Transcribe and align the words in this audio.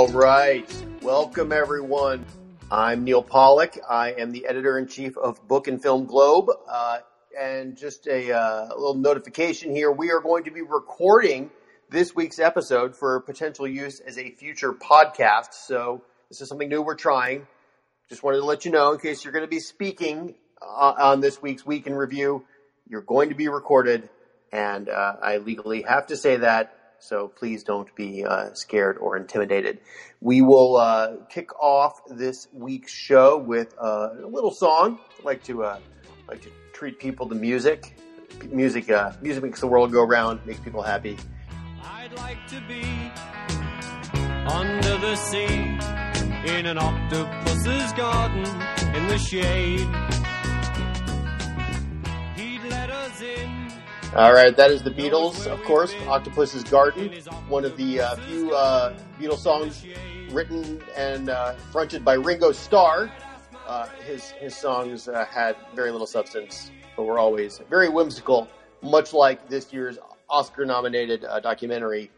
All 0.00 0.08
right. 0.08 0.66
Welcome, 1.02 1.52
everyone. 1.52 2.24
I'm 2.70 3.04
Neil 3.04 3.22
Pollack. 3.22 3.78
I 3.86 4.12
am 4.12 4.32
the 4.32 4.46
editor 4.46 4.78
in 4.78 4.86
chief 4.86 5.14
of 5.18 5.46
Book 5.46 5.68
and 5.68 5.82
Film 5.82 6.06
Globe. 6.06 6.48
Uh, 6.66 7.00
and 7.38 7.76
just 7.76 8.06
a, 8.06 8.32
uh, 8.32 8.68
little 8.68 8.94
notification 8.94 9.76
here 9.76 9.92
we 9.92 10.10
are 10.10 10.20
going 10.20 10.44
to 10.44 10.50
be 10.50 10.62
recording 10.62 11.50
this 11.90 12.16
week's 12.16 12.38
episode 12.38 12.96
for 12.96 13.20
potential 13.20 13.68
use 13.68 14.00
as 14.00 14.16
a 14.16 14.30
future 14.30 14.72
podcast. 14.72 15.52
So, 15.52 16.02
this 16.30 16.40
is 16.40 16.48
something 16.48 16.70
new 16.70 16.80
we're 16.80 16.94
trying. 16.94 17.46
Just 18.08 18.22
wanted 18.22 18.38
to 18.38 18.46
let 18.46 18.64
you 18.64 18.70
know 18.70 18.92
in 18.94 19.00
case 19.00 19.22
you're 19.22 19.34
going 19.34 19.44
to 19.44 19.50
be 19.50 19.60
speaking 19.60 20.34
uh, 20.62 20.94
on 20.96 21.20
this 21.20 21.42
week's 21.42 21.66
Week 21.66 21.86
in 21.86 21.94
Review, 21.94 22.46
you're 22.88 23.02
going 23.02 23.28
to 23.28 23.34
be 23.34 23.48
recorded. 23.48 24.08
And 24.50 24.88
uh, 24.88 25.16
I 25.20 25.36
legally 25.36 25.82
have 25.82 26.06
to 26.06 26.16
say 26.16 26.38
that 26.38 26.74
so 27.00 27.28
please 27.28 27.64
don't 27.64 27.92
be 27.94 28.24
uh, 28.24 28.50
scared 28.54 28.98
or 28.98 29.16
intimidated. 29.16 29.80
We 30.20 30.42
will 30.42 30.76
uh, 30.76 31.16
kick 31.28 31.58
off 31.60 32.00
this 32.08 32.48
week's 32.52 32.92
show 32.92 33.38
with 33.38 33.74
uh, 33.82 34.10
a 34.22 34.26
little 34.26 34.52
song. 34.52 35.00
I 35.18 35.22
like 35.24 35.42
to 35.44 35.64
uh, 35.64 35.80
like 36.28 36.42
to 36.42 36.50
treat 36.72 36.98
people 36.98 37.28
to 37.28 37.34
music. 37.34 37.96
Music, 38.50 38.90
uh, 38.90 39.12
music 39.20 39.42
makes 39.42 39.60
the 39.60 39.66
world 39.66 39.92
go 39.92 40.04
round, 40.04 40.44
makes 40.46 40.60
people 40.60 40.82
happy. 40.82 41.16
I'd 41.82 42.12
like 42.12 42.46
to 42.48 42.60
be 42.68 42.84
under 44.46 44.98
the 44.98 45.16
sea 45.16 45.78
in 46.56 46.66
an 46.66 46.78
octopus's 46.78 47.92
garden 47.94 48.44
in 48.94 49.08
the 49.08 49.18
shade. 49.18 50.19
All 54.16 54.32
right, 54.32 54.56
that 54.56 54.72
is 54.72 54.82
the 54.82 54.90
Beatles, 54.90 55.46
of 55.46 55.62
course, 55.62 55.94
Octopus's 56.08 56.64
Garden, 56.64 57.12
one 57.48 57.64
of 57.64 57.76
the 57.76 58.00
uh, 58.00 58.16
few 58.16 58.52
uh, 58.52 58.98
Beatles 59.20 59.38
songs 59.38 59.86
written 60.32 60.82
and 60.96 61.30
uh, 61.30 61.52
fronted 61.70 62.04
by 62.04 62.14
Ringo 62.14 62.50
Starr. 62.50 63.08
Uh, 63.68 63.86
his 64.04 64.32
his 64.32 64.56
songs 64.56 65.06
uh, 65.06 65.24
had 65.26 65.54
very 65.76 65.92
little 65.92 66.08
substance, 66.08 66.72
but 66.96 67.04
were 67.04 67.20
always 67.20 67.60
very 67.70 67.88
whimsical, 67.88 68.48
much 68.82 69.12
like 69.12 69.48
this 69.48 69.72
year's 69.72 69.96
Oscar-nominated 70.28 71.24
uh, 71.24 71.38
documentary, 71.38 72.10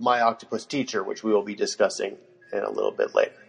My 0.00 0.22
Octopus 0.22 0.64
Teacher, 0.64 1.04
which 1.04 1.22
we 1.22 1.30
will 1.30 1.44
be 1.44 1.54
discussing 1.54 2.16
in 2.54 2.60
a 2.60 2.70
little 2.70 2.90
bit 2.90 3.14
later. 3.14 3.45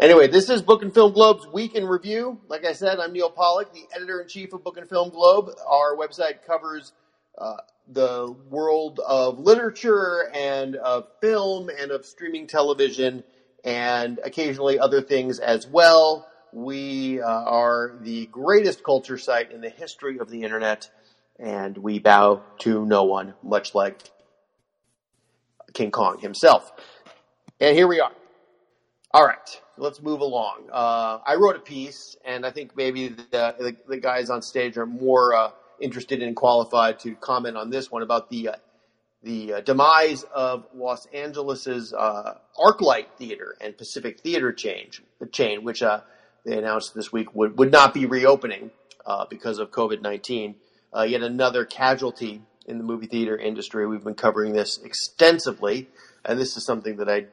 Anyway, 0.00 0.28
this 0.28 0.48
is 0.48 0.62
Book 0.62 0.82
and 0.82 0.94
Film 0.94 1.12
Globe's 1.12 1.44
Week 1.48 1.74
in 1.74 1.84
Review. 1.84 2.38
Like 2.46 2.64
I 2.64 2.72
said, 2.72 3.00
I'm 3.00 3.12
Neil 3.12 3.30
Pollack, 3.30 3.72
the 3.72 3.82
editor 3.92 4.20
in 4.20 4.28
chief 4.28 4.52
of 4.52 4.62
Book 4.62 4.76
and 4.76 4.88
Film 4.88 5.10
Globe. 5.10 5.50
Our 5.66 5.96
website 5.96 6.44
covers 6.46 6.92
uh, 7.36 7.56
the 7.88 8.32
world 8.48 9.00
of 9.04 9.40
literature 9.40 10.30
and 10.32 10.76
of 10.76 11.08
film 11.20 11.68
and 11.68 11.90
of 11.90 12.06
streaming 12.06 12.46
television 12.46 13.24
and 13.64 14.20
occasionally 14.22 14.78
other 14.78 15.02
things 15.02 15.40
as 15.40 15.66
well. 15.66 16.28
We 16.52 17.20
uh, 17.20 17.26
are 17.26 17.98
the 18.00 18.26
greatest 18.26 18.84
culture 18.84 19.18
site 19.18 19.50
in 19.50 19.60
the 19.60 19.68
history 19.68 20.20
of 20.20 20.30
the 20.30 20.44
internet, 20.44 20.88
and 21.40 21.76
we 21.76 21.98
bow 21.98 22.44
to 22.60 22.86
no 22.86 23.02
one, 23.02 23.34
much 23.42 23.74
like 23.74 24.08
King 25.74 25.90
Kong 25.90 26.20
himself. 26.20 26.70
And 27.58 27.76
here 27.76 27.88
we 27.88 27.98
are. 27.98 28.12
All 29.10 29.26
right, 29.26 29.62
let's 29.78 30.02
move 30.02 30.20
along. 30.20 30.68
Uh, 30.70 31.20
I 31.26 31.36
wrote 31.36 31.56
a 31.56 31.60
piece, 31.60 32.14
and 32.26 32.44
I 32.44 32.50
think 32.50 32.76
maybe 32.76 33.08
the, 33.08 33.24
the, 33.58 33.76
the 33.88 33.96
guys 33.96 34.28
on 34.28 34.42
stage 34.42 34.76
are 34.76 34.84
more 34.84 35.34
uh, 35.34 35.50
interested 35.80 36.22
and 36.22 36.36
qualified 36.36 36.98
to 37.00 37.14
comment 37.14 37.56
on 37.56 37.70
this 37.70 37.90
one 37.90 38.02
about 38.02 38.28
the 38.28 38.50
uh, 38.50 38.56
the 39.22 39.54
uh, 39.54 39.60
demise 39.62 40.24
of 40.24 40.66
Los 40.74 41.06
Angeles's 41.06 41.94
uh, 41.94 42.34
ArcLight 42.58 43.06
Theater 43.16 43.56
and 43.62 43.78
Pacific 43.78 44.20
Theater 44.20 44.52
change, 44.52 45.02
the 45.20 45.26
chain 45.26 45.64
which 45.64 45.82
uh, 45.82 46.02
they 46.44 46.58
announced 46.58 46.94
this 46.94 47.10
week 47.10 47.34
would, 47.34 47.58
would 47.58 47.72
not 47.72 47.94
be 47.94 48.04
reopening 48.04 48.70
because 49.30 49.58
of 49.58 49.70
COVID 49.70 50.02
nineteen. 50.02 50.56
yet 51.06 51.22
another 51.22 51.64
casualty 51.64 52.42
in 52.66 52.76
the 52.76 52.84
movie 52.84 53.06
theater 53.06 53.38
industry. 53.38 53.86
We've 53.86 54.04
been 54.04 54.14
covering 54.14 54.52
this 54.52 54.78
extensively, 54.84 55.88
and 56.26 56.38
this 56.38 56.58
is 56.58 56.66
something 56.66 56.98
that 56.98 57.08
I 57.08 57.24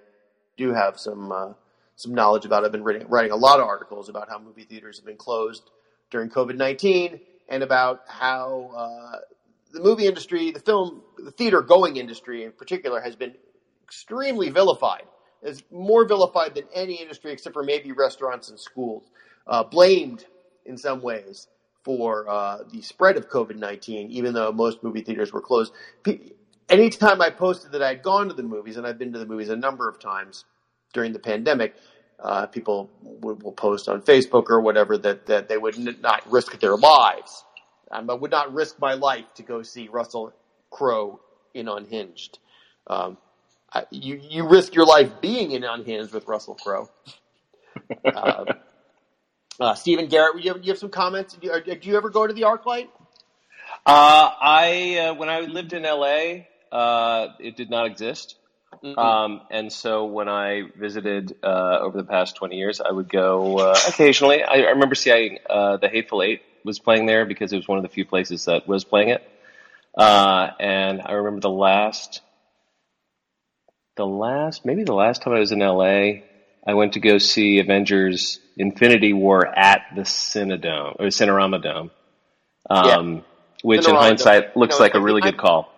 do 0.56 0.74
have 0.74 0.98
some 0.98 1.56
some 1.96 2.14
knowledge 2.14 2.46
about. 2.46 2.66
I've 2.66 2.72
been 2.72 2.84
writing, 2.84 3.08
writing 3.08 3.32
a 3.32 3.36
lot 3.36 3.60
of 3.60 3.68
articles 3.68 4.10
about 4.10 4.30
how 4.30 4.40
movie 4.40 4.64
theaters 4.64 4.98
have 4.98 5.06
been 5.06 5.18
closed 5.18 5.70
during 6.12 6.30
COVID 6.30 6.56
19 6.56 7.20
and 7.50 7.64
about 7.64 8.02
how 8.08 8.72
uh, 8.76 9.18
the 9.72 9.82
movie 9.82 10.08
industry, 10.08 10.52
the 10.52 10.60
film, 10.60 11.02
the 11.18 11.32
theater 11.32 11.62
going 11.62 11.98
industry 11.98 12.44
in 12.44 12.52
particular, 12.52 13.02
has 13.02 13.16
been 13.16 13.34
extremely 13.84 14.50
vilified. 14.50 15.04
Is 15.44 15.62
more 15.72 16.08
vilified 16.08 16.56
than 16.56 16.64
any 16.74 16.96
industry 16.96 17.32
except 17.32 17.54
for 17.54 17.62
maybe 17.62 17.92
restaurants 17.92 18.50
and 18.50 18.60
schools. 18.60 19.12
Uh, 19.46 19.64
blamed 19.64 20.26
in 20.66 20.76
some 20.76 21.04
ways 21.04 21.48
for 21.84 22.28
uh, 22.28 22.64
the 22.74 22.82
spread 22.82 23.16
of 23.16 23.30
COVID 23.30 23.58
19, 23.58 24.10
even 24.10 24.34
though 24.34 24.52
most 24.52 24.84
movie 24.84 25.02
theaters 25.02 25.32
were 25.32 25.42
closed. 25.42 25.72
Anytime 26.68 27.22
I 27.22 27.30
posted 27.30 27.74
that 27.74 27.84
I'd 27.84 28.02
gone 28.02 28.28
to 28.30 28.34
the 28.34 28.42
movies, 28.42 28.78
and 28.78 28.88
I've 28.88 28.98
been 28.98 29.14
to 29.14 29.20
the 29.20 29.28
movies 29.28 29.50
a 29.50 29.56
number 29.56 29.88
of 29.88 30.00
times, 30.00 30.46
during 30.96 31.14
the 31.14 31.20
pandemic, 31.20 31.76
uh, 32.20 32.48
people 32.48 32.90
would, 33.04 33.44
will 33.44 33.52
post 33.52 33.88
on 33.88 34.02
Facebook 34.02 34.50
or 34.50 34.62
whatever 34.62 34.98
that, 34.98 35.28
that 35.28 35.48
they 35.48 35.58
would 35.58 35.76
n- 35.76 35.98
not 36.02 36.30
risk 36.32 36.60
their 36.60 36.76
lives. 36.76 37.44
Um, 37.92 38.10
I 38.10 38.14
would 38.14 38.32
not 38.32 38.54
risk 38.54 38.80
my 38.80 38.94
life 38.94 39.26
to 39.36 39.44
go 39.44 39.62
see 39.62 39.90
Russell 39.90 40.34
Crowe 40.72 41.20
in 41.54 41.68
Unhinged. 41.68 42.40
Um, 42.88 43.18
I, 43.72 43.84
you, 43.92 44.20
you 44.30 44.48
risk 44.48 44.74
your 44.74 44.86
life 44.86 45.22
being 45.22 45.52
in 45.52 45.64
Unhinged 45.64 46.14
with 46.14 46.28
Russell 46.28 46.56
Crowe. 46.56 46.90
uh, 48.06 48.46
uh, 49.60 49.76
Stephen 49.76 50.08
Garrett, 50.08 50.44
you 50.44 50.54
have, 50.54 50.64
you 50.64 50.72
have 50.72 50.80
some 50.80 50.90
comments? 50.90 51.36
Do 51.36 51.48
you, 51.48 51.76
do 51.76 51.90
you 51.90 51.98
ever 51.98 52.10
go 52.10 52.26
to 52.26 52.34
the 52.34 52.44
ArcLight? 52.44 52.88
Uh, 53.86 54.32
I 54.42 54.98
uh, 54.98 55.14
when 55.16 55.30
I 55.30 55.42
lived 55.42 55.74
in 55.74 55.84
LA, 55.84 56.46
uh, 56.72 57.34
it 57.40 57.56
did 57.56 57.70
not 57.70 57.86
exist. 57.86 58.36
Mm-hmm. 58.84 59.00
Um, 59.00 59.42
and 59.50 59.72
so 59.72 60.06
when 60.06 60.30
I 60.30 60.64
visited 60.78 61.36
uh, 61.44 61.80
over 61.82 61.98
the 61.98 62.04
past 62.04 62.36
20 62.36 62.56
years, 62.56 62.82
I 62.82 62.92
would 62.92 63.10
go 63.10 63.58
uh, 63.58 63.78
occasionally. 63.88 64.44
I, 64.44 64.56
I, 64.56 64.70
remember 64.72 64.96
seeing 64.96 65.40
uh, 65.50 65.78
The 65.78 65.88
Hateful 65.90 66.22
Eight 66.22 66.42
was 66.64 66.80
playing 66.80 67.06
there 67.06 67.26
because 67.26 67.54
it 67.54 67.58
was 67.58 67.68
one 67.68 67.78
of 67.78 67.84
the 67.84 67.90
few 67.90 68.06
places 68.06 68.46
that 68.46 68.68
was 68.68 68.84
playing 68.84 69.10
it. 69.10 69.28
Uh, 69.98 70.50
and 70.60 71.02
I 71.04 71.14
remember 71.14 71.42
the 71.42 71.50
last, 71.50 72.22
the 73.96 74.06
last, 74.06 74.66
maybe 74.66 74.84
the 74.84 74.94
last 74.94 75.22
time 75.22 75.34
I 75.34 75.40
was 75.40 75.52
in 75.52 75.60
LA, 75.60 76.22
I 76.68 76.74
went 76.74 76.94
to 76.94 77.00
go 77.00 77.18
see 77.18 77.60
Avengers 77.60 78.40
Infinity 78.58 79.14
War 79.14 79.48
at 79.48 79.84
the 79.96 80.02
Cinedome, 80.02 81.00
or 81.00 81.08
Cinerama 81.08 81.62
Dome. 81.62 81.92
Um, 82.70 83.14
yeah. 83.16 83.22
Which 83.62 83.82
Cinerama 83.82 83.90
in 83.90 83.96
hindsight 83.96 84.44
Dome. 84.54 84.62
looks 84.62 84.80
like 84.80 84.96
a 84.96 85.00
really 85.00 85.22
good 85.22 85.38
call 85.38 85.72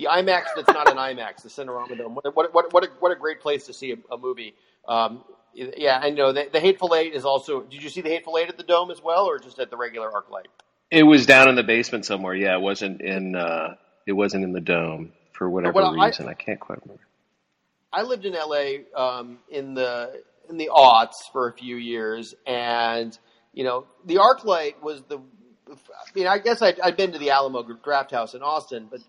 the 0.00 0.08
IMAX 0.10 0.44
that's 0.56 0.68
not 0.68 0.90
an 0.90 0.96
IMAX, 0.96 1.42
the 1.42 1.48
Cinerama 1.48 1.96
Dome. 1.96 2.14
What, 2.14 2.34
what, 2.34 2.54
what, 2.54 2.72
what, 2.72 2.84
a, 2.84 2.88
what 3.00 3.12
a 3.12 3.16
great 3.16 3.40
place 3.40 3.66
to 3.66 3.72
see 3.72 3.92
a, 3.92 4.14
a 4.14 4.18
movie. 4.18 4.54
Um, 4.88 5.22
yeah, 5.52 6.00
I 6.02 6.10
know 6.10 6.32
the, 6.32 6.48
the, 6.50 6.60
Hateful 6.60 6.94
Eight 6.94 7.12
is 7.12 7.24
also. 7.24 7.62
Did 7.62 7.82
you 7.82 7.90
see 7.90 8.00
the 8.00 8.08
Hateful 8.08 8.38
Eight 8.38 8.48
at 8.48 8.56
the 8.56 8.62
Dome 8.62 8.90
as 8.90 9.02
well, 9.02 9.26
or 9.26 9.38
just 9.38 9.58
at 9.58 9.70
the 9.70 9.76
regular 9.76 10.10
ArcLight? 10.10 10.46
It 10.90 11.02
was 11.02 11.26
down 11.26 11.48
in 11.48 11.56
the 11.56 11.62
basement 11.62 12.06
somewhere. 12.06 12.34
Yeah, 12.34 12.56
it 12.56 12.60
wasn't 12.60 13.00
in. 13.00 13.34
Uh, 13.34 13.74
it 14.06 14.12
wasn't 14.12 14.44
in 14.44 14.52
the 14.52 14.60
Dome 14.60 15.12
for 15.32 15.50
whatever 15.50 15.74
well, 15.74 15.92
reason. 15.92 16.28
I, 16.28 16.30
I, 16.30 16.34
can't 16.34 16.60
quite 16.60 16.80
remember. 16.82 17.02
I 17.92 18.02
lived 18.02 18.24
in 18.24 18.32
LA 18.32 18.84
um, 18.96 19.38
in 19.50 19.74
the 19.74 20.22
in 20.48 20.56
the 20.56 20.70
aughts 20.72 21.30
for 21.32 21.48
a 21.48 21.52
few 21.52 21.76
years, 21.76 22.34
and 22.46 23.18
you 23.52 23.64
know 23.64 23.86
the 24.06 24.16
ArcLight 24.16 24.80
was 24.82 25.02
the 25.02 25.20
I 25.70 25.74
mean, 26.14 26.26
I 26.26 26.38
guess 26.38 26.62
I'd, 26.62 26.80
I'd 26.80 26.96
been 26.96 27.12
to 27.12 27.18
the 27.18 27.30
Alamo 27.30 27.62
Drafthouse 27.62 28.34
in 28.34 28.42
Austin, 28.42 28.88
but 28.90 29.00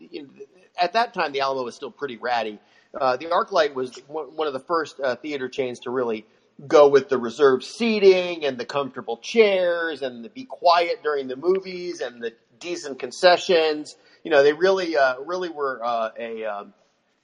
at 0.81 0.93
that 0.93 1.13
time 1.13 1.33
the 1.33 1.41
Alamo 1.41 1.63
was 1.63 1.75
still 1.75 1.91
pretty 1.91 2.17
ratty. 2.17 2.59
Uh, 2.99 3.17
the 3.17 3.27
ArcLight 3.27 3.73
was 3.75 3.97
one 4.07 4.47
of 4.47 4.53
the 4.53 4.59
first 4.61 4.99
uh, 5.01 5.15
theater 5.17 5.49
chains 5.49 5.79
to 5.81 5.91
really 5.91 6.25
go 6.67 6.89
with 6.89 7.09
the 7.09 7.17
reserved 7.17 7.63
seating 7.63 8.45
and 8.45 8.57
the 8.57 8.65
comfortable 8.65 9.17
chairs 9.17 10.03
and 10.03 10.25
the 10.25 10.29
be 10.29 10.45
quiet 10.45 11.03
during 11.03 11.27
the 11.27 11.37
movies 11.37 12.01
and 12.01 12.21
the 12.23 12.33
decent 12.59 12.99
concessions. 12.99 13.97
You 14.23 14.31
know, 14.31 14.43
they 14.43 14.53
really, 14.53 14.97
uh, 14.97 15.17
really 15.21 15.49
were 15.49 15.81
uh, 15.83 16.11
a, 16.19 16.45
um, 16.45 16.73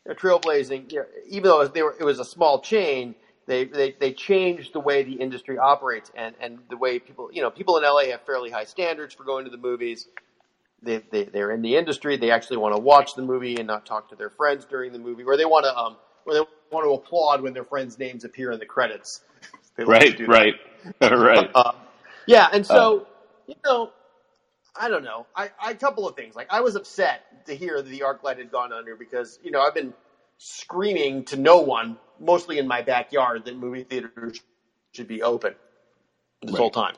a 0.10 0.16
trailblazing. 0.16 0.92
You 0.92 1.00
know, 1.02 1.06
even 1.30 1.44
though 1.46 1.68
they 1.68 1.84
were, 1.84 1.96
it 2.00 2.06
was 2.06 2.20
a 2.20 2.26
small 2.26 2.62
chain, 2.62 3.16
they, 3.48 3.66
they 3.66 3.96
they 4.00 4.14
changed 4.14 4.74
the 4.74 4.80
way 4.82 5.04
the 5.04 5.14
industry 5.16 5.58
operates 5.58 6.12
and 6.16 6.36
and 6.42 6.60
the 6.70 6.78
way 6.78 7.00
people. 7.00 7.30
You 7.34 7.44
know, 7.44 7.52
people 7.52 7.78
in 7.78 7.84
LA 7.84 8.06
have 8.12 8.22
fairly 8.26 8.52
high 8.52 8.66
standards 8.66 9.14
for 9.16 9.26
going 9.26 9.46
to 9.46 9.52
the 9.52 9.58
movies 9.58 10.08
they, 10.82 11.02
they 11.12 11.26
they're 11.26 11.52
in 11.52 11.62
the 11.62 11.78
industry. 11.78 12.18
They 12.18 12.32
actually 12.32 12.58
want 12.58 12.76
to 12.76 12.82
watch 12.82 13.16
the 13.16 13.24
movie 13.24 13.58
and 13.58 13.68
not 13.68 13.86
talk 13.86 14.10
to 14.10 14.16
their 14.16 14.30
friends 14.32 14.66
during 14.66 14.94
the 14.94 15.00
movie, 15.00 15.24
or 15.24 15.38
they 15.38 15.46
want 15.46 15.66
to 15.66 15.76
um, 15.78 15.98
or 16.26 16.34
they 16.36 16.42
want 16.72 16.86
to 16.86 16.94
applaud 16.94 17.42
when 17.42 17.54
their 17.54 17.66
friends' 17.66 18.00
names 18.00 18.24
appear 18.26 18.52
in 18.52 18.60
the 18.60 18.66
credits. 18.68 19.22
right, 19.86 20.20
right, 20.28 20.56
right. 21.02 21.52
Uh, 21.56 21.72
yeah, 22.28 22.48
and 22.54 22.66
so 22.66 22.96
uh, 22.96 23.06
you 23.48 23.56
know, 23.66 23.92
I 24.80 24.90
don't 24.90 25.04
know. 25.04 25.28
I, 25.36 25.52
I 25.60 25.72
a 25.72 25.76
couple 25.76 26.08
of 26.08 26.16
things. 26.16 26.36
Like 26.36 26.48
I 26.52 26.62
was 26.62 26.76
upset 26.76 27.24
to 27.48 27.56
hear 27.56 27.82
that 27.82 27.90
the 27.90 28.02
ArcLight 28.02 28.38
had 28.38 28.52
gone 28.52 28.74
under 28.74 28.96
because 28.96 29.40
you 29.42 29.52
know 29.52 29.62
I've 29.62 29.76
been 29.76 29.96
screaming 30.40 31.26
to 31.26 31.38
no 31.38 31.60
one, 31.62 32.00
mostly 32.20 32.60
in 32.60 32.68
my 32.68 32.82
backyard, 32.84 33.46
that 33.46 33.58
movie 33.58 33.84
theaters 33.84 34.40
should 34.96 35.08
be 35.08 35.24
open 35.24 35.56
this 36.48 36.56
Right. 36.56 36.58
whole 36.58 36.72
time. 36.72 36.96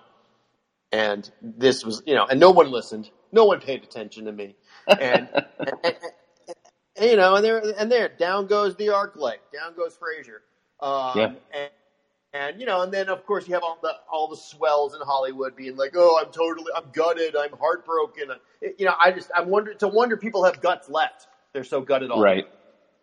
And 0.92 1.30
this 1.42 1.86
was, 1.86 2.02
you 2.06 2.16
know, 2.16 2.26
and 2.30 2.40
no 2.40 2.52
one 2.52 2.72
listened. 2.72 3.10
No 3.31 3.46
one 3.46 3.62
paid 3.62 3.84
attention 3.84 4.26
to 4.26 4.34
me. 4.34 4.56
And, 5.00 5.30
and, 5.66 5.76
and- 5.84 5.96
and, 6.98 7.12
you 7.12 7.18
know, 7.18 7.36
and 7.36 7.46
there, 7.46 7.64
and 7.80 7.92
there, 7.92 8.10
down 8.10 8.48
goes 8.48 8.76
the 8.76 8.90
arc 8.90 9.16
light, 9.16 9.40
down 9.54 9.76
goes 9.76 9.96
Frazier. 9.98 10.44
Um, 10.81 10.92
Yeah. 11.16 11.30
and, 11.54 11.70
and 12.34 12.60
you 12.60 12.66
know, 12.66 12.81
and 12.81 12.94
then 12.94 13.10
of 13.10 13.26
course 13.26 13.48
you 13.48 13.54
have 13.56 13.64
all 13.64 13.80
the 13.81 13.94
all 14.12 14.28
the 14.28 14.38
swells 14.38 14.94
in 14.96 15.02
Hollywood 15.02 15.56
being 15.56 15.76
like, 15.78 15.94
"Oh, 15.96 16.20
I'm 16.22 16.31
totally, 16.31 16.72
I'm 16.76 16.92
gutted, 16.92 17.36
I'm 17.36 17.52
heartbroken." 17.60 18.30
You 18.78 18.86
know, 18.86 18.94
I 19.00 19.12
just, 19.12 19.31
I'm 19.36 19.50
wonder, 19.50 19.72
it's 19.72 19.84
a 19.84 19.88
wonder 19.88 20.18
people 20.18 20.44
have 20.46 20.62
guts 20.62 20.90
left. 20.90 21.28
They're 21.54 21.64
so 21.64 21.81
gutted 21.81 22.12
all. 22.12 22.22
Right. 22.22 22.46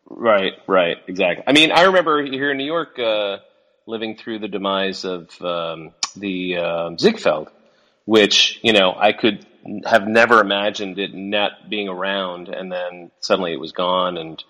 Right, 0.08 0.54
right, 0.68 0.98
exactly. 1.08 1.44
I 1.46 1.52
mean, 1.52 1.72
I 1.72 1.84
remember 1.84 2.22
here 2.24 2.50
in 2.52 2.58
New 2.58 2.66
York 2.66 2.98
uh, 2.98 3.38
living 3.86 4.16
through 4.16 4.40
the 4.40 4.48
demise 4.48 5.04
of 5.04 5.30
um, 5.42 5.94
the 6.16 6.58
um 6.58 6.98
Ziegfeld, 6.98 7.50
which 8.06 8.60
you 8.62 8.72
know 8.74 8.94
I 8.96 9.12
could 9.12 9.46
have 9.84 10.06
never 10.06 10.40
imagined 10.40 10.98
it 10.98 11.14
not 11.14 11.68
being 11.68 11.88
around, 11.88 12.48
and 12.48 12.70
then 12.70 13.10
suddenly 13.20 13.52
it 13.52 13.60
was 13.60 13.72
gone. 13.72 14.16
And 14.16 14.42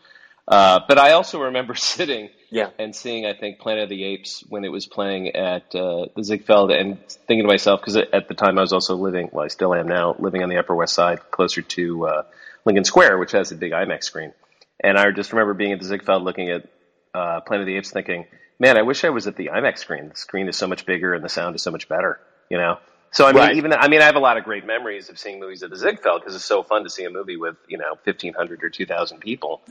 uh, 0.48 0.80
but 0.88 0.98
I 0.98 1.12
also 1.12 1.42
remember 1.42 1.74
sitting 1.94 2.30
Yeah. 2.50 2.70
and 2.78 2.94
seeing, 2.94 3.26
I 3.26 3.34
think, 3.34 3.58
Planet 3.58 3.84
of 3.84 3.88
the 3.88 4.04
Apes 4.04 4.44
when 4.48 4.64
it 4.64 4.68
was 4.70 4.86
playing 4.86 5.28
at 5.34 5.74
uh, 5.74 6.06
the 6.14 6.22
Ziegfeld, 6.22 6.70
and 6.70 6.98
thinking 7.08 7.42
to 7.42 7.48
myself 7.48 7.80
because 7.80 7.96
at 7.96 8.28
the 8.28 8.34
time 8.34 8.58
I 8.58 8.60
was 8.62 8.72
also 8.72 8.94
living, 8.96 9.28
well, 9.32 9.44
I 9.44 9.48
still 9.48 9.74
am 9.74 9.88
now, 9.88 10.14
living 10.18 10.42
on 10.42 10.48
the 10.48 10.58
Upper 10.58 10.74
West 10.74 10.94
Side, 10.94 11.30
closer 11.30 11.62
to 11.62 12.06
uh, 12.06 12.22
Lincoln 12.64 12.84
Square, 12.84 13.18
which 13.18 13.32
has 13.32 13.50
a 13.52 13.56
big 13.56 13.72
IMAX 13.72 14.04
screen. 14.04 14.32
And 14.78 14.98
I 14.98 15.10
just 15.10 15.32
remember 15.32 15.54
being 15.54 15.72
at 15.72 15.78
the 15.80 15.86
Ziegfeld, 15.86 16.22
looking 16.22 16.50
at 16.50 16.68
uh, 17.14 17.40
Planet 17.40 17.62
of 17.62 17.66
the 17.66 17.76
Apes, 17.76 17.90
thinking, 17.90 18.26
"Man, 18.60 18.76
I 18.76 18.82
wish 18.82 19.02
I 19.04 19.08
was 19.08 19.26
at 19.26 19.34
the 19.36 19.46
IMAX 19.52 19.78
screen. 19.78 20.10
The 20.10 20.16
screen 20.16 20.48
is 20.48 20.56
so 20.56 20.66
much 20.66 20.84
bigger, 20.84 21.14
and 21.14 21.24
the 21.24 21.28
sound 21.30 21.56
is 21.56 21.62
so 21.62 21.70
much 21.70 21.88
better." 21.88 22.20
You 22.50 22.58
know. 22.58 22.78
So 23.16 23.24
I 23.26 23.32
mean, 23.32 23.42
Right. 23.42 23.56
even 23.56 23.72
I 23.72 23.88
mean, 23.88 24.02
I 24.02 24.04
have 24.04 24.16
a 24.16 24.20
lot 24.20 24.36
of 24.36 24.44
great 24.44 24.66
memories 24.66 25.08
of 25.08 25.18
seeing 25.18 25.40
movies 25.40 25.62
at 25.62 25.70
the 25.70 25.76
Ziegfeld 25.76 26.20
because 26.20 26.34
it's 26.34 26.44
so 26.44 26.62
fun 26.62 26.84
to 26.84 26.90
see 26.90 27.04
a 27.04 27.08
movie 27.08 27.38
with 27.38 27.56
you 27.66 27.78
know 27.78 27.94
fifteen 28.04 28.34
hundred 28.34 28.62
or 28.62 28.68
two 28.68 28.84
thousand 28.84 29.20
people. 29.20 29.62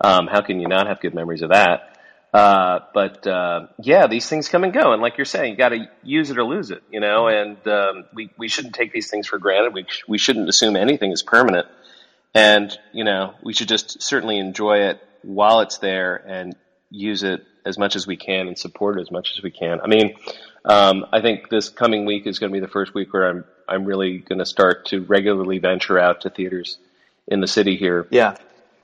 Um, 0.00 0.26
how 0.26 0.40
can 0.40 0.58
you 0.58 0.68
not 0.68 0.86
have 0.86 1.00
good 1.02 1.12
memories 1.14 1.42
of 1.42 1.50
that? 1.50 1.98
Uh, 2.32 2.78
but 2.94 3.26
uh, 3.26 3.66
yeah, 3.78 4.06
these 4.06 4.26
things 4.26 4.48
come 4.48 4.64
and 4.64 4.72
go, 4.72 4.94
and 4.94 5.02
like 5.02 5.18
you're 5.18 5.26
saying, 5.26 5.50
you 5.50 5.58
got 5.58 5.68
to 5.68 5.86
use 6.02 6.30
it 6.30 6.38
or 6.38 6.44
lose 6.44 6.70
it, 6.70 6.82
you 6.90 6.98
know. 6.98 7.28
And 7.28 7.58
um, 7.68 8.04
we 8.14 8.30
we 8.38 8.48
shouldn't 8.48 8.74
take 8.74 8.90
these 8.94 9.10
things 9.10 9.26
for 9.26 9.38
granted. 9.38 9.74
We 9.74 9.84
sh- 9.86 10.04
we 10.08 10.16
shouldn't 10.16 10.48
assume 10.48 10.74
anything 10.74 11.12
is 11.12 11.22
permanent, 11.22 11.66
and 12.32 12.74
you 12.94 13.04
know 13.04 13.34
we 13.42 13.52
should 13.52 13.68
just 13.68 14.02
certainly 14.02 14.38
enjoy 14.38 14.78
it 14.88 14.98
while 15.20 15.60
it's 15.60 15.76
there 15.76 16.16
and 16.26 16.56
use 16.88 17.22
it 17.22 17.44
as 17.64 17.78
much 17.78 17.96
as 17.96 18.06
we 18.06 18.16
can 18.16 18.46
and 18.48 18.58
support 18.58 18.98
it 18.98 19.00
as 19.02 19.10
much 19.10 19.32
as 19.36 19.42
we 19.42 19.50
can. 19.50 19.80
I 19.80 19.86
mean, 19.86 20.14
um, 20.64 21.06
I 21.12 21.20
think 21.20 21.48
this 21.48 21.68
coming 21.68 22.04
week 22.04 22.26
is 22.26 22.38
going 22.38 22.50
to 22.52 22.54
be 22.54 22.60
the 22.64 22.70
first 22.70 22.94
week 22.94 23.12
where 23.12 23.28
I'm 23.28 23.44
I'm 23.68 23.84
really 23.84 24.18
going 24.18 24.38
to 24.40 24.46
start 24.46 24.86
to 24.86 25.00
regularly 25.02 25.58
venture 25.58 25.98
out 25.98 26.22
to 26.22 26.30
theaters 26.30 26.76
in 27.26 27.40
the 27.40 27.46
city 27.46 27.76
here 27.76 28.06
Yeah. 28.10 28.36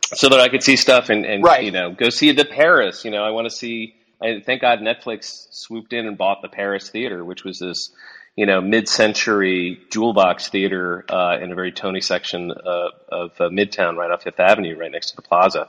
so 0.03 0.31
that 0.31 0.41
I 0.41 0.49
could 0.49 0.63
see 0.63 0.77
stuff 0.77 1.11
and, 1.11 1.27
and 1.27 1.45
Right. 1.45 1.65
you 1.65 1.71
know 1.71 1.93
go 1.93 2.09
see 2.11 2.33
the 2.33 2.45
Paris. 2.47 3.05
You 3.05 3.11
know, 3.11 3.23
I 3.23 3.31
want 3.31 3.47
to 3.51 3.55
see. 3.55 3.95
I 4.23 4.41
thank 4.45 4.61
God 4.61 4.81
Netflix 4.81 5.47
swooped 5.51 5.93
in 5.95 6.07
and 6.07 6.17
bought 6.19 6.43
the 6.43 6.49
Paris 6.49 6.91
Theater, 6.91 7.25
which 7.25 7.45
was 7.45 7.59
this 7.59 7.91
you 8.37 8.47
know 8.47 8.61
mid-century 8.61 9.81
jewel 9.91 10.13
box 10.13 10.49
theater 10.49 11.05
uh, 11.09 11.39
in 11.41 11.53
a 11.53 11.55
very 11.55 11.73
Tony 11.73 12.01
section 12.01 12.51
uh, 12.51 12.89
of 13.09 13.33
uh, 13.41 13.45
Midtown, 13.49 13.97
right 13.97 14.11
off 14.11 14.23
Fifth 14.23 14.41
Avenue, 14.41 14.77
right 14.79 14.91
next 14.93 15.11
to 15.11 15.17
the 15.17 15.23
Plaza. 15.23 15.69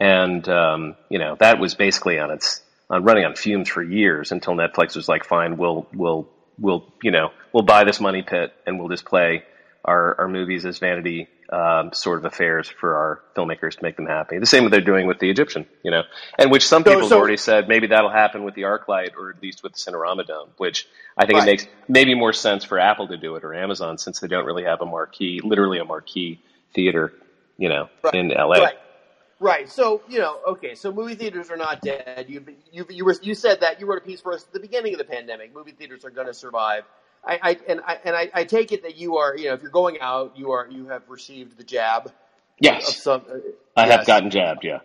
And 0.00 0.48
um, 0.48 0.96
you 1.08 1.18
know 1.18 1.36
that 1.40 1.58
was 1.58 1.74
basically 1.74 2.18
on 2.18 2.30
its 2.30 2.62
on 2.88 3.04
running 3.04 3.24
on 3.24 3.34
fumes 3.34 3.68
for 3.68 3.82
years 3.82 4.32
until 4.32 4.54
Netflix 4.54 4.96
was 4.96 5.08
like, 5.08 5.24
fine, 5.24 5.56
we'll 5.56 5.86
we'll 5.92 6.28
we'll 6.58 6.84
you 7.02 7.10
know 7.10 7.30
we'll 7.52 7.64
buy 7.64 7.84
this 7.84 8.00
money 8.00 8.22
pit 8.22 8.52
and 8.66 8.78
we'll 8.78 8.88
just 8.88 9.04
play 9.04 9.42
our, 9.84 10.20
our 10.20 10.28
movies 10.28 10.66
as 10.66 10.78
vanity 10.78 11.28
um, 11.50 11.92
sort 11.94 12.18
of 12.18 12.24
affairs 12.26 12.68
for 12.68 12.94
our 12.96 13.20
filmmakers 13.34 13.76
to 13.76 13.82
make 13.82 13.96
them 13.96 14.06
happy. 14.06 14.38
The 14.38 14.44
same 14.44 14.64
that 14.64 14.70
they're 14.70 14.80
doing 14.82 15.06
with 15.06 15.18
the 15.18 15.30
Egyptian, 15.30 15.66
you 15.82 15.90
know, 15.90 16.02
and 16.38 16.50
which 16.50 16.66
some 16.66 16.82
So- 16.84 16.90
people 16.90 17.08
have 17.08 17.18
already 17.18 17.38
said 17.38 17.68
maybe 17.68 17.86
that'll 17.86 18.10
happen 18.10 18.44
with 18.44 18.54
the 18.54 18.62
ArcLight 18.62 19.16
or 19.16 19.30
at 19.30 19.42
least 19.42 19.62
with 19.62 19.72
the 19.72 19.78
Cinerama 19.78 20.26
Dome, 20.26 20.50
which 20.58 20.86
I 21.16 21.24
think 21.24 21.38
Right. 21.38 21.48
it 21.48 21.50
makes 21.50 21.66
maybe 21.88 22.14
more 22.14 22.32
sense 22.34 22.64
for 22.64 22.78
Apple 22.78 23.08
to 23.08 23.16
do 23.16 23.36
it 23.36 23.44
or 23.44 23.54
Amazon 23.54 23.96
since 23.98 24.20
they 24.20 24.28
don't 24.28 24.44
really 24.44 24.64
have 24.64 24.82
a 24.82 24.86
marquee, 24.86 25.40
literally 25.42 25.78
a 25.78 25.84
marquee 25.84 26.38
theater, 26.74 27.12
you 27.56 27.68
know, 27.70 27.88
Right. 28.02 28.14
in 28.14 28.28
LA. 28.30 28.58
Right. 28.64 28.78
Right. 29.40 29.68
So 29.70 30.02
you 30.08 30.18
know, 30.18 30.40
okay. 30.48 30.74
So 30.74 30.92
movie 30.92 31.14
theaters 31.14 31.50
are 31.50 31.56
not 31.56 31.82
dead. 31.82 32.26
You 32.28 32.44
you 32.72 32.86
you 32.90 33.04
were 33.04 33.16
you 33.22 33.34
said 33.34 33.60
that 33.60 33.80
you 33.80 33.86
wrote 33.86 33.98
a 33.98 34.04
piece 34.06 34.20
for 34.20 34.34
us 34.34 34.44
at 34.44 34.52
the 34.52 34.60
beginning 34.60 34.94
of 34.94 34.98
the 34.98 35.04
pandemic. 35.04 35.54
Movie 35.54 35.72
theaters 35.72 36.04
are 36.04 36.10
going 36.10 36.26
to 36.26 36.34
survive. 36.34 36.84
I, 37.24 37.38
I 37.42 37.58
and 37.68 37.80
I 37.86 37.98
and 38.04 38.16
I, 38.16 38.30
I 38.34 38.44
take 38.44 38.72
it 38.72 38.82
that 38.82 38.96
you 38.96 39.18
are 39.18 39.36
you 39.36 39.46
know 39.46 39.54
if 39.54 39.62
you're 39.62 39.70
going 39.70 40.00
out 40.00 40.36
you 40.36 40.52
are 40.52 40.68
you 40.70 40.88
have 40.88 41.08
received 41.08 41.58
the 41.58 41.64
jab. 41.64 42.06
Of 42.06 42.12
Yes, 42.60 42.96
some, 42.96 43.22
uh, 43.30 43.34
I 43.76 43.86
yes. 43.86 43.96
have 43.96 44.06
gotten 44.06 44.30
jabbed. 44.30 44.64
Yeah. 44.64 44.80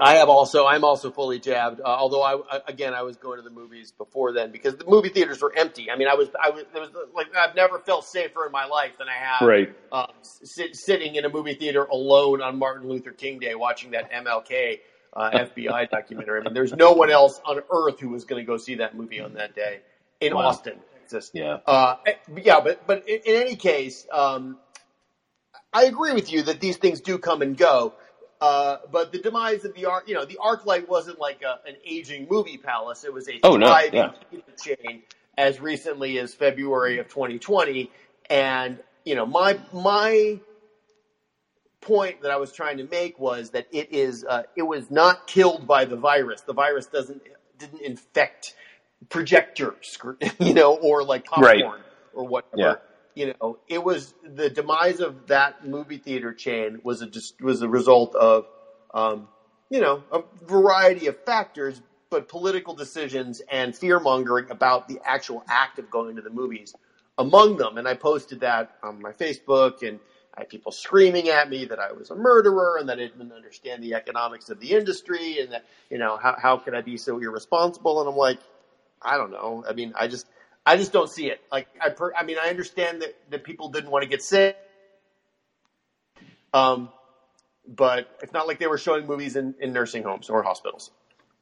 I 0.00 0.14
have 0.16 0.28
also. 0.28 0.66
I'm 0.66 0.84
also 0.84 1.10
fully 1.10 1.40
jabbed. 1.40 1.80
Uh, 1.80 1.84
although 1.86 2.22
I 2.22 2.60
again 2.68 2.94
I 2.94 3.02
was 3.02 3.16
going 3.16 3.38
to 3.38 3.42
the 3.42 3.50
movies 3.50 3.92
before 3.92 4.32
then 4.32 4.50
because 4.52 4.76
the 4.76 4.84
movie 4.86 5.10
theaters 5.10 5.42
were 5.42 5.52
empty. 5.56 5.90
I 5.90 5.96
mean 5.96 6.08
I 6.08 6.14
was 6.14 6.28
I 6.42 6.50
was 6.50 6.64
it 6.74 6.80
was 6.80 6.90
like 7.14 7.28
I've 7.36 7.54
never 7.54 7.80
felt 7.80 8.04
safer 8.06 8.46
in 8.46 8.52
my 8.52 8.66
life 8.66 8.92
than 8.98 9.08
I 9.08 9.14
have 9.24 9.48
Right. 9.48 9.68
uh, 9.92 10.06
sit, 10.22 10.76
sitting 10.76 11.16
in 11.16 11.24
a 11.24 11.30
movie 11.30 11.54
theater 11.54 11.84
alone 11.84 12.42
on 12.42 12.58
Martin 12.58 12.88
Luther 12.88 13.12
King 13.12 13.38
Day 13.38 13.54
watching 13.54 13.92
that 13.92 14.10
MLK 14.12 14.80
uh, 15.16 15.30
FBI 15.32 15.88
documentary. 15.90 16.40
I 16.40 16.44
mean, 16.44 16.54
there's 16.54 16.74
no 16.74 16.92
one 16.92 17.10
else 17.10 17.40
on 17.44 17.60
earth 17.72 18.00
who 18.00 18.10
was 18.10 18.24
going 18.24 18.42
to 18.42 18.46
go 18.46 18.56
see 18.58 18.76
that 18.76 18.94
movie 18.94 19.20
on 19.20 19.34
that 19.34 19.54
day 19.54 19.80
in 20.20 20.34
Wow. 20.34 20.48
Austin, 20.48 20.82
Texas. 20.92 21.30
Yeah. 21.34 21.58
Uh, 21.66 21.94
eh, 22.06 22.12
yeah, 22.42 22.60
but 22.60 22.78
but 22.86 23.02
in, 23.06 23.18
in 23.24 23.36
any 23.42 23.56
case, 23.56 24.06
um, 24.12 24.58
I 25.72 25.84
agree 25.84 26.12
with 26.14 26.30
you 26.32 26.42
that 26.44 26.60
these 26.60 26.78
things 26.78 27.00
do 27.00 27.18
come 27.18 27.42
and 27.42 27.56
go. 27.56 27.94
Uh, 28.44 28.78
but 28.92 29.12
the 29.12 29.18
demise 29.18 29.64
of 29.64 29.74
the 29.74 29.86
arc, 29.86 30.08
you 30.08 30.14
know, 30.14 30.24
the 30.26 30.38
ArcLight 30.44 30.88
wasn't 30.88 31.18
like 31.20 31.42
a, 31.42 31.60
an 31.68 31.76
aging 31.86 32.26
movie 32.30 32.58
palace. 32.58 33.04
It 33.04 33.12
was 33.14 33.28
a 33.28 33.40
Oh, 33.42 33.56
no, 33.56 33.66
thriving 33.68 33.94
yeah. 33.94 34.12
chain 34.62 35.02
as 35.38 35.60
recently 35.60 36.18
as 36.18 36.34
February 36.34 36.98
of 36.98 37.08
2020. 37.08 37.90
And 38.30 38.80
you 39.04 39.14
know, 39.14 39.26
my 39.26 39.58
my 39.72 40.40
point 41.80 42.22
that 42.22 42.30
I 42.30 42.36
was 42.36 42.52
trying 42.52 42.78
to 42.78 42.84
make 42.84 43.18
was 43.18 43.50
that 43.50 43.66
it 43.72 43.92
is 43.92 44.24
uh, 44.24 44.44
it 44.56 44.62
was 44.62 44.90
not 44.90 45.26
killed 45.26 45.66
by 45.66 45.84
the 45.86 45.96
virus. 45.96 46.42
The 46.42 46.54
virus 46.54 46.86
doesn't 46.86 47.22
didn't 47.58 47.82
infect 47.82 48.54
projectors, 49.10 49.98
you 50.40 50.54
know, 50.54 50.76
or 50.76 51.04
like 51.04 51.24
popcorn 51.26 51.60
Right. 51.62 51.80
or 52.14 52.26
whatever. 52.26 52.54
Yeah. 52.56 52.74
You 53.14 53.34
know, 53.40 53.58
it 53.68 53.82
was 53.82 54.12
the 54.24 54.50
demise 54.50 55.00
of 55.00 55.28
that 55.28 55.66
movie 55.66 55.98
theater 55.98 56.32
chain 56.32 56.80
was 56.82 57.00
a 57.00 57.06
just 57.06 57.40
was 57.40 57.62
a 57.62 57.68
result 57.68 58.14
of, 58.14 58.46
um, 58.92 59.28
you 59.70 59.80
know, 59.80 60.02
a 60.10 60.22
variety 60.44 61.06
of 61.06 61.22
factors, 61.24 61.80
but 62.10 62.28
political 62.28 62.74
decisions 62.74 63.40
and 63.50 63.74
fear 63.74 64.00
mongering 64.00 64.50
about 64.50 64.88
the 64.88 65.00
actual 65.04 65.44
act 65.48 65.78
of 65.78 65.90
going 65.90 66.16
to 66.16 66.22
the 66.22 66.30
movies 66.30 66.74
among 67.16 67.56
them. 67.56 67.78
And 67.78 67.86
I 67.86 67.94
posted 67.94 68.40
that 68.40 68.76
on 68.82 69.00
my 69.00 69.12
Facebook 69.12 69.86
and 69.86 70.00
I 70.36 70.40
had 70.40 70.48
people 70.48 70.72
screaming 70.72 71.28
at 71.28 71.48
me 71.48 71.64
that 71.66 71.78
I 71.78 71.92
was 71.92 72.10
a 72.10 72.16
murderer 72.16 72.78
and 72.78 72.88
that 72.88 72.98
I 72.98 73.06
didn't 73.06 73.32
understand 73.32 73.82
the 73.82 73.94
economics 73.94 74.50
of 74.50 74.58
the 74.58 74.72
industry 74.72 75.38
and 75.38 75.52
that, 75.52 75.64
you 75.90 75.98
know, 75.98 76.16
how, 76.16 76.34
how 76.36 76.56
could 76.56 76.74
I 76.74 76.80
be 76.80 76.96
so 76.96 77.18
irresponsible? 77.18 78.00
And 78.00 78.08
I'm 78.08 78.16
like, 78.16 78.40
I 79.00 79.16
don't 79.16 79.30
know. 79.30 79.64
I 79.68 79.74
mean, 79.74 79.94
I 79.96 80.08
just, 80.08 80.26
I 80.66 80.76
just 80.76 80.92
don't 80.92 81.10
see 81.10 81.26
it. 81.26 81.40
Like, 81.52 81.68
I, 81.80 81.90
per, 81.90 82.12
I 82.14 82.24
mean, 82.24 82.36
I 82.40 82.48
understand 82.48 83.02
that, 83.02 83.14
that 83.30 83.44
people 83.44 83.68
didn't 83.68 83.90
want 83.90 84.02
to 84.02 84.08
get 84.08 84.22
sick. 84.22 84.56
Um, 86.52 86.88
but 87.66 88.08
it's 88.22 88.32
not 88.32 88.46
like 88.46 88.58
they 88.58 88.66
were 88.66 88.78
showing 88.78 89.06
movies 89.06 89.36
in, 89.36 89.54
in 89.60 89.72
nursing 89.72 90.02
homes 90.02 90.30
or 90.30 90.42
hospitals. 90.42 90.90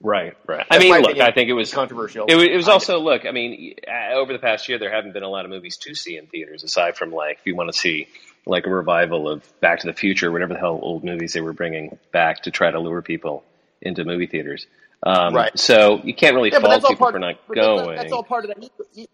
Right. 0.00 0.36
Right. 0.46 0.66
I 0.68 0.78
mean, 0.78 1.00
look. 1.00 1.18
I 1.18 1.30
think 1.30 1.48
it 1.48 1.52
was 1.52 1.72
Controversial. 1.72 2.26
It 2.26 2.34
was, 2.34 2.44
it 2.44 2.56
was 2.56 2.68
also 2.68 2.98
look. 2.98 3.24
I 3.24 3.30
mean, 3.30 3.76
uh, 3.86 4.14
over 4.14 4.32
the 4.32 4.40
past 4.40 4.68
year, 4.68 4.78
there 4.78 4.92
haven't 4.92 5.12
been 5.12 5.22
a 5.22 5.28
lot 5.28 5.44
of 5.44 5.50
movies 5.50 5.76
to 5.78 5.94
see 5.94 6.16
in 6.16 6.26
theaters 6.26 6.64
aside 6.64 6.96
from 6.96 7.12
like 7.12 7.38
if 7.38 7.46
you 7.46 7.54
want 7.54 7.72
to 7.72 7.78
see 7.78 8.08
like 8.44 8.66
a 8.66 8.70
revival 8.70 9.28
of 9.28 9.60
Back 9.60 9.80
to 9.80 9.86
the 9.86 9.92
Future, 9.92 10.32
whatever 10.32 10.54
the 10.54 10.58
hell 10.58 10.78
old 10.82 11.04
movies 11.04 11.34
they 11.34 11.40
were 11.40 11.52
bringing 11.52 11.98
back 12.10 12.42
to 12.44 12.50
try 12.50 12.70
to 12.70 12.80
lure 12.80 13.02
people 13.02 13.44
into 13.80 14.04
movie 14.04 14.26
theaters. 14.26 14.66
Um, 15.04 15.34
Right. 15.34 15.58
So 15.58 16.00
you 16.04 16.14
can't 16.14 16.34
really 16.34 16.50
Yeah, 16.50 16.60
fault 16.60 16.82
people 16.82 16.96
part. 16.96 17.14
for 17.14 17.18
not 17.18 17.36
but 17.48 17.54
going. 17.56 17.96
That's 17.96 18.12
all 18.12 18.22
part 18.22 18.44
of 18.44 18.50
that. 18.54 19.06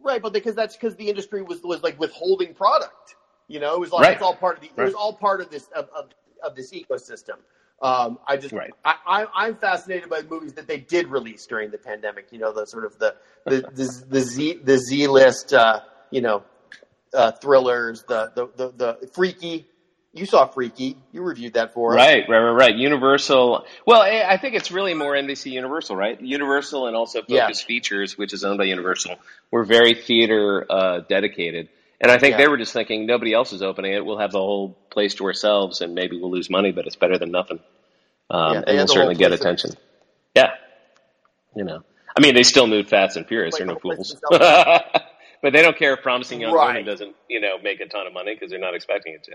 Right, 0.00 0.20
but 0.20 0.32
because 0.32 0.54
that's 0.54 0.76
because 0.76 0.96
the 0.96 1.08
industry 1.08 1.42
was 1.42 1.62
was 1.62 1.82
like 1.82 1.98
withholding 1.98 2.54
product. 2.54 3.16
You 3.48 3.60
know, 3.60 3.74
it 3.74 3.80
was 3.80 3.90
like 3.92 4.02
Right. 4.02 4.12
it's 4.14 4.22
all 4.22 4.34
part 4.34 4.56
of 4.56 4.62
the. 4.62 4.70
It 4.76 4.84
was 4.84 4.94
all 4.94 5.12
part 5.14 5.40
of 5.40 5.50
this 5.50 5.68
of, 5.68 5.88
of, 5.96 6.10
of 6.42 6.54
this 6.56 6.72
ecosystem. 6.72 7.36
Um, 7.82 8.18
I 8.26 8.36
just, 8.36 8.52
Right. 8.54 8.72
I, 8.84 8.94
I, 9.06 9.26
I'm 9.34 9.56
fascinated 9.56 10.08
by 10.08 10.20
the 10.22 10.28
movies 10.28 10.54
that 10.54 10.66
they 10.66 10.78
did 10.78 11.08
release 11.08 11.46
during 11.46 11.70
the 11.70 11.78
pandemic. 11.78 12.28
You 12.32 12.38
know, 12.38 12.52
the 12.52 12.66
sort 12.66 12.84
of 12.84 12.98
the 12.98 13.16
the 13.46 13.60
the, 13.74 14.04
the 14.08 14.20
Z 14.20 14.60
the 14.64 14.78
Z 14.78 15.06
list. 15.08 15.52
Uh, 15.52 15.80
you 16.10 16.20
know, 16.20 16.44
uh, 17.14 17.32
thrillers, 17.32 18.04
the, 18.04 18.30
the 18.34 18.48
the 18.56 18.72
the 19.00 19.08
freaky, 19.08 19.66
you 20.14 20.26
saw 20.26 20.46
Freaky. 20.46 20.96
You 21.12 21.22
reviewed 21.22 21.54
that 21.54 21.74
for 21.74 21.92
us. 21.92 21.96
Right, 21.96 22.24
right, 22.28 22.38
right, 22.40 22.50
right. 22.52 22.74
Universal. 22.76 23.64
Well, 23.86 24.00
I 24.02 24.22
I 24.22 24.36
think 24.38 24.54
it's 24.54 24.70
really 24.70 24.94
more 24.94 25.12
NBC 25.14 25.50
Universal, 25.52 25.96
right? 25.96 26.20
Universal 26.20 26.86
and 26.86 26.96
also 26.96 27.20
Focus 27.20 27.60
Yeah. 27.62 27.66
Features, 27.66 28.16
which 28.16 28.32
is 28.32 28.44
owned 28.44 28.58
by 28.58 28.64
Universal, 28.64 29.16
were 29.50 29.64
very 29.64 29.94
theater 29.94 30.64
uh, 30.70 31.00
dedicated. 31.08 31.68
And 32.00 32.10
I 32.12 32.18
think 32.18 32.32
Yeah. 32.32 32.38
they 32.38 32.48
were 32.48 32.58
just 32.58 32.72
thinking 32.72 33.06
nobody 33.06 33.32
else 33.34 33.52
is 33.52 33.62
opening 33.62 33.92
it. 33.92 34.04
We'll 34.04 34.18
have 34.18 34.32
the 34.32 34.38
whole 34.38 34.76
place 34.90 35.14
to 35.16 35.24
ourselves, 35.24 35.80
and 35.80 35.94
maybe 35.94 36.18
we'll 36.20 36.30
lose 36.30 36.50
money, 36.50 36.70
but 36.72 36.86
it's 36.86 36.96
better 36.96 37.18
than 37.18 37.30
nothing. 37.30 37.60
Um, 38.30 38.54
Yeah, 38.54 38.62
and 38.66 38.76
we'll 38.78 38.86
certainly 38.88 39.14
get 39.16 39.32
attention. 39.32 39.70
Yeah, 40.34 40.50
you 41.56 41.64
know. 41.64 41.82
I 42.16 42.20
mean, 42.20 42.34
they 42.34 42.42
still 42.44 42.66
move 42.68 42.88
Fast 42.88 43.16
and 43.16 43.26
Furious. 43.26 43.54
Like 43.54 43.58
They're 43.60 43.66
no 43.66 43.74
the 43.74 43.80
whole 43.80 43.96
place 43.96 44.14
fools. 44.28 45.02
but 45.42 45.52
they 45.52 45.62
don't 45.62 45.76
care 45.76 45.94
if 45.94 46.02
Promising 46.02 46.40
Young 46.40 46.52
Right. 46.52 46.68
Woman 46.68 46.84
doesn't, 46.84 47.16
you 47.28 47.40
know, 47.40 47.58
make 47.62 47.80
a 47.80 47.86
ton 47.86 48.06
of 48.06 48.12
money 48.12 48.34
because 48.34 48.50
they're 48.50 48.60
not 48.60 48.74
expecting 48.74 49.14
it 49.14 49.24
to. 49.24 49.32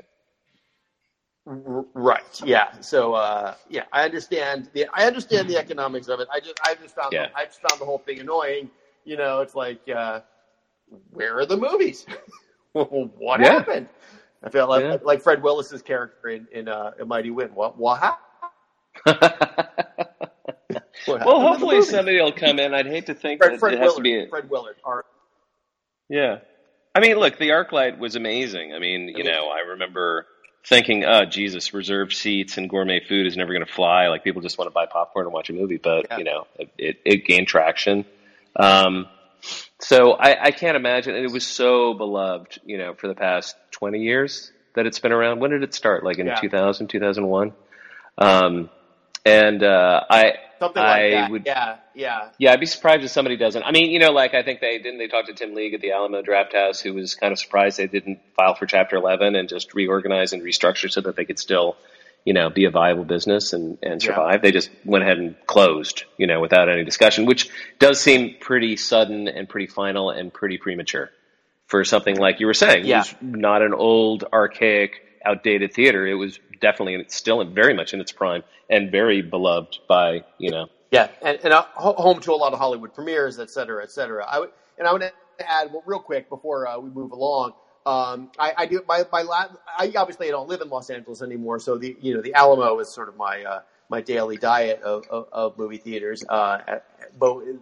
Right. 1.95 2.41
Yeah. 2.45 2.73
So 2.81 3.15
uh, 3.15 3.55
yeah, 3.69 3.85
I 3.93 4.05
understand 4.05 4.69
the 4.73 4.87
I 4.93 5.07
understand 5.07 5.49
the 5.49 5.57
economics 5.57 6.09
of 6.09 6.21
it. 6.21 6.29
I 6.33 6.41
just 6.41 6.59
I 6.63 6.75
just 6.75 6.95
found 6.95 7.13
Yeah. 7.13 7.29
I 7.35 7.45
just 7.45 7.61
found 7.61 7.81
the 7.81 7.85
whole 7.85 7.99
thing 7.99 8.19
annoying. 8.19 8.71
You 9.05 9.17
know, 9.17 9.41
it's 9.41 9.55
like 9.55 9.81
uh, 9.95 10.21
where 11.11 11.39
are 11.39 11.47
the 11.47 11.57
movies? 11.57 12.07
what 12.73 13.39
Yeah. 13.39 13.41
happened? 13.41 13.89
I 14.43 14.49
felt 14.49 14.69
like 14.69 14.83
Yeah. 14.83 14.97
like 15.03 15.21
Fred 15.21 15.43
Willis's 15.43 15.83
character 15.83 16.29
in 16.29 16.47
in 16.53 16.69
uh, 16.69 16.93
A 16.99 17.05
Mighty 17.05 17.31
Wind. 17.31 17.55
What 17.55 17.77
what 17.77 17.99
happened? 17.99 18.19
What 21.05 21.23
Well, 21.23 21.41
hopefully 21.41 21.81
somebody 21.83 22.21
will 22.21 22.31
come 22.33 22.59
in. 22.59 22.73
I'd 22.73 22.87
hate 22.87 23.07
to 23.07 23.15
think 23.15 23.39
Fred, 23.39 23.43
that 23.43 23.59
Fred 23.59 23.73
it 23.73 23.79
has 23.79 23.85
Willard. 23.85 23.95
to 23.95 24.01
be. 24.01 24.19
A, 24.19 24.27
Fred 24.29 24.49
Willard. 24.49 24.75
Our, 24.85 25.05
yeah, 26.09 26.37
I 26.95 26.99
mean, 27.01 27.17
look, 27.17 27.37
the 27.37 27.49
ArcLight 27.49 27.99
was 27.99 28.15
amazing. 28.15 28.73
I 28.73 28.79
mean, 28.79 29.09
you 29.09 29.23
know, 29.23 29.49
I 29.49 29.69
remember 29.71 30.25
thinking, 30.65 31.05
"Oh, 31.05 31.25
Jesus, 31.25 31.73
reserved 31.73 32.13
seats 32.13 32.57
and 32.57 32.69
gourmet 32.69 32.99
food 33.07 33.25
is 33.27 33.35
never 33.37 33.53
going 33.53 33.65
to 33.65 33.71
fly." 33.71 34.07
Like 34.07 34.23
people 34.23 34.41
just 34.41 34.57
want 34.57 34.69
to 34.69 34.73
buy 34.73 34.85
popcorn 34.85 35.25
and 35.25 35.33
watch 35.33 35.49
a 35.49 35.53
movie, 35.53 35.77
but 35.77 36.05
Yeah. 36.09 36.17
you 36.17 36.23
know, 36.23 36.47
it, 36.57 36.69
it, 36.77 36.97
it 37.05 37.25
gained 37.25 37.47
traction. 37.47 38.05
Um, 38.55 39.07
so 39.79 40.11
I, 40.13 40.45
I 40.45 40.51
can't 40.51 40.75
imagine. 40.75 41.15
and 41.15 41.25
It 41.25 41.31
was 41.31 41.45
so 41.47 41.93
beloved, 41.93 42.59
you 42.65 42.77
know, 42.77 42.93
for 42.93 43.07
the 43.07 43.15
past 43.15 43.55
twenty 43.71 43.99
years 43.99 44.51
that 44.75 44.85
it's 44.85 44.99
been 44.99 45.11
around. 45.11 45.39
When 45.39 45.51
did 45.51 45.63
it 45.63 45.73
start? 45.73 46.03
Like 46.03 46.19
in 46.19 46.27
Yeah. 46.27 46.35
2000, 46.39 46.87
2001? 46.87 47.53
Um, 48.17 48.69
and 49.25 49.63
uh, 49.63 50.03
I 50.09 50.33
something 50.59 50.81
like 50.81 51.01
I 51.01 51.09
that. 51.11 51.31
would 51.31 51.45
yeah. 51.45 51.77
Yeah. 51.95 52.29
yeah, 52.38 52.51
I'd 52.53 52.59
be 52.59 52.65
surprised 52.65 53.03
if 53.03 53.11
somebody 53.11 53.38
doesn't. 53.38 53.63
I 53.63 53.71
mean, 53.71 53.91
you 53.91 53.99
know, 53.99 54.11
like 54.11 54.33
I 54.33 54.43
think 54.43 54.59
they 54.61 54.77
didn't 54.77 54.99
they 54.99 55.07
talk 55.07 55.25
to 55.27 55.33
Tim 55.33 55.53
League 55.53 55.73
at 55.73 55.81
the 55.81 55.91
Alamo 55.91 56.21
Drafthouse, 56.21 56.81
who 56.81 56.93
was 56.93 57.15
kind 57.15 57.31
of 57.31 57.39
surprised 57.39 57.77
they 57.77 57.88
didn't 57.88 58.19
file 58.35 58.55
for 58.55 58.65
Chapter 58.65 58.95
11 58.97 59.35
and 59.35 59.49
just 59.49 59.73
reorganize 59.73 60.33
and 60.33 60.41
restructure 60.41 60.89
so 60.91 61.01
that 61.01 61.15
they 61.15 61.25
could 61.25 61.39
still, 61.39 61.75
you 62.25 62.33
know, 62.33 62.49
be 62.49 62.65
a 62.65 62.69
viable 62.71 63.03
business 63.05 63.53
and 63.53 63.77
and 63.81 64.01
Yeah. 64.03 64.07
survive. 64.15 64.41
They 64.41 64.51
just 64.51 64.69
went 64.85 65.03
ahead 65.03 65.17
and 65.17 65.35
closed, 65.45 66.03
you 66.17 66.27
know, 66.27 66.39
without 66.39 66.69
any 66.69 66.83
discussion, 66.83 67.25
which 67.25 67.49
does 67.79 67.99
seem 67.99 68.35
pretty 68.39 68.75
sudden 68.77 69.27
and 69.27 69.47
pretty 69.49 69.67
final 69.67 70.09
and 70.09 70.33
pretty 70.33 70.57
premature 70.57 71.09
for 71.67 71.83
something 71.83 72.17
like 72.17 72.39
you 72.39 72.47
were 72.47 72.53
saying. 72.53 72.85
Yeah. 72.85 73.03
Not 73.21 73.61
an 73.61 73.73
old, 73.73 74.23
archaic, 74.33 75.05
outdated 75.29 75.74
theater. 75.74 76.07
It 76.07 76.15
was 76.15 76.39
definitely 76.59 76.95
and 76.95 77.03
it's 77.03 77.15
still 77.15 77.43
very 77.45 77.74
much 77.74 77.93
in 77.93 78.01
its 78.01 78.12
prime 78.12 78.43
and 78.69 78.91
very 78.91 79.21
beloved 79.21 79.79
by 79.88 80.24
you 80.38 80.51
know 80.51 80.67
Yeah, 80.91 81.09
and, 81.21 81.39
and 81.43 81.53
uh, 81.53 81.63
home 81.74 82.19
to 82.21 82.31
a 82.31 82.39
lot 82.43 82.53
of 82.53 82.59
Hollywood 82.59 82.93
premieres, 82.93 83.39
et 83.39 83.50
cetera, 83.50 83.83
et 83.83 83.91
cetera. 83.91 84.25
I 84.25 84.39
would, 84.39 84.50
and 84.77 84.88
I 84.88 84.93
would 84.93 85.03
add 85.03 85.71
well, 85.71 85.83
real 85.86 86.00
quick 86.00 86.29
before 86.29 86.67
uh, 86.67 86.79
we 86.79 86.89
move 86.89 87.12
along. 87.12 87.53
Um, 87.86 88.31
I, 88.38 88.53
I 88.57 88.65
do 88.65 88.81
my 88.88 89.03
my 89.12 89.21
la- 89.21 89.48
I 89.77 89.91
obviously 89.95 90.27
don't 90.29 90.50
live 90.50 90.62
in 90.62 90.69
Los 90.69 90.89
Angeles 90.89 91.21
anymore, 91.21 91.59
so 91.59 91.77
the 91.77 91.95
you 92.01 92.13
know 92.15 92.21
the 92.21 92.33
Alamo 92.33 92.79
is 92.79 92.93
sort 92.93 93.07
of 93.09 93.15
my 93.17 93.43
uh, 93.43 93.62
my 93.89 94.01
daily 94.01 94.38
diet 94.38 94.81
of, 94.83 95.05
of, 95.09 95.27
of 95.31 95.57
movie 95.57 95.77
theaters. 95.77 96.24
Uh, 96.27 96.59
at- 96.67 96.86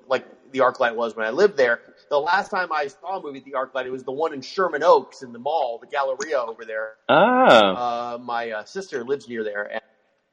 like 0.08 0.26
the 0.52 0.60
ArcLight 0.60 0.96
was 0.96 1.16
when 1.16 1.26
I 1.26 1.30
lived 1.32 1.58
there. 1.58 1.82
The 2.10 2.18
last 2.20 2.50
time 2.50 2.72
I 2.72 2.88
saw 2.88 3.20
a 3.20 3.22
movie 3.22 3.40
at 3.40 3.46
the 3.46 3.54
ArcLight, 3.54 3.86
it 3.86 3.92
was 3.92 4.04
the 4.04 4.12
one 4.12 4.34
in 4.34 4.42
Sherman 4.42 4.84
Oaks 4.84 5.24
in 5.24 5.34
the 5.34 5.40
mall, 5.40 5.80
the 5.80 5.88
Galleria 5.88 6.40
over 6.40 6.66
there. 6.66 6.94
ah 7.10 7.76
Uh, 7.76 8.18
my 8.20 8.52
uh, 8.52 8.64
sister 8.66 9.04
lives 9.04 9.28
near 9.28 9.44
there, 9.44 9.64
and, 9.64 9.82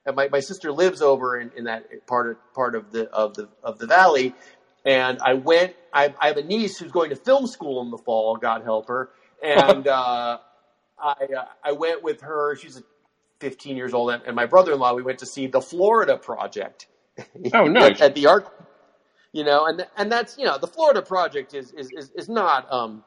and 0.07 0.17
my, 0.17 0.29
my 0.29 0.41
sister 0.41 0.73
lives 0.73 1.03
over 1.03 1.39
in, 1.41 1.51
in 1.57 1.65
that 1.65 2.07
part 2.07 2.31
of 2.31 2.37
part 2.55 2.75
of 2.75 2.93
the 2.93 3.11
of 3.11 3.35
the 3.35 3.49
of 3.63 3.79
the 3.79 3.87
valley. 3.87 4.35
And 4.85 5.19
I 5.25 5.35
went. 5.35 5.75
I, 5.93 6.15
I 6.21 6.29
have 6.29 6.37
a 6.37 6.43
niece 6.43 6.79
who's 6.79 6.93
going 6.93 7.11
to 7.11 7.17
film 7.17 7.47
school 7.47 7.81
in 7.83 7.91
the 7.91 7.99
fall. 7.99 8.37
God 8.37 8.63
help 8.65 8.89
her. 8.89 9.11
And 9.43 9.87
uh, 10.01 10.39
I 10.99 11.13
uh, 11.13 11.45
I 11.65 11.73
went 11.73 12.03
with 12.03 12.21
her. 12.23 12.57
She's 12.57 12.81
15 13.41 13.77
years 13.77 13.95
old, 13.95 14.11
and, 14.11 14.23
and 14.25 14.37
my 14.37 14.47
brother-in-law. 14.47 14.95
We 14.95 15.03
went 15.03 15.19
to 15.21 15.27
see 15.27 15.47
the 15.47 15.61
Florida 15.61 16.17
Project. 16.17 16.87
Oh, 17.53 17.65
nice. 17.69 18.01
at, 18.01 18.01
at 18.01 18.15
the 18.15 18.27
art. 18.27 18.49
You 19.35 19.45
know, 19.45 19.67
and 19.67 19.87
and 19.99 20.13
that's 20.13 20.39
you 20.39 20.47
know 20.47 20.59
the 20.59 20.69
Florida 20.69 21.03
Project 21.03 21.55
is 21.55 21.73
is 21.73 21.91
is, 21.93 22.13
is 22.17 22.31
not 22.31 22.73
um 22.73 23.05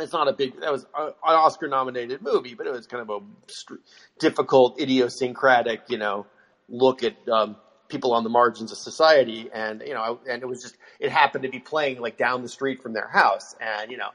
it's 0.00 0.12
not 0.12 0.28
a 0.28 0.32
big 0.32 0.60
that 0.60 0.72
was 0.72 0.84
an 0.96 1.12
Oscar 1.24 1.68
nominated 1.68 2.22
movie, 2.22 2.54
but 2.54 2.66
it 2.66 2.72
was 2.72 2.86
kind 2.86 3.02
of 3.02 3.10
a 3.10 3.52
str- 3.52 3.76
difficult, 4.18 4.80
idiosyncratic, 4.80 5.82
you 5.88 5.98
know, 5.98 6.26
look 6.68 7.04
at 7.04 7.16
um, 7.28 7.56
people 7.88 8.14
on 8.14 8.24
the 8.24 8.30
margins 8.30 8.72
of 8.72 8.78
society, 8.78 9.50
and 9.52 9.82
you 9.86 9.94
know, 9.94 10.20
and 10.28 10.42
it 10.42 10.46
was 10.46 10.62
just 10.62 10.76
it 11.00 11.12
happened 11.12 11.44
to 11.44 11.50
be 11.50 11.60
playing 11.60 12.00
like 12.00 12.18
down 12.18 12.42
the 12.42 12.48
street 12.48 12.82
from 12.82 12.94
their 12.94 13.08
house, 13.08 13.54
and 13.60 13.90
you 13.90 13.98
know, 13.98 14.10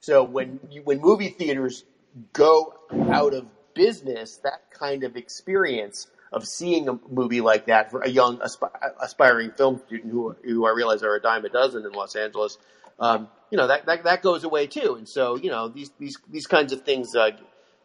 so 0.00 0.24
when 0.24 0.60
you, 0.70 0.82
when 0.82 1.00
movie 1.00 1.30
theaters 1.30 1.84
go 2.32 2.74
out 3.10 3.34
of 3.34 3.46
business, 3.74 4.38
that 4.44 4.70
kind 4.70 5.04
of 5.04 5.16
experience 5.16 6.08
of 6.32 6.46
seeing 6.46 6.88
a 6.88 6.98
movie 7.08 7.40
like 7.40 7.66
that 7.66 7.90
for 7.90 8.02
a 8.02 8.08
young 8.08 8.38
aspi- 8.38 8.70
aspiring 9.00 9.52
film 9.52 9.80
student 9.86 10.12
who 10.12 10.36
who 10.44 10.66
I 10.66 10.70
realize 10.70 11.02
are 11.02 11.14
a 11.14 11.20
dime 11.20 11.44
a 11.44 11.48
dozen 11.48 11.84
in 11.84 11.92
Los 11.92 12.16
Angeles, 12.16 12.58
um, 12.98 13.28
you 13.50 13.58
know 13.58 13.66
that, 13.66 13.86
that 13.86 14.04
that 14.04 14.22
goes 14.22 14.44
away 14.44 14.66
too. 14.66 14.94
And 14.96 15.08
so 15.08 15.36
you 15.36 15.50
know 15.50 15.68
these 15.68 15.90
these 15.98 16.18
these 16.30 16.46
kinds 16.46 16.72
of 16.72 16.82
things 16.82 17.14
uh, 17.14 17.30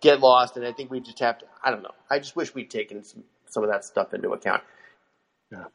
get 0.01 0.19
lost, 0.19 0.57
and 0.57 0.65
I 0.65 0.71
think 0.71 0.91
we 0.91 0.99
just 0.99 1.19
have 1.19 1.39
to. 1.39 1.45
I 1.63 1.71
don't 1.71 1.83
know. 1.83 1.95
I 2.09 2.19
just 2.19 2.35
wish 2.35 2.53
we'd 2.53 2.69
taken 2.69 3.03
some 3.03 3.23
some 3.49 3.63
of 3.63 3.69
that 3.69 3.85
stuff 3.85 4.13
into 4.13 4.31
account. 4.31 4.63
Yeah. 5.51 5.65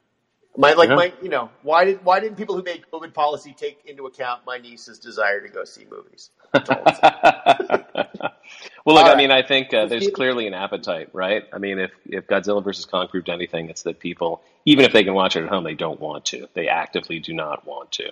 My 0.58 0.72
like 0.72 0.88
Yeah. 0.88 0.96
my 0.96 1.12
you 1.22 1.28
know 1.28 1.50
why 1.62 1.84
did 1.84 2.04
why 2.04 2.18
didn't 2.18 2.36
people 2.36 2.56
who 2.56 2.64
made 2.64 2.84
COVID 2.92 3.14
policy 3.14 3.54
take 3.56 3.80
into 3.86 4.06
account 4.06 4.42
my 4.44 4.58
niece's 4.58 4.98
desire 4.98 5.40
to 5.40 5.48
go 5.48 5.64
see 5.64 5.86
movies? 5.88 6.30
That's 6.52 6.68
all 6.68 6.82
I'm 6.84 6.94
saying. 6.96 7.84
well, 8.84 8.96
look, 8.96 9.06
I 9.06 9.14
mean, 9.14 9.30
I 9.30 9.42
think 9.42 9.72
uh, 9.72 9.86
there's 9.86 10.10
clearly 10.10 10.48
an 10.48 10.54
appetite, 10.54 11.10
right? 11.12 11.44
I 11.52 11.58
mean, 11.58 11.78
if 11.78 11.92
if 12.06 12.26
Godzilla 12.26 12.62
versus 12.62 12.86
Kong 12.86 13.06
proved 13.06 13.28
anything, 13.28 13.70
it's 13.70 13.84
that 13.84 14.00
people, 14.00 14.42
even 14.64 14.84
if 14.84 14.92
they 14.92 15.04
can 15.04 15.14
watch 15.14 15.36
it 15.36 15.44
at 15.44 15.48
home, 15.48 15.62
they 15.62 15.74
don't 15.74 16.00
want 16.00 16.24
to. 16.26 16.48
They 16.54 16.66
actively 16.66 17.20
do 17.20 17.34
not 17.34 17.64
want 17.64 17.92
to. 17.92 18.10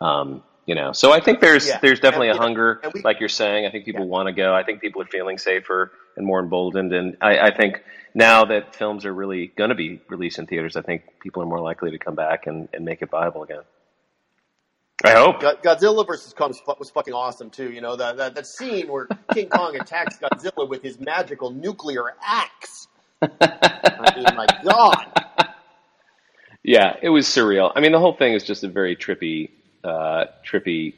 Um, 0.00 0.42
you 0.66 0.74
know, 0.74 0.92
so 0.92 1.12
I 1.12 1.20
think 1.20 1.40
there's 1.40 1.68
Yeah. 1.68 1.78
there's 1.80 2.00
definitely 2.00 2.28
And, 2.30 2.38
a 2.38 2.42
hunger, 2.42 2.80
we- 2.92 3.02
like 3.02 3.20
you're 3.20 3.28
saying. 3.28 3.66
I 3.66 3.70
think 3.70 3.84
people 3.84 4.02
Yeah. 4.04 4.10
want 4.10 4.26
to 4.26 4.32
go. 4.32 4.52
I 4.54 4.62
think 4.64 4.80
people 4.80 5.00
are 5.02 5.06
feeling 5.06 5.38
safer 5.38 5.92
and 6.16 6.26
more 6.26 6.40
emboldened, 6.40 6.92
and 6.92 7.16
I, 7.20 7.38
I 7.38 7.56
think 7.56 7.82
now 8.14 8.44
that 8.46 8.74
films 8.74 9.04
are 9.06 9.12
really 9.12 9.46
going 9.56 9.68
to 9.70 9.76
be 9.76 10.00
released 10.08 10.38
in 10.38 10.46
theaters, 10.46 10.76
I 10.76 10.82
think 10.82 11.02
people 11.20 11.42
are 11.42 11.46
more 11.46 11.60
likely 11.60 11.90
to 11.92 11.98
come 11.98 12.14
back 12.14 12.46
and, 12.46 12.68
and 12.72 12.84
make 12.84 13.02
it 13.02 13.10
viable 13.10 13.42
again. 13.42 13.62
I 15.04 15.10
hope. 15.10 15.40
Godzilla 15.40 16.06
versus 16.06 16.32
Kong 16.32 16.48
was, 16.48 16.60
was 16.78 16.90
fucking 16.90 17.12
awesome 17.12 17.50
too. 17.50 17.70
You 17.70 17.82
know 17.82 17.96
that, 17.96 18.16
that 18.16 18.34
that 18.34 18.46
scene 18.46 18.88
where 18.88 19.06
King 19.34 19.50
Kong 19.50 19.76
attacks 19.80 20.16
Godzilla 20.18 20.66
with 20.68 20.82
his 20.82 20.98
magical 20.98 21.50
nuclear 21.50 22.14
axe. 22.26 22.88
I 23.22 24.12
mean, 24.16 24.24
my 24.34 24.46
God. 24.64 25.06
Yeah, 26.62 26.96
it 27.02 27.10
was 27.10 27.26
surreal. 27.26 27.70
I 27.76 27.80
mean, 27.80 27.92
the 27.92 27.98
whole 28.00 28.14
thing 28.16 28.32
is 28.32 28.42
just 28.42 28.64
a 28.64 28.68
very 28.68 28.96
trippy, 28.96 29.50
uh, 29.86 30.26
trippy, 30.44 30.94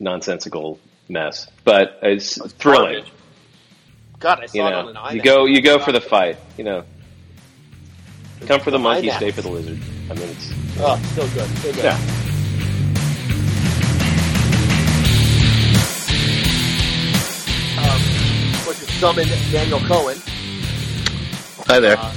nonsensical 0.00 0.78
mess, 1.08 1.46
but 1.64 1.98
it's 2.02 2.36
thrilling. 2.54 3.04
Garbage. 3.04 3.12
God, 4.20 4.40
I 4.40 4.46
saw 4.46 4.56
You 4.58 4.64
it 4.66 4.72
on 4.74 4.88
an 4.88 4.94
know, 4.94 5.00
IMAX. 5.00 5.14
you 5.14 5.22
go, 5.22 5.44
you 5.46 5.60
go 5.62 5.78
for 5.78 5.92
the 5.92 6.00
fight. 6.00 6.38
You 6.58 6.64
know, 6.64 6.84
come 8.46 8.60
for 8.60 8.70
the 8.70 8.78
monkey, 8.78 9.08
IMAX. 9.08 9.16
stay 9.16 9.30
for 9.30 9.42
the 9.42 9.48
lizard. 9.50 9.78
I 10.10 10.14
mean, 10.14 10.28
it's 10.28 10.52
Oh, 10.80 11.00
so 11.14 11.22
good, 11.28 11.48
so 11.58 11.72
good. 11.72 11.84
yeah. 11.84 11.98
Um, 17.76 18.00
which 18.66 18.78
summoned 18.98 19.28
Daniel 19.50 19.80
Cohen. 19.80 20.16
Hi 21.66 21.80
there. 21.80 21.96
Uh, 21.98 22.12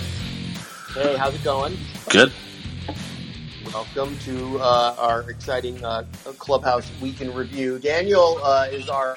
hey, 0.94 1.18
how's 1.18 1.34
it 1.36 1.44
going? 1.44 1.78
Good. 2.10 2.32
Welcome 3.78 4.18
to 4.22 4.58
uh, 4.58 4.96
our 4.98 5.30
exciting 5.30 5.86
uh, 5.86 6.04
Clubhouse 6.40 6.90
Week 7.00 7.22
in 7.22 7.32
Review. 7.32 7.78
Daniel 7.78 8.40
uh, 8.44 8.68
is 8.72 8.90
our, 8.90 9.16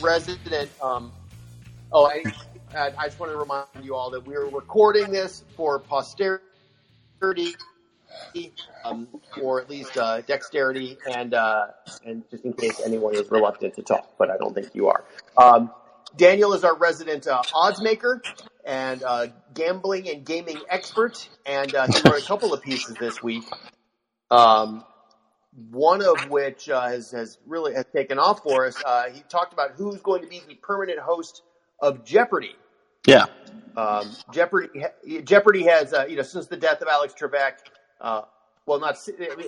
resident. 0.00 0.70
Um, 0.80 1.10
oh, 1.90 2.06
I, 2.06 2.22
I 2.72 3.06
just 3.06 3.18
want 3.18 3.32
to 3.32 3.36
remind 3.36 3.66
you 3.82 3.96
all 3.96 4.10
that 4.10 4.24
we're 4.24 4.46
recording 4.46 5.10
this 5.10 5.42
for 5.56 5.80
posterity, 5.80 6.38
um, 8.84 9.08
or 9.42 9.60
at 9.60 9.68
least 9.68 9.98
uh, 9.98 10.20
dexterity, 10.20 10.98
and 11.10 11.34
uh, 11.34 11.66
and 12.04 12.22
just 12.30 12.44
in 12.44 12.52
case 12.52 12.80
anyone 12.84 13.16
is 13.16 13.28
reluctant 13.28 13.74
to 13.74 13.82
talk, 13.82 14.08
but 14.18 14.30
I 14.30 14.36
don't 14.36 14.54
think 14.54 14.72
you 14.72 14.86
are. 14.86 15.02
Um, 15.36 15.72
Daniel 16.16 16.52
is 16.52 16.62
our 16.62 16.76
resident 16.76 17.26
uh, 17.26 17.42
odds 17.52 17.82
maker 17.82 18.22
and 18.64 19.02
uh, 19.02 19.26
gambling 19.52 20.08
and 20.08 20.24
gaming 20.24 20.60
expert, 20.70 21.28
and 21.44 21.74
uh, 21.74 21.88
he 21.88 22.08
wrote 22.08 22.22
a 22.22 22.24
couple 22.24 22.54
of 22.54 22.62
pieces 22.62 22.94
this 23.00 23.20
week. 23.20 23.42
Um, 24.30 24.84
one 25.70 26.02
of 26.02 26.28
which 26.28 26.68
uh, 26.68 26.88
has, 26.88 27.10
has 27.12 27.38
really 27.46 27.74
has 27.74 27.86
taken 27.92 28.18
off 28.18 28.42
for 28.42 28.66
us. 28.66 28.76
Uh, 28.84 29.04
he 29.10 29.22
talked 29.28 29.52
about 29.52 29.72
who's 29.72 30.00
going 30.02 30.22
to 30.22 30.28
be 30.28 30.42
the 30.46 30.54
permanent 30.56 30.98
host 30.98 31.42
of 31.80 32.04
Jeopardy. 32.04 32.54
Yeah. 33.06 33.26
Um, 33.76 34.10
Jeopardy 34.32 34.84
Jeopardy 35.24 35.64
has 35.64 35.92
uh, 35.92 36.06
you 36.08 36.16
know 36.16 36.22
since 36.22 36.46
the 36.46 36.56
death 36.56 36.82
of 36.82 36.88
Alex 36.88 37.14
Trebek. 37.18 37.52
Uh, 38.00 38.22
well, 38.66 38.80
not 38.80 38.98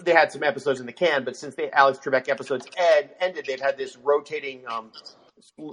they 0.05 0.13
had 0.13 0.31
some 0.31 0.45
episodes 0.45 0.81
in 0.81 0.87
the 0.87 0.93
can, 0.93 1.25
but 1.25 1.37
since 1.37 1.55
the 1.57 1.75
Alex 1.77 1.99
Trebek 1.99 2.29
episodes 2.29 2.67
ed, 2.77 3.11
ended, 3.21 3.47
they've 3.47 3.61
had 3.61 3.77
this 3.77 3.97
rotating 3.97 4.63
um, 4.69 4.93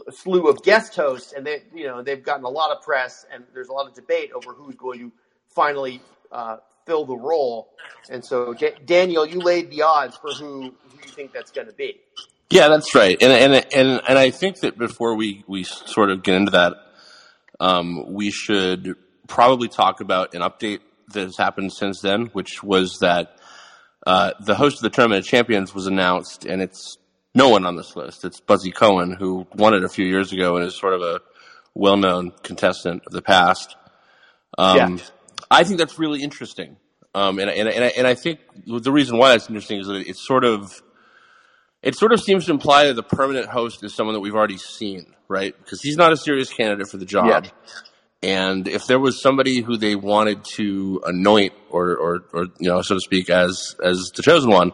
slew 0.09 0.47
of 0.47 0.63
guest 0.63 0.95
hosts, 0.95 1.33
and 1.33 1.45
they 1.45 1.63
you 1.73 1.85
know 1.85 2.01
they've 2.01 2.23
gotten 2.23 2.43
a 2.43 2.49
lot 2.49 2.75
of 2.75 2.81
press, 2.81 3.25
and 3.31 3.43
there's 3.53 3.67
a 3.67 3.73
lot 3.73 3.87
of 3.87 3.93
debate 3.93 4.31
over 4.33 4.53
who's 4.53 4.75
going 4.75 4.99
to 4.99 5.11
finally 5.47 6.01
uh, 6.31 6.57
fill 6.85 7.05
the 7.05 7.17
role. 7.17 7.69
And 8.09 8.23
so, 8.23 8.53
D- 8.53 8.71
Daniel, 8.85 9.25
you 9.25 9.39
laid 9.39 9.71
the 9.71 9.81
odds 9.83 10.17
for 10.17 10.31
who, 10.31 10.61
who 10.61 10.97
you 11.03 11.09
think 11.09 11.33
that's 11.33 11.51
going 11.51 11.67
to 11.67 11.73
be. 11.73 11.99
Yeah, 12.49 12.67
that's 12.67 12.93
right. 12.93 13.17
And 13.21 13.31
and 13.31 13.65
and 13.73 14.01
and 14.07 14.17
I 14.19 14.29
think 14.29 14.59
that 14.59 14.77
before 14.77 15.15
we 15.15 15.43
we 15.47 15.63
sort 15.63 16.11
of 16.11 16.21
get 16.21 16.35
into 16.35 16.51
that, 16.51 16.73
um, 17.59 18.13
we 18.13 18.29
should 18.29 18.95
probably 19.27 19.67
talk 19.67 19.99
about 19.99 20.35
an 20.35 20.41
update 20.41 20.79
that 21.13 21.23
has 21.23 21.37
happened 21.37 21.73
since 21.73 22.01
then, 22.01 22.27
which 22.27 22.61
was 22.63 22.99
that 22.99 23.39
uh, 24.05 24.31
the 24.39 24.55
host 24.55 24.77
of 24.77 24.83
the 24.83 24.89
Tournament 24.91 25.25
of 25.25 25.25
Champions 25.25 25.73
was 25.73 25.87
announced, 25.87 26.45
and 26.45 26.61
it's 26.61 26.97
no 27.33 27.49
one 27.49 27.65
on 27.65 27.75
this 27.75 27.95
list. 27.95 28.23
It's 28.23 28.39
Buzzy 28.39 28.71
Cohen, 28.71 29.11
who 29.11 29.47
won 29.55 29.73
it 29.73 29.83
a 29.83 29.89
few 29.89 30.05
years 30.05 30.31
ago 30.31 30.55
and 30.55 30.65
is 30.65 30.75
sort 30.75 30.93
of 30.93 31.01
a 31.01 31.21
well-known 31.73 32.31
contestant 32.43 33.03
of 33.05 33.11
the 33.11 33.21
past. 33.21 33.75
Um, 34.57 34.97
yeah. 34.97 35.03
I 35.49 35.63
think 35.63 35.79
that's 35.79 35.99
really 35.99 36.23
interesting. 36.23 36.77
Um, 37.13 37.39
and, 37.39 37.49
and, 37.49 37.69
and, 37.69 37.83
I, 37.83 37.87
and 37.97 38.05
I 38.05 38.15
think 38.15 38.39
the 38.67 38.91
reason 38.91 39.17
why 39.17 39.29
that's 39.29 39.47
interesting 39.47 39.79
is 39.79 39.87
that 39.87 40.05
it's 40.07 40.25
sort 40.25 40.43
of, 40.43 40.81
it 41.81 41.95
sort 41.95 42.11
of 42.11 42.19
seems 42.19 42.45
to 42.45 42.51
imply 42.51 42.87
that 42.87 42.95
the 42.95 43.03
permanent 43.03 43.47
host 43.47 43.83
is 43.83 43.95
someone 43.95 44.15
that 44.15 44.19
we've 44.19 44.35
already 44.35 44.57
seen, 44.57 45.13
right? 45.27 45.55
Because 45.57 45.81
he's 45.81 45.95
not 45.95 46.11
a 46.11 46.17
serious 46.17 46.51
candidate 46.51 46.89
for 46.89 46.97
the 46.97 47.05
job. 47.05 47.45
Yeah. 47.45 47.51
And 48.21 48.67
if 48.67 48.87
there 48.87 48.99
was 48.99 49.21
somebody 49.21 49.61
who 49.61 49.77
they 49.77 49.95
wanted 49.95 50.43
to 50.55 51.01
anoint 51.05 51.53
or, 51.69 51.95
or, 51.95 52.23
or, 52.33 52.45
you 52.59 52.69
know, 52.69 52.81
so 52.81 52.95
to 52.95 52.99
speak, 52.99 53.29
as, 53.29 53.75
as 53.83 54.11
the 54.15 54.23
chosen 54.23 54.49
one, 54.49 54.71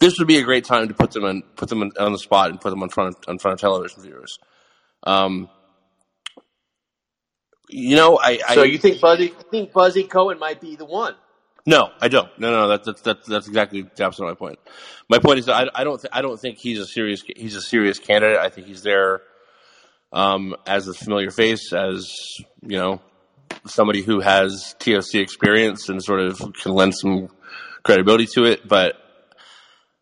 this 0.00 0.18
would 0.18 0.26
be 0.26 0.38
a 0.38 0.42
great 0.42 0.64
time 0.64 0.88
to 0.88 0.94
put 0.94 1.12
them 1.12 1.24
in, 1.24 1.42
put 1.56 1.68
them 1.68 1.82
in, 1.82 1.92
on 2.00 2.12
the 2.12 2.18
spot 2.18 2.50
and 2.50 2.60
put 2.60 2.70
them 2.70 2.82
in 2.82 2.88
front 2.88 3.14
of, 3.14 3.28
in 3.28 3.38
front 3.38 3.54
of 3.54 3.60
television 3.60 4.02
viewers. 4.02 4.38
Um, 5.04 5.48
you 7.72 7.96
know, 7.96 8.18
I, 8.18 8.38
so 8.54 8.62
you 8.62 8.78
think 8.78 9.00
Buzzy, 9.00 9.24
you 9.24 9.44
think 9.50 9.72
Buzzy 9.72 10.04
Cohen 10.04 10.38
might 10.38 10.60
be 10.60 10.76
the 10.76 10.84
one? 10.84 11.14
No, 11.66 11.90
I 12.00 12.08
don't. 12.08 12.28
No, 12.38 12.50
no, 12.50 12.68
that's 12.68 12.86
that's 12.86 13.02
that's, 13.02 13.26
that's 13.26 13.48
exactly 13.48 13.82
the 13.82 14.04
opposite 14.04 14.24
of 14.24 14.28
my 14.30 14.34
point. 14.34 14.58
My 15.08 15.18
point 15.18 15.38
is, 15.38 15.48
I, 15.48 15.68
I 15.74 15.84
don't 15.84 16.00
th- 16.00 16.10
I 16.12 16.22
don't 16.22 16.40
think 16.40 16.58
he's 16.58 16.78
a 16.78 16.86
serious 16.86 17.22
he's 17.36 17.56
a 17.56 17.62
serious 17.62 17.98
candidate. 17.98 18.38
I 18.38 18.48
think 18.48 18.66
he's 18.66 18.82
there 18.82 19.22
um, 20.12 20.56
as 20.66 20.88
a 20.88 20.94
familiar 20.94 21.30
face, 21.30 21.72
as 21.72 22.12
you 22.62 22.78
know, 22.78 23.00
somebody 23.66 24.02
who 24.02 24.20
has 24.20 24.74
TOC 24.78 25.16
experience 25.16 25.88
and 25.88 26.02
sort 26.02 26.20
of 26.20 26.38
can 26.60 26.72
lend 26.72 26.94
some 26.96 27.28
credibility 27.82 28.26
to 28.34 28.44
it. 28.44 28.66
But 28.66 28.96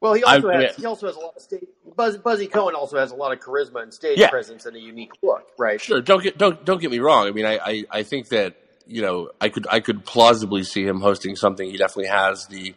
well, 0.00 0.14
he 0.14 0.23
also 0.23 0.49
I, 0.49 0.62
has 0.62 0.76
he 0.76 0.87
also 0.87 1.07
has 1.07 1.17
a 1.17 1.21
lot 1.21 1.37
of 1.37 1.43
stage. 1.43 1.64
Buzz, 1.97 2.17
Buzzy 2.19 2.47
Cohen 2.47 2.75
also 2.75 2.99
has 2.99 3.11
a 3.11 3.17
lot 3.17 3.33
of 3.33 3.40
charisma 3.40 3.83
and 3.83 3.93
stage 3.93 4.19
yeah. 4.19 4.31
presence 4.31 4.67
and 4.67 4.76
a 4.76 4.81
unique 4.81 5.12
look, 5.23 5.49
right? 5.59 5.81
Sure. 5.81 6.00
Don't 6.00 6.23
get 6.23 6.38
don't 6.38 6.64
don't 6.64 6.81
get 6.81 6.90
me 6.90 7.00
wrong. 7.00 7.26
I 7.26 7.33
mean, 7.33 7.47
I, 7.47 7.59
I, 7.59 7.85
I 7.90 8.02
think 8.05 8.28
that 8.28 8.57
you 8.87 9.03
know 9.03 9.31
I 9.40 9.49
could 9.49 9.66
I 9.68 9.81
could 9.81 10.05
plausibly 10.05 10.62
see 10.62 10.85
him 10.85 11.01
hosting 11.01 11.35
something. 11.35 11.68
He 11.68 11.77
definitely 11.77 12.09
has 12.09 12.46
the 12.46 12.75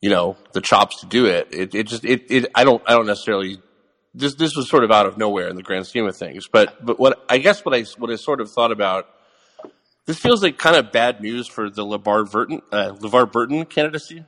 you 0.00 0.10
know 0.10 0.36
the 0.52 0.60
chops 0.60 1.00
to 1.00 1.06
do 1.06 1.26
it. 1.26 1.48
It 1.52 1.74
it 1.74 1.86
just 1.86 2.04
it, 2.04 2.24
it 2.28 2.50
I 2.54 2.64
don't 2.64 2.82
I 2.86 2.92
don't 2.92 3.06
necessarily 3.06 3.60
this 4.12 4.34
this 4.34 4.56
was 4.56 4.68
sort 4.68 4.82
of 4.82 4.90
out 4.90 5.06
of 5.06 5.16
nowhere 5.18 5.48
in 5.48 5.54
the 5.54 5.62
grand 5.62 5.86
scheme 5.86 6.06
of 6.06 6.16
things. 6.16 6.48
But 6.50 6.84
but 6.84 6.98
what 6.98 7.24
I 7.28 7.38
guess 7.38 7.64
what 7.64 7.74
I 7.74 7.84
what 7.98 8.10
I 8.10 8.16
sort 8.16 8.40
of 8.40 8.50
thought 8.50 8.72
about 8.72 9.08
this 10.06 10.18
feels 10.18 10.42
like 10.42 10.58
kind 10.58 10.76
of 10.76 10.90
bad 10.90 11.20
news 11.20 11.46
for 11.46 11.70
the 11.70 11.84
LeVar 11.84 12.30
Burton 12.30 12.62
uh, 12.72 12.92
LeVar 12.92 13.30
Burton 13.30 13.64
candidacy. 13.66 14.24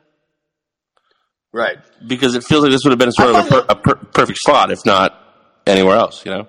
Right. 1.52 1.78
Because 2.06 2.34
it 2.34 2.44
feels 2.44 2.62
like 2.62 2.72
this 2.72 2.84
would 2.84 2.90
have 2.90 2.98
been 2.98 3.12
sort 3.12 3.34
of 3.34 3.46
a, 3.46 3.48
per, 3.48 3.66
a 3.68 3.74
per, 3.74 3.94
perfect 3.94 4.38
spot, 4.38 4.70
if 4.70 4.84
not 4.84 5.18
anywhere 5.66 5.96
else, 5.96 6.24
you 6.24 6.30
know? 6.30 6.46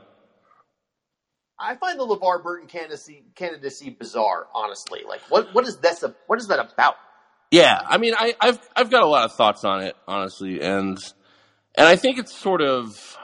I 1.58 1.76
find 1.76 2.00
the 2.00 2.06
LeVar 2.06 2.42
Burton 2.42 2.68
candidacy, 2.68 3.24
candidacy 3.36 3.90
bizarre, 3.90 4.48
honestly. 4.54 5.02
Like, 5.08 5.22
what, 5.30 5.54
what 5.54 5.68
is 5.68 5.78
this, 5.78 6.04
what 6.28 6.40
is 6.40 6.48
that 6.48 6.60
about? 6.60 6.96
Yeah, 7.52 7.82
I 7.86 7.98
mean, 7.98 8.14
I, 8.18 8.36
I've, 8.40 8.60
I've 8.76 8.90
got 8.90 9.04
a 9.04 9.08
lot 9.08 9.26
of 9.26 9.34
thoughts 9.34 9.66
on 9.66 9.82
it, 9.82 9.96
honestly, 10.08 10.62
and, 10.62 10.98
and 11.76 11.88
I 11.88 11.96
think 11.96 12.18
it's 12.18 12.34
sort 12.34 12.62
of, 12.62 13.18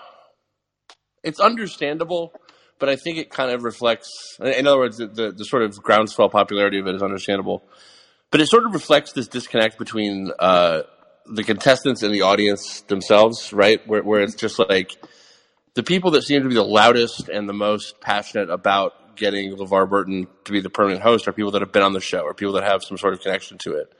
it's 1.23 1.39
understandable, 1.39 2.33
but 2.79 2.89
I 2.89 2.95
think 2.95 3.19
it 3.19 3.29
kind 3.29 3.51
of 3.51 3.63
reflects, 3.63 4.09
in 4.39 4.67
other 4.67 4.79
words, 4.79 4.97
the, 4.97 5.07
the, 5.07 5.31
the 5.31 5.45
sort 5.45 5.63
of 5.63 5.81
groundswell 5.81 6.29
popularity 6.29 6.79
of 6.79 6.87
it 6.87 6.95
is 6.95 7.03
understandable, 7.03 7.63
but 8.31 8.41
it 8.41 8.47
sort 8.47 8.65
of 8.65 8.73
reflects 8.73 9.11
this 9.13 9.27
disconnect 9.27 9.77
between, 9.77 10.31
uh, 10.39 10.81
the 11.27 11.43
contestants 11.43 12.03
and 12.03 12.13
the 12.13 12.21
audience 12.21 12.81
themselves, 12.81 13.51
right? 13.53 13.85
Where, 13.87 14.03
where 14.03 14.21
it's 14.21 14.35
just 14.35 14.59
like 14.59 14.95
the 15.73 15.83
people 15.83 16.11
that 16.11 16.23
seem 16.23 16.43
to 16.43 16.49
be 16.49 16.55
the 16.55 16.63
loudest 16.63 17.29
and 17.29 17.47
the 17.47 17.53
most 17.53 17.99
passionate 17.99 18.49
about 18.49 19.15
getting 19.15 19.55
LeVar 19.55 19.89
Burton 19.89 20.27
to 20.43 20.51
be 20.51 20.61
the 20.61 20.69
permanent 20.69 21.01
host 21.01 21.27
are 21.27 21.33
people 21.33 21.51
that 21.51 21.61
have 21.61 21.71
been 21.71 21.83
on 21.83 21.93
the 21.93 22.01
show 22.01 22.21
or 22.21 22.33
people 22.33 22.53
that 22.53 22.63
have 22.63 22.83
some 22.83 22.97
sort 22.97 23.13
of 23.13 23.21
connection 23.21 23.57
to 23.59 23.75
it. 23.75 23.91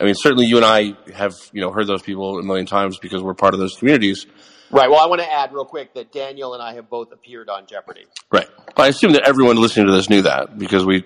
I 0.00 0.04
mean, 0.04 0.14
certainly 0.14 0.46
you 0.46 0.56
and 0.56 0.64
I 0.64 0.96
have, 1.12 1.34
you 1.52 1.60
know, 1.60 1.70
heard 1.70 1.86
those 1.86 2.02
people 2.02 2.38
a 2.38 2.42
million 2.42 2.66
times 2.66 2.98
because 2.98 3.22
we're 3.22 3.34
part 3.34 3.54
of 3.54 3.60
those 3.60 3.76
communities. 3.76 4.26
Right. 4.70 4.90
Well, 4.90 4.98
I 4.98 5.06
want 5.06 5.20
to 5.20 5.32
add 5.32 5.52
real 5.52 5.64
quick 5.64 5.94
that 5.94 6.10
Daniel 6.10 6.54
and 6.54 6.62
I 6.62 6.74
have 6.74 6.90
both 6.90 7.12
appeared 7.12 7.48
on 7.48 7.66
Jeopardy. 7.66 8.06
Right. 8.32 8.48
I 8.76 8.88
assume 8.88 9.12
that 9.12 9.22
everyone 9.28 9.56
listening 9.56 9.86
to 9.86 9.92
this 9.92 10.10
knew 10.10 10.22
that 10.22 10.58
because 10.58 10.84
we 10.84 11.04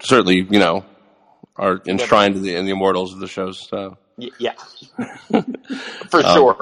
certainly, 0.00 0.46
you 0.48 0.60
know, 0.60 0.84
are 1.56 1.80
enshrined 1.88 2.36
in 2.36 2.42
the, 2.42 2.54
in 2.54 2.64
the 2.64 2.70
immortals 2.70 3.12
of 3.12 3.18
the 3.18 3.26
shows. 3.26 3.68
Uh, 3.72 3.90
Yeah, 4.18 4.52
for 6.10 6.26
um, 6.26 6.34
sure. 6.34 6.56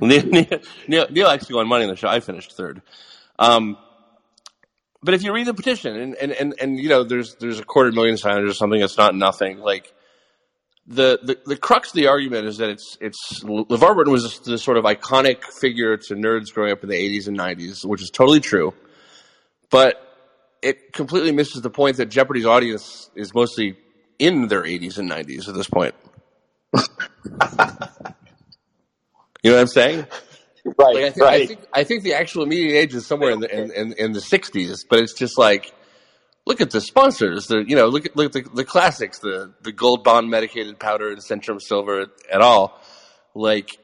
Neil, 0.00 0.46
Neil, 0.86 1.06
Neil, 1.10 1.26
actually 1.26 1.56
won 1.56 1.66
money 1.66 1.84
in 1.84 1.90
the 1.90 1.96
show. 1.96 2.06
I 2.06 2.20
finished 2.20 2.56
third. 2.56 2.82
Um, 3.36 3.76
but 5.02 5.14
if 5.14 5.24
you 5.24 5.34
read 5.34 5.48
the 5.48 5.54
petition, 5.54 5.96
and, 5.96 6.14
and, 6.14 6.32
and, 6.32 6.54
and, 6.60 6.78
you 6.78 6.88
know, 6.88 7.02
there's 7.02 7.34
there's 7.34 7.58
a 7.58 7.64
quarter 7.64 7.90
million 7.90 8.16
signers 8.16 8.48
or 8.48 8.54
something. 8.54 8.80
It's 8.80 8.96
not 8.96 9.16
nothing. 9.16 9.58
Like 9.58 9.92
the, 10.86 11.18
the 11.20 11.38
the 11.44 11.56
crux 11.56 11.88
of 11.88 11.94
the 11.94 12.06
argument 12.06 12.46
is 12.46 12.58
that 12.58 12.70
it's 12.70 12.96
it's 13.00 13.42
LeVar 13.42 13.96
Burton 13.96 14.12
was 14.12 14.38
this 14.40 14.62
sort 14.62 14.76
of 14.76 14.84
iconic 14.84 15.42
figure 15.42 15.96
to 15.96 16.14
nerds 16.14 16.54
growing 16.54 16.70
up 16.70 16.84
in 16.84 16.88
the 16.88 16.94
80s 16.94 17.26
and 17.26 17.36
90s, 17.36 17.84
which 17.84 18.02
is 18.02 18.10
totally 18.10 18.40
true. 18.40 18.72
But 19.68 20.00
it 20.62 20.92
completely 20.92 21.32
misses 21.32 21.60
the 21.60 21.70
point 21.70 21.96
that 21.96 22.06
Jeopardy's 22.06 22.46
audience 22.46 23.10
is 23.16 23.34
mostly 23.34 23.76
in 24.20 24.46
their 24.46 24.62
80s 24.62 24.98
and 24.98 25.10
90s 25.10 25.48
at 25.48 25.54
this 25.54 25.68
point 25.68 25.94
you 29.42 29.50
know 29.50 29.56
what 29.56 29.60
I'm 29.60 29.66
saying? 29.66 30.06
Right, 30.64 30.94
like 30.94 30.96
I, 30.96 31.10
th- 31.10 31.16
right. 31.16 31.42
I 31.42 31.46
think, 31.46 31.60
I 31.74 31.84
think 31.84 32.02
the 32.04 32.14
actual 32.14 32.46
median 32.46 32.74
age 32.76 32.94
is 32.94 33.06
somewhere 33.06 33.30
in 33.30 33.40
the 33.40 33.54
in, 33.54 33.70
in, 33.70 33.92
in, 33.92 34.12
the 34.12 34.20
60s, 34.20 34.84
but 34.88 34.98
it's 34.98 35.12
just 35.12 35.36
like, 35.36 35.74
look 36.46 36.62
at 36.62 36.70
the 36.70 36.80
sponsors. 36.80 37.48
The 37.48 37.62
you 37.66 37.76
know 37.76 37.88
look 37.88 38.06
at 38.06 38.16
look 38.16 38.34
at 38.34 38.44
the, 38.44 38.50
the 38.54 38.64
classics, 38.64 39.18
the 39.18 39.52
the 39.62 39.72
Gold 39.72 40.04
Bond 40.04 40.30
medicated 40.30 40.78
powder 40.78 41.10
and 41.10 41.18
Centrum 41.18 41.60
Silver 41.60 42.06
at 42.32 42.40
all. 42.40 42.80
Like, 43.34 43.78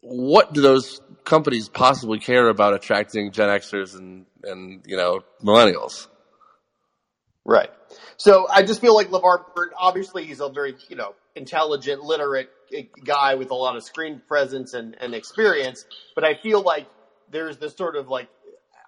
what 0.00 0.52
do 0.52 0.60
those 0.62 1.00
companies 1.24 1.68
possibly 1.68 2.18
care 2.18 2.48
about 2.48 2.74
attracting 2.74 3.30
Gen 3.30 3.48
Xers 3.48 3.96
and 3.96 4.26
and 4.42 4.82
you 4.84 4.96
know 4.96 5.20
millennials? 5.44 6.08
Right. 7.44 7.70
So 8.16 8.46
I 8.50 8.62
just 8.62 8.80
feel 8.80 8.94
like 8.94 9.08
LeVar 9.10 9.54
Burton, 9.54 9.74
obviously 9.78 10.24
he's 10.24 10.40
a 10.40 10.48
very, 10.48 10.76
you 10.88 10.96
know, 10.96 11.14
intelligent, 11.34 12.02
literate 12.02 12.50
eh, 12.72 12.84
guy 13.04 13.34
with 13.34 13.50
a 13.50 13.54
lot 13.54 13.76
of 13.76 13.84
screen 13.84 14.22
presence 14.26 14.74
and, 14.74 14.96
and 15.00 15.14
experience, 15.14 15.84
but 16.14 16.24
I 16.24 16.34
feel 16.34 16.62
like 16.62 16.86
there's 17.30 17.58
this 17.58 17.74
sort 17.76 17.96
of 17.96 18.08
like, 18.08 18.28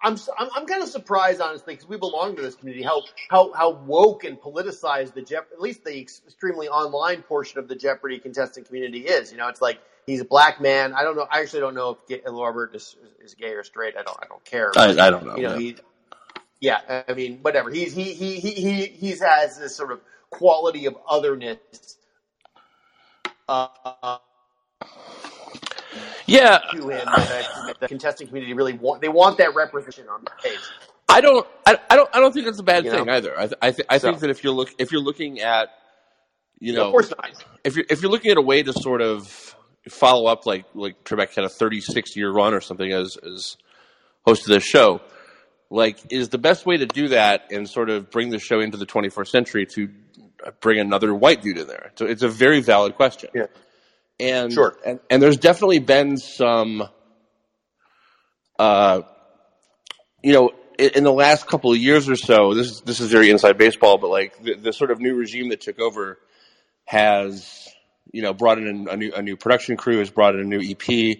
I'm, 0.01 0.17
I'm, 0.37 0.49
I'm 0.55 0.65
kind 0.65 0.81
of 0.81 0.87
surprised, 0.87 1.41
honestly, 1.41 1.73
because 1.73 1.89
we 1.89 1.97
belong 1.97 2.37
to 2.37 2.41
this 2.41 2.55
community, 2.55 2.85
how, 2.85 3.03
how, 3.29 3.51
how 3.51 3.71
woke 3.71 4.23
and 4.23 4.39
politicized 4.39 5.13
the 5.13 5.21
Jeopardy, 5.21 5.53
at 5.53 5.61
least 5.61 5.83
the 5.83 5.99
extremely 5.99 6.69
online 6.69 7.21
portion 7.21 7.59
of 7.59 7.67
the 7.67 7.75
Jeopardy 7.75 8.17
contestant 8.17 8.67
community 8.67 9.01
is. 9.01 9.31
You 9.31 9.37
know, 9.37 9.49
it's 9.49 9.61
like, 9.61 9.79
he's 10.05 10.21
a 10.21 10.25
black 10.25 10.61
man. 10.61 10.93
I 10.93 11.03
don't 11.03 11.17
know. 11.17 11.27
I 11.29 11.41
actually 11.41 11.59
don't 11.59 11.75
know 11.75 11.97
if 12.07 12.23
LeVar 12.23 12.53
Burton 12.53 12.77
is, 12.77 12.95
is 13.23 13.35
gay 13.35 13.51
or 13.51 13.63
straight. 13.63 13.95
I 13.97 14.03
don't, 14.03 14.17
I 14.21 14.25
don't 14.27 14.43
care. 14.45 14.71
I, 14.77 14.91
I 14.91 15.09
don't 15.09 15.25
know. 15.25 15.35
You 15.35 15.43
know, 15.43 15.57
he, 15.57 15.75
yeah, 16.61 17.03
I 17.07 17.13
mean, 17.13 17.39
whatever. 17.41 17.69
He's 17.69 17.93
he 17.93 18.13
he 18.13 18.39
he 18.39 18.51
he 18.53 18.85
he's 18.87 19.21
has 19.21 19.57
this 19.57 19.75
sort 19.75 19.91
of 19.91 20.01
quality 20.29 20.85
of 20.87 20.95
otherness. 21.07 21.59
Uh, 23.47 24.17
Yeah, 26.27 26.59
to 26.71 26.89
him 26.89 27.05
that 27.05 27.47
the 27.79 27.87
contesting 27.87 28.27
community 28.27 28.53
really 28.53 28.73
want. 28.73 29.01
They 29.01 29.09
want 29.09 29.37
that 29.39 29.55
representation 29.55 30.07
on 30.09 30.23
the 30.23 30.29
page. 30.43 30.59
I 31.09 31.21
don't. 31.21 31.47
I, 31.65 31.79
I 31.89 31.95
don't. 31.95 32.09
I 32.13 32.19
don't 32.19 32.33
think 32.33 32.45
that's 32.45 32.59
a 32.59 32.63
bad 32.63 32.85
You 32.85 32.91
thing 32.91 33.05
know? 33.05 33.13
either. 33.13 33.33
I, 33.37 33.47
th- 33.47 33.59
I, 33.61 33.71
th- 33.71 33.87
I 33.89 33.99
think 33.99 34.19
that 34.19 34.29
if 34.29 34.43
you're 34.43 34.53
look 34.53 34.69
if 34.77 34.91
you're 34.91 35.01
looking 35.01 35.39
at, 35.39 35.69
you 36.59 36.73
know, 36.73 36.87
of 36.87 36.91
course 36.91 37.09
not. 37.09 37.31
if 37.63 37.75
you're 37.75 37.85
if 37.89 38.01
you're 38.01 38.11
looking 38.11 38.31
at 38.31 38.37
a 38.37 38.41
way 38.43 38.61
to 38.61 38.73
sort 38.73 39.01
of 39.01 39.55
follow 39.89 40.27
up, 40.27 40.45
like 40.45 40.65
like 40.75 41.03
Trebek 41.03 41.33
had 41.33 41.45
a 41.45 41.49
36 41.49 42.15
year 42.15 42.31
run 42.31 42.53
or 42.53 42.61
something 42.61 42.91
as 42.91 43.17
as 43.17 43.57
host 44.25 44.43
of 44.43 44.49
this 44.49 44.63
show, 44.63 45.01
like 45.69 46.11
is 46.11 46.29
the 46.29 46.37
best 46.37 46.65
way 46.65 46.77
to 46.77 46.85
do 46.85 47.09
that 47.09 47.51
and 47.51 47.69
sort 47.69 47.89
of 47.89 48.09
bring 48.09 48.29
the 48.29 48.39
show 48.39 48.59
into 48.59 48.77
the 48.77 48.85
21st 48.85 49.27
century 49.27 49.65
to 49.67 49.89
bring 50.61 50.79
another 50.79 51.13
white 51.13 51.41
dude 51.41 51.57
in 51.57 51.67
there. 51.67 51.91
So 51.95 52.05
it's 52.05 52.23
a 52.23 52.29
very 52.29 52.61
valid 52.61 52.95
question. 52.95 53.29
Yeah. 53.33 53.47
And 54.19 54.51
Sure. 54.51 54.75
and, 54.85 54.99
and 55.09 55.21
there's 55.21 55.37
definitely 55.37 55.79
been 55.79 56.17
some, 56.17 56.83
uh, 58.57 59.01
you 60.23 60.33
know, 60.33 60.51
in, 60.77 60.89
in 60.95 61.03
the 61.03 61.13
last 61.13 61.47
couple 61.47 61.71
of 61.71 61.77
years 61.77 62.09
or 62.09 62.15
so. 62.15 62.53
This 62.53 62.67
is 62.67 62.81
this 62.81 62.99
is 62.99 63.11
very 63.11 63.29
inside 63.29 63.57
baseball, 63.57 63.97
but 63.97 64.09
like 64.09 64.41
the, 64.41 64.55
the 64.55 64.73
sort 64.73 64.91
of 64.91 64.99
new 64.99 65.15
regime 65.15 65.49
that 65.49 65.61
took 65.61 65.79
over 65.79 66.17
has 66.85 67.67
you 68.11 68.21
know 68.21 68.33
brought 68.33 68.57
in 68.57 68.87
a 68.89 68.97
new 68.97 69.13
a 69.13 69.21
new 69.21 69.37
production 69.37 69.77
crew, 69.77 69.99
has 69.99 70.09
brought 70.09 70.35
in 70.35 70.41
a 70.41 70.43
new 70.43 70.59
EP, 70.59 71.17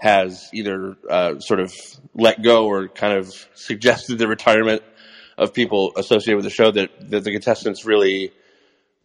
has 0.00 0.48
either 0.54 0.96
uh, 1.08 1.38
sort 1.40 1.60
of 1.60 1.72
let 2.14 2.42
go 2.42 2.66
or 2.66 2.88
kind 2.88 3.18
of 3.18 3.32
suggested 3.54 4.18
the 4.18 4.26
retirement 4.26 4.82
of 5.38 5.52
people 5.54 5.92
associated 5.96 6.36
with 6.36 6.44
the 6.44 6.50
show 6.50 6.70
that, 6.70 6.90
that 7.10 7.22
the 7.24 7.32
contestants 7.32 7.84
really 7.84 8.32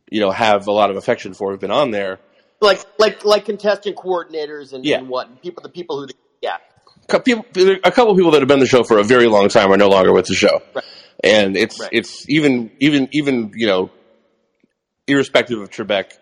you 0.10 0.19
know 0.19 0.31
have 0.31 0.67
a 0.67 0.71
lot 0.71 0.89
of 0.89 0.95
affection 0.95 1.34
for 1.34 1.51
have 1.51 1.60
been 1.60 1.71
on 1.71 1.91
there. 1.91 2.19
Like 2.62 2.84
like 2.97 3.25
like 3.25 3.45
contestant 3.45 3.97
coordinators 3.97 4.73
and, 4.73 4.86
Yeah. 4.86 4.99
and 4.99 5.10
what 5.10 5.41
people 5.41 5.62
the 5.63 5.69
people 5.69 5.99
who 6.01 6.08
yeah 6.41 6.58
people, 7.23 7.45
a 7.84 7.91
couple 7.91 8.12
of 8.12 8.17
people 8.17 8.31
that 8.31 8.41
have 8.41 8.47
been 8.47 8.55
on 8.55 8.60
the 8.62 8.65
show 8.65 8.84
for 8.84 8.97
a 8.97 9.03
very 9.03 9.27
long 9.27 9.49
time 9.49 9.71
are 9.71 9.77
no 9.77 9.89
longer 9.89 10.13
with 10.13 10.25
the 10.25 10.34
show, 10.34 10.62
Right. 10.73 10.86
and 11.23 11.55
it's 11.58 11.79
Right. 11.79 11.89
it's 11.91 12.27
even 12.29 12.71
even 12.79 13.10
even 13.12 13.51
you 13.55 13.67
know, 13.67 13.91
irrespective 15.08 15.60
of 15.60 15.69
Trebek, 15.69 16.13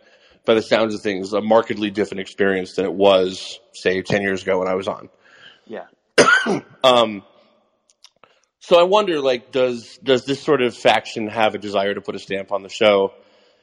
by 0.45 0.53
the 0.55 0.61
sounds 0.61 0.93
of 0.95 1.01
things, 1.01 1.33
a 1.33 1.41
markedly 1.41 1.91
different 1.91 2.21
experience 2.21 2.75
than 2.75 2.85
it 2.85 2.93
was 2.93 3.59
say 3.73 4.01
ten 4.01 4.21
years 4.21 4.43
ago 4.43 4.59
when 4.59 4.67
I 4.67 4.75
was 4.75 4.87
on. 4.87 5.09
yeah 5.65 5.85
Um, 6.83 7.23
so 8.59 8.79
I 8.79 8.83
wonder, 8.83 9.19
like, 9.19 9.51
does 9.51 9.97
does 10.03 10.25
this 10.25 10.41
sort 10.41 10.61
of 10.61 10.75
faction 10.75 11.27
have 11.27 11.55
a 11.55 11.57
desire 11.57 11.93
to 11.93 12.01
put 12.01 12.15
a 12.15 12.19
stamp 12.19 12.51
on 12.51 12.63
the 12.63 12.69
show 12.69 13.13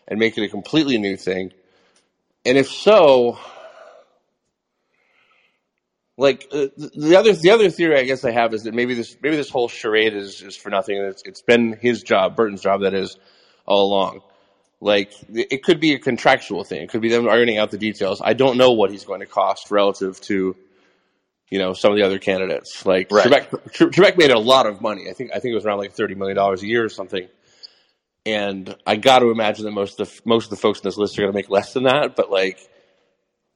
and 0.09 0.19
make 0.19 0.37
it 0.37 0.45
a 0.45 0.49
completely 0.49 0.99
new 0.99 1.17
thing? 1.17 1.53
And 2.45 2.59
if 2.59 2.71
so, 2.71 3.39
like 6.19 6.47
uh, 6.53 6.67
the 6.77 7.17
other 7.17 7.33
the 7.33 7.51
other 7.51 7.71
theory 7.71 7.99
I 7.99 8.05
guess 8.05 8.25
I 8.25 8.31
have 8.31 8.53
is 8.53 8.65
that 8.65 8.75
maybe 8.75 8.95
this 8.95 9.17
maybe 9.23 9.37
this 9.37 9.51
whole 9.51 9.69
charade 9.69 10.15
is 10.15 10.43
is 10.43 10.57
for 10.57 10.71
nothing. 10.71 10.99
and 10.99 11.07
It's, 11.07 11.23
it's 11.25 11.43
been 11.43 11.79
his 11.81 12.03
job, 12.03 12.37
Burton's 12.37 12.63
job, 12.63 12.83
that 12.83 12.95
is, 12.95 13.17
all 13.67 13.89
along. 13.89 14.21
Like 14.81 15.13
it 15.33 15.63
could 15.63 15.79
be 15.79 15.93
a 15.93 15.99
contractual 15.99 16.65
thing. 16.65 16.83
It 16.83 16.89
could 16.91 17.03
be 17.03 17.11
them 17.11 17.29
ironing 17.29 17.59
out 17.59 17.71
the 17.71 17.77
details. 17.79 18.23
I 18.25 18.33
don't 18.33 18.57
know 18.57 18.73
what 18.73 18.91
he's 18.91 19.05
going 19.05 19.21
to 19.21 19.27
cost 19.27 19.71
relative 19.71 20.19
to 20.23 20.57
you 21.51 21.59
know 21.59 21.75
some 21.75 21.93
of 21.93 21.99
the 21.99 22.05
other 22.05 22.19
candidates. 22.19 22.87
Like 22.87 23.11
Right. 23.11 23.27
Trebek, 23.27 23.73
Tre- 23.73 23.89
Trebek 23.89 24.17
made 24.17 24.31
a 24.31 24.39
lot 24.39 24.65
of 24.67 24.81
money. 24.81 25.11
I 25.11 25.13
think 25.13 25.33
I 25.35 25.39
think 25.41 25.53
it 25.53 25.55
was 25.57 25.67
around 25.67 25.79
like 25.79 25.93
thirty 25.93 26.15
million 26.15 26.37
dollars 26.37 26.63
a 26.63 26.67
year 26.67 26.83
or 26.85 26.89
something. 26.89 27.29
And 28.27 28.75
I 28.87 28.97
got 28.97 29.21
to 29.21 29.31
imagine 29.31 29.65
that 29.65 29.71
most 29.73 29.99
of 30.01 30.09
the 30.09 30.21
most 30.25 30.45
of 30.45 30.51
the 30.51 30.57
folks 30.57 30.79
in 30.81 30.85
this 30.85 30.97
list 30.97 31.19
are 31.19 31.23
going 31.23 31.33
to 31.33 31.37
make 31.37 31.51
less 31.51 31.73
than 31.73 31.83
that. 31.85 32.17
But 32.17 32.31
like 32.31 32.59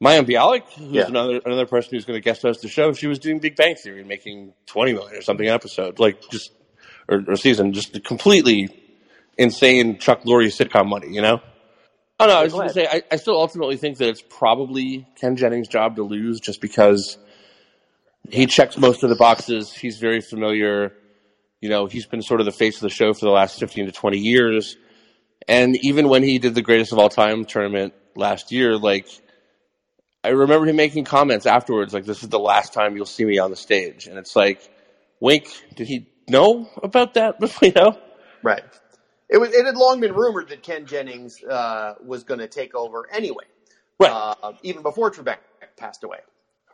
Mayim 0.03 0.27
Bialik, 0.27 0.71
who's 0.75 0.89
Yeah. 0.93 1.07
another 1.07 1.41
another 1.45 1.67
person 1.67 1.91
who's 1.93 2.05
going 2.05 2.19
to 2.21 2.25
guest 2.25 2.43
host 2.43 2.61
the 2.63 2.69
show, 2.69 2.93
she 2.93 3.07
was 3.07 3.19
doing 3.19 3.39
Big 3.39 3.57
Bang 3.57 3.77
Theory 3.77 4.01
and 4.01 4.09
making 4.09 4.53
twenty 4.67 4.93
million 4.93 5.17
or 5.17 5.23
something 5.23 5.47
an 5.47 5.55
episode, 5.55 5.99
like 5.99 6.21
just 6.31 6.51
or, 7.09 7.23
or 7.29 7.37
season, 7.37 7.73
just 7.73 8.03
completely 8.05 8.69
insane 9.39 9.99
Chuck 9.99 10.25
Lorre 10.25 10.47
sitcom 10.47 10.89
money. 10.89 11.09
You 11.15 11.23
know. 11.23 11.41
Oh 12.21 12.27
no, 12.27 12.39
I 12.39 12.45
was 12.45 12.53
going 12.53 12.69
to 12.69 12.75
say 12.75 12.87
I, 12.87 13.03
I 13.11 13.17
still 13.17 13.37
ultimately 13.37 13.77
think 13.77 13.99
that 13.99 14.09
it's 14.09 14.23
probably 14.23 15.07
Ken 15.21 15.37
Jennings' 15.37 15.69
job 15.69 15.97
to 15.97 16.05
lose, 16.05 16.41
just 16.41 16.61
because 16.61 17.19
he 18.31 18.47
checks 18.47 18.79
most 18.79 19.03
of 19.03 19.11
the 19.11 19.17
boxes. 19.17 19.73
He's 19.73 19.99
very 19.99 20.21
familiar. 20.21 20.93
You 21.61 21.69
know, 21.71 21.87
he's 21.87 22.07
been 22.07 22.23
sort 22.23 22.41
of 22.41 22.47
the 22.47 22.53
face 22.53 22.77
of 22.77 22.83
the 22.83 22.91
show 22.91 23.13
for 23.15 23.25
the 23.25 23.33
last 23.33 23.59
15 23.59 23.87
to 23.87 23.93
20 23.93 24.19
years. 24.19 24.77
And 25.49 25.77
even 25.85 26.09
when 26.09 26.23
he 26.23 26.39
did 26.39 26.55
the 26.55 26.63
greatest 26.63 26.93
of 26.93 26.99
all 26.99 27.09
time 27.09 27.45
tournament 27.45 27.95
last 28.15 28.53
year, 28.53 28.77
like, 28.77 29.07
I 30.23 30.29
remember 30.29 30.67
him 30.67 30.77
making 30.77 31.05
comments 31.05 31.47
afterwards, 31.47 31.93
like, 31.93 32.05
this 32.05 32.23
is 32.23 32.29
the 32.29 32.39
last 32.39 32.73
time 32.73 32.97
you'll 32.97 33.07
see 33.07 33.25
me 33.25 33.39
on 33.39 33.51
the 33.51 33.57
stage. 33.57 34.07
And 34.07 34.19
it's 34.19 34.35
like, 34.35 34.61
wink, 35.21 35.49
did 35.75 35.87
he 35.87 36.09
know 36.29 36.69
about 36.83 37.15
that? 37.15 37.37
you 37.63 37.73
know? 37.73 37.99
right. 38.43 38.65
It 39.31 39.39
was 39.39 39.53
it 39.55 39.65
had 39.65 39.77
long 39.77 40.01
been 40.01 40.13
rumored 40.15 40.49
that 40.51 40.63
Ken 40.63 40.87
Jennings 40.87 41.43
uh, 41.43 41.95
was 42.05 42.25
going 42.25 42.41
to 42.41 42.47
take 42.49 42.75
over 42.75 43.09
anyway, 43.13 43.45
Right. 43.99 44.13
uh, 44.13 44.53
even 44.63 44.83
before 44.83 45.11
Trebek 45.11 45.39
passed 45.77 46.05
away. 46.05 46.19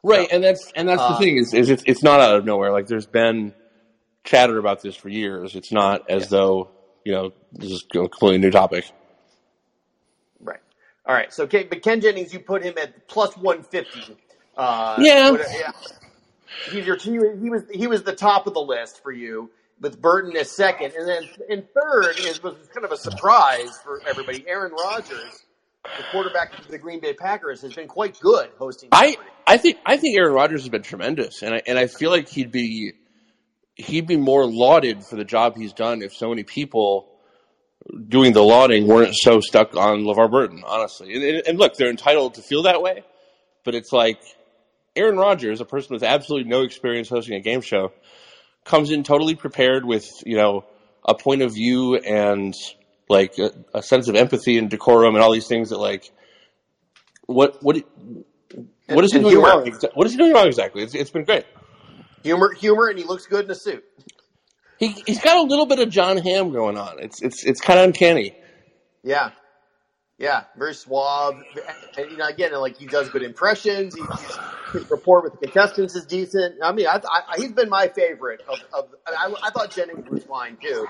Right, 0.02 0.28
and 0.32 0.42
that's 0.42 0.72
and 0.74 0.88
that's 0.88 1.00
Uh, 1.02 1.12
the 1.12 1.18
thing 1.18 1.36
is, 1.36 1.54
is 1.54 1.68
it's 1.70 1.82
it's 1.86 2.02
not 2.02 2.20
out 2.20 2.36
of 2.36 2.44
nowhere. 2.44 2.72
Like 2.72 2.86
there's 2.86 3.06
been 3.06 3.54
chatter 4.24 4.58
about 4.58 4.82
this 4.82 4.96
for 4.96 5.08
years. 5.08 5.54
It's 5.56 5.70
not 5.72 6.10
as 6.10 6.28
though 6.28 6.70
you 7.04 7.12
know 7.12 7.32
this 7.52 7.70
is 7.70 7.84
a 7.94 7.98
completely 7.98 8.38
new 8.38 8.50
topic. 8.50 8.84
Right. 10.40 10.60
All 11.06 11.14
right. 11.14 11.32
So, 11.32 11.46
Ken, 11.46 11.66
but 11.68 11.82
Ken 11.82 12.00
Jennings, 12.00 12.32
you 12.32 12.40
put 12.40 12.62
him 12.62 12.74
at 12.78 13.08
plus 13.08 13.36
one 13.36 13.62
fifty. 13.62 14.16
Uh, 14.56 14.96
Yeah. 14.98 15.30
what- 15.30 15.40
yeah. 15.52 15.72
He's 16.70 16.84
your, 16.86 16.96
he 16.96 17.48
was 17.48 17.62
he 17.72 17.86
was 17.86 18.02
the 18.02 18.14
top 18.14 18.46
of 18.46 18.54
the 18.54 18.60
list 18.60 19.02
for 19.02 19.12
you, 19.12 19.50
with 19.80 20.00
Burton 20.00 20.36
as 20.36 20.50
second, 20.50 20.92
and 20.96 21.08
then 21.08 21.22
in 21.48 21.62
third 21.74 22.18
is 22.18 22.42
was 22.42 22.54
kind 22.72 22.84
of 22.84 22.92
a 22.92 22.96
surprise 22.96 23.78
for 23.82 24.00
everybody. 24.06 24.44
Aaron 24.46 24.72
Rodgers, 24.72 25.44
the 25.84 26.04
quarterback 26.12 26.58
of 26.58 26.68
the 26.68 26.78
Green 26.78 27.00
Bay 27.00 27.14
Packers, 27.14 27.62
has 27.62 27.74
been 27.74 27.88
quite 27.88 28.18
good 28.20 28.50
hosting. 28.58 28.90
I 28.92 29.16
I 29.46 29.56
think 29.56 29.78
I 29.86 29.96
think 29.96 30.16
Aaron 30.16 30.34
Rodgers 30.34 30.62
has 30.62 30.68
been 30.68 30.82
tremendous, 30.82 31.42
and 31.42 31.54
I 31.54 31.62
and 31.66 31.78
I 31.78 31.86
feel 31.86 32.10
like 32.10 32.28
he'd 32.28 32.52
be 32.52 32.92
he'd 33.74 34.06
be 34.06 34.16
more 34.16 34.46
lauded 34.46 35.04
for 35.04 35.16
the 35.16 35.24
job 35.24 35.56
he's 35.56 35.72
done 35.72 36.02
if 36.02 36.12
so 36.12 36.28
many 36.28 36.42
people 36.42 37.08
doing 38.08 38.32
the 38.34 38.42
lauding 38.42 38.86
weren't 38.86 39.14
so 39.14 39.40
stuck 39.40 39.74
on 39.74 40.02
LeVar 40.02 40.30
Burton. 40.30 40.62
Honestly, 40.66 41.14
and, 41.14 41.24
and, 41.24 41.46
and 41.48 41.58
look, 41.58 41.76
they're 41.76 41.90
entitled 41.90 42.34
to 42.34 42.42
feel 42.42 42.64
that 42.64 42.82
way, 42.82 43.02
but 43.64 43.74
it's 43.74 43.92
like 43.92 44.20
Aaron 44.94 45.16
Rodgers, 45.16 45.62
a 45.62 45.64
person 45.64 45.94
with 45.94 46.02
absolutely 46.02 46.50
no 46.50 46.62
experience 46.62 47.08
hosting 47.08 47.36
a 47.36 47.40
game 47.40 47.62
show, 47.62 47.92
comes 48.64 48.90
in 48.90 49.02
totally 49.02 49.34
prepared 49.34 49.84
with 49.84 50.08
you 50.24 50.36
know 50.36 50.64
a 51.04 51.14
point 51.14 51.42
of 51.42 51.54
view 51.54 51.96
and 51.96 52.54
like 53.08 53.38
a, 53.38 53.52
a 53.74 53.82
sense 53.82 54.08
of 54.08 54.14
empathy 54.14 54.58
and 54.58 54.70
decorum 54.70 55.14
and 55.14 55.22
all 55.24 55.32
these 55.32 55.48
things 55.48 55.70
that 55.70 55.78
like 55.78 56.10
what 57.26 57.62
what 57.62 57.82
what 58.88 59.04
is 59.04 59.12
he 59.12 59.20
doing 59.20 59.32
humor. 59.32 59.48
wrong? 59.48 59.72
What 59.94 60.06
is 60.06 60.12
he 60.12 60.18
doing 60.18 60.32
wrong 60.32 60.46
exactly? 60.46 60.82
It's, 60.82 60.94
it's 60.94 61.10
been 61.10 61.24
great. 61.24 61.46
humor, 62.22 62.52
humor, 62.52 62.88
and 62.88 62.98
he 62.98 63.04
looks 63.04 63.26
good 63.26 63.44
in 63.44 63.50
a 63.50 63.54
suit. 63.54 63.84
He 64.78 64.88
he's 65.06 65.20
got 65.20 65.36
a 65.36 65.42
little 65.42 65.66
bit 65.66 65.78
of 65.78 65.90
Jon 65.90 66.16
Hamm 66.16 66.52
going 66.52 66.76
on. 66.76 66.98
It's 67.00 67.22
it's 67.22 67.44
it's 67.44 67.60
kind 67.60 67.78
of 67.78 67.86
uncanny. 67.86 68.34
Yeah. 69.02 69.30
Yeah, 70.20 70.44
very 70.54 70.74
suave. 70.74 71.42
And, 71.96 72.10
you 72.10 72.18
know, 72.18 72.26
again, 72.26 72.52
like 72.52 72.76
he 72.76 72.84
does 72.84 73.08
good 73.08 73.22
impressions. 73.22 73.94
He, 73.94 74.02
he's, 74.02 74.38
his 74.74 74.90
rapport 74.90 75.22
with 75.22 75.32
the 75.32 75.46
contestants 75.46 75.96
is 75.96 76.04
decent. 76.04 76.56
I 76.62 76.72
mean, 76.72 76.86
I, 76.86 77.00
I, 77.02 77.36
he's 77.38 77.52
been 77.52 77.70
my 77.70 77.88
favorite 77.88 78.42
of. 78.46 78.58
of 78.74 78.90
I, 79.06 79.32
I 79.42 79.50
thought 79.50 79.70
Jennings 79.70 80.06
was 80.10 80.22
fine 80.24 80.58
too, 80.62 80.86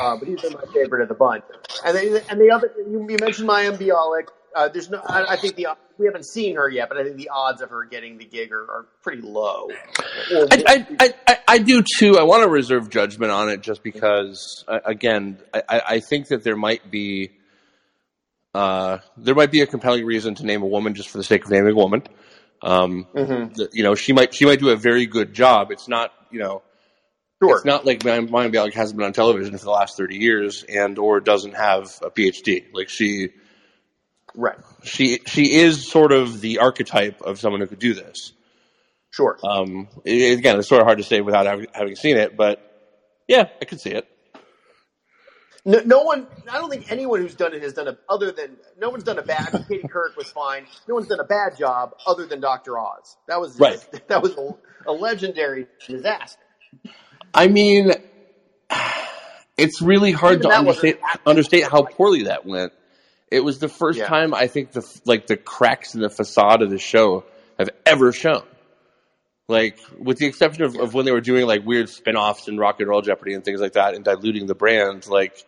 uh, 0.00 0.16
but 0.16 0.26
he's 0.26 0.42
been 0.42 0.54
my 0.54 0.64
favorite 0.74 1.02
of 1.02 1.08
the 1.08 1.14
bunch. 1.14 1.44
And 1.86 1.96
then, 1.96 2.22
and 2.28 2.40
the 2.40 2.50
other, 2.52 2.72
you, 2.76 3.06
you 3.08 3.16
mentioned 3.20 3.48
Mayim 3.48 3.78
Bialik. 3.78 4.26
Uh, 4.52 4.68
there's 4.68 4.90
no, 4.90 4.98
I, 4.98 5.26
I 5.34 5.36
think 5.36 5.54
the 5.54 5.68
we 5.96 6.06
haven't 6.06 6.26
seen 6.26 6.56
her 6.56 6.68
yet, 6.68 6.88
but 6.88 6.98
I 6.98 7.04
think 7.04 7.16
the 7.16 7.30
odds 7.32 7.62
of 7.62 7.70
her 7.70 7.84
getting 7.84 8.18
the 8.18 8.24
gig 8.24 8.52
are, 8.52 8.64
are 8.64 8.86
pretty 9.00 9.22
low. 9.22 9.68
I, 10.28 10.84
I, 10.98 11.14
I, 11.28 11.38
I, 11.46 11.58
do 11.58 11.82
too. 11.82 12.18
I 12.18 12.24
want 12.24 12.42
to 12.42 12.48
reserve 12.48 12.90
judgment 12.90 13.30
on 13.30 13.48
it 13.48 13.60
just 13.60 13.84
because, 13.84 14.64
again, 14.66 15.38
I 15.54 15.82
I 15.86 16.00
think 16.00 16.28
that 16.28 16.42
there 16.42 16.56
might 16.56 16.90
be 16.90 17.30
uh, 18.54 18.98
there 19.16 19.34
might 19.34 19.50
be 19.50 19.60
a 19.62 19.66
compelling 19.66 20.04
reason 20.04 20.34
to 20.36 20.44
name 20.44 20.62
a 20.62 20.66
woman 20.66 20.94
just 20.94 21.08
for 21.08 21.18
the 21.18 21.24
sake 21.24 21.44
of 21.44 21.50
naming 21.50 21.72
a 21.72 21.76
woman. 21.76 22.02
Um, 22.62 23.06
Mhm. 23.14 23.54
the- 23.54 23.70
you 23.72 23.82
know, 23.82 23.94
she 23.94 24.12
might 24.12 24.34
she 24.34 24.44
might 24.44 24.60
do 24.60 24.70
a 24.70 24.76
very 24.76 25.06
good 25.06 25.32
job. 25.34 25.70
It's 25.70 25.88
not 25.88 26.12
you 26.30 26.38
know 26.38 26.62
Sure. 27.42 27.56
it's 27.56 27.64
not 27.64 27.84
like 27.84 28.00
Mayim 28.00 28.28
Bialik 28.28 28.72
hasn't 28.74 28.96
been 28.98 29.06
on 29.06 29.12
television 29.12 29.56
for 29.58 29.64
the 29.64 29.70
last 29.70 29.96
thirty 29.96 30.16
years 30.16 30.62
and 30.64 30.98
or 30.98 31.20
doesn't 31.20 31.54
have 31.56 31.98
a 32.02 32.10
PhD. 32.10 32.66
Like 32.72 32.88
she 32.88 33.30
right. 34.36 34.58
she 34.84 35.20
she 35.26 35.54
is 35.54 35.88
sort 35.90 36.12
of 36.12 36.40
the 36.40 36.58
archetype 36.58 37.20
of 37.22 37.40
someone 37.40 37.60
who 37.60 37.66
could 37.66 37.80
do 37.80 37.94
this. 37.94 38.32
Sure. 39.10 39.38
Um, 39.42 39.88
it- 40.04 40.38
again, 40.38 40.58
it's 40.58 40.68
sort 40.68 40.80
of 40.80 40.86
hard 40.86 40.98
to 40.98 41.04
say 41.04 41.20
without 41.20 41.46
having, 41.46 41.66
having 41.72 41.96
seen 41.96 42.16
it, 42.16 42.36
but 42.36 42.60
yeah, 43.28 43.48
I 43.60 43.64
could 43.64 43.80
see 43.80 43.90
it. 43.90 44.06
No, 45.64 45.80
no 45.84 46.02
one. 46.02 46.26
I 46.50 46.58
don't 46.58 46.70
think 46.70 46.90
anyone 46.90 47.20
who's 47.20 47.34
done 47.36 47.54
it 47.54 47.62
has 47.62 47.72
done 47.74 47.86
it 47.86 47.96
other 48.08 48.32
than 48.32 48.56
no 48.80 48.90
one's 48.90 49.04
done 49.04 49.18
a 49.18 49.22
bad. 49.22 49.64
Katie 49.68 49.86
Couric 49.86 50.16
was 50.16 50.28
fine. 50.30 50.66
No 50.88 50.94
one's 50.96 51.06
done 51.06 51.20
a 51.20 51.24
bad 51.24 51.56
job 51.56 51.94
other 52.06 52.26
than 52.26 52.40
Doctor 52.40 52.78
Oz. 52.78 53.16
That 53.28 53.40
was 53.40 53.58
Right. 53.60 53.78
That 54.08 54.22
was 54.22 54.36
a, 54.36 54.54
a 54.88 54.92
legendary 54.92 55.66
disaster. 55.86 56.40
I 57.32 57.46
mean, 57.46 57.92
it's 59.56 59.80
really 59.80 60.12
hard 60.12 60.40
Even 60.40 60.50
to 60.50 60.56
understand 60.56 60.98
understate 61.24 61.64
how 61.64 61.82
poorly 61.84 62.24
that 62.24 62.44
went. 62.44 62.72
It 63.30 63.40
was 63.40 63.58
the 63.60 63.68
first 63.68 63.98
Yeah. 63.98 64.06
time 64.06 64.34
I 64.34 64.48
think 64.48 64.72
the 64.72 65.00
like 65.04 65.26
the 65.26 65.36
cracks 65.36 65.94
in 65.94 66.00
the 66.00 66.10
facade 66.10 66.62
of 66.62 66.70
the 66.70 66.78
show 66.78 67.24
have 67.58 67.70
ever 67.86 68.12
shown. 68.12 68.42
Like, 69.52 69.78
with 69.98 70.18
the 70.18 70.26
exception 70.26 70.64
of, 70.64 70.76
of 70.76 70.94
when 70.94 71.04
they 71.04 71.12
were 71.12 71.20
doing 71.20 71.46
like 71.46 71.64
weird 71.64 71.90
spin-offs 71.90 72.48
and 72.48 72.58
Rock 72.58 72.80
and 72.80 72.88
Roll 72.88 73.02
Jeopardy 73.02 73.34
and 73.34 73.44
things 73.44 73.60
like 73.60 73.74
that 73.74 73.94
and 73.94 74.02
diluting 74.02 74.46
the 74.46 74.54
brand, 74.54 75.06
like 75.06 75.44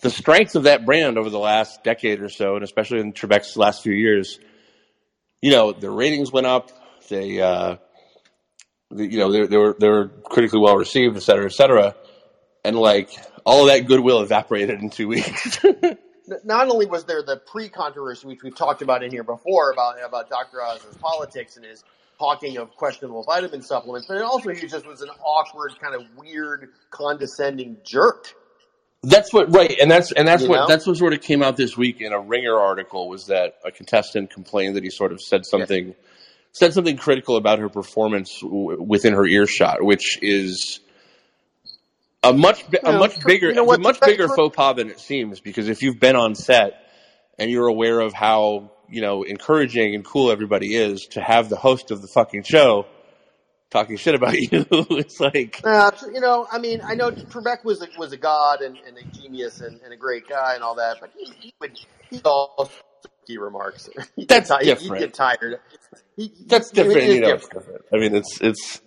the 0.00 0.10
strength 0.10 0.56
of 0.56 0.64
that 0.64 0.84
brand 0.84 1.16
over 1.16 1.30
the 1.30 1.38
last 1.38 1.84
decade 1.84 2.20
or 2.20 2.28
so, 2.28 2.56
and 2.56 2.64
especially 2.64 3.00
in 3.00 3.12
Trebek's 3.12 3.56
last 3.56 3.82
few 3.82 3.94
years, 3.94 4.40
you 5.40 5.52
know, 5.52 5.72
the 5.72 5.90
ratings 5.90 6.32
went 6.32 6.46
up. 6.46 6.72
They, 7.08 7.40
uh, 7.40 7.76
the, 8.90 9.06
you 9.06 9.18
know, 9.18 9.30
they, 9.30 9.46
they 9.46 9.56
were 9.56 9.76
they 9.78 9.88
were 9.88 10.08
critically 10.08 10.60
well 10.60 10.76
received, 10.76 11.16
et 11.16 11.22
cetera, 11.22 11.46
et 11.46 11.52
cetera, 11.52 11.94
and 12.64 12.76
like 12.76 13.10
all 13.46 13.62
of 13.62 13.68
that 13.68 13.86
goodwill 13.86 14.20
evaporated 14.20 14.80
in 14.80 14.90
two 14.90 15.08
weeks. 15.14 15.58
Not 16.44 16.68
only 16.68 16.86
was 16.86 17.04
there 17.04 17.22
the 17.22 17.36
pre-controversy, 17.36 18.26
which 18.26 18.42
we've 18.42 18.56
talked 18.56 18.82
about 18.82 19.04
in 19.04 19.10
here 19.10 19.24
before, 19.24 19.70
about 19.70 20.02
about 20.02 20.28
Doctor 20.28 20.62
Oz's 20.62 20.96
politics 20.96 21.56
and 21.56 21.64
his 21.64 21.84
talking 22.24 22.56
of 22.56 22.74
questionable 22.76 23.22
vitamin 23.24 23.62
supplements, 23.62 24.06
but 24.06 24.20
also 24.22 24.50
he 24.50 24.66
just 24.66 24.86
was 24.86 25.02
an 25.02 25.10
awkward, 25.22 25.72
kind 25.80 25.94
of 25.94 26.02
weird, 26.16 26.70
condescending 26.90 27.76
jerk. 27.84 28.34
That's 29.02 29.32
what 29.34 29.54
right, 29.54 29.76
and 29.80 29.90
that's 29.90 30.12
and 30.12 30.26
that's 30.26 30.44
You 30.44 30.48
what 30.48 30.60
know? 30.60 30.66
that's 30.66 30.86
what 30.86 30.96
sort 30.96 31.12
of 31.12 31.20
came 31.20 31.42
out 31.42 31.56
this 31.58 31.76
week 31.76 32.00
in 32.00 32.12
a 32.12 32.20
Ringer 32.20 32.58
article 32.58 33.08
was 33.08 33.26
that 33.26 33.56
a 33.64 33.70
contestant 33.70 34.30
complained 34.30 34.76
that 34.76 34.82
he 34.82 34.90
sort 34.90 35.12
of 35.12 35.20
said 35.20 35.44
something 35.44 35.94
said 36.52 36.72
something 36.72 36.96
critical 36.96 37.36
about 37.36 37.58
her 37.58 37.68
performance 37.68 38.40
w- 38.40 38.80
within 38.80 39.12
her 39.12 39.26
earshot, 39.26 39.82
which 39.82 40.18
is 40.22 40.80
a 42.22 42.32
much 42.32 42.64
a 42.82 42.92
Yeah, 42.92 42.98
much 42.98 43.22
bigger 43.26 43.48
you 43.48 43.54
know 43.54 43.64
what, 43.64 43.80
a 43.80 43.82
much 43.82 44.00
bigger 44.00 44.28
faux 44.28 44.56
pas 44.56 44.74
than 44.76 44.88
it 44.88 45.00
seems 45.00 45.40
because 45.40 45.68
if 45.68 45.82
you've 45.82 46.00
been 46.00 46.16
on 46.16 46.34
set 46.34 46.72
and 47.38 47.50
you're 47.50 47.66
aware 47.66 48.00
of 48.00 48.14
how 48.14 48.70
you 48.88 49.00
know 49.00 49.22
encouraging 49.22 49.94
and 49.94 50.04
cool 50.04 50.30
everybody 50.30 50.74
is 50.74 51.06
to 51.12 51.20
have 51.20 51.48
the 51.48 51.56
host 51.56 51.90
of 51.90 52.00
the 52.02 52.08
fucking 52.08 52.42
show 52.42 52.86
talking 53.70 53.96
shit 53.96 54.14
about 54.14 54.34
you, 54.38 54.64
it's 54.70 55.18
like 55.20 55.60
Uh, 55.64 55.90
you 56.12 56.20
know, 56.20 56.46
I 56.52 56.58
mean, 56.58 56.80
I 56.84 56.94
know 56.94 57.10
Trebek 57.10 57.64
was 57.64 57.82
a, 57.82 57.88
was 57.98 58.12
a 58.12 58.16
god 58.16 58.60
and, 58.60 58.76
and 58.86 58.96
a 58.96 59.02
genius 59.16 59.60
and, 59.60 59.80
and 59.82 59.92
a 59.92 59.96
great 59.96 60.28
guy 60.28 60.54
and 60.54 60.62
all 60.62 60.76
that, 60.76 60.98
but 61.00 61.10
he, 61.18 61.32
he 61.40 61.54
would 61.60 61.76
he 62.10 62.20
also 62.24 62.70
he 63.26 63.38
remarks. 63.38 63.88
He'd 64.16 64.28
That's 64.28 64.50
get, 64.50 64.78
ti- 64.78 64.84
he'd 64.88 64.98
get 64.98 65.14
tired. 65.14 65.58
He, 66.14 66.30
that's 66.46 66.70
different. 66.70 67.02
You 67.08 67.20
know, 67.20 67.32
different. 67.32 67.52
different. 67.66 67.82
I 67.92 67.96
mean, 67.96 68.14
it's 68.14 68.40
it's. 68.40 68.80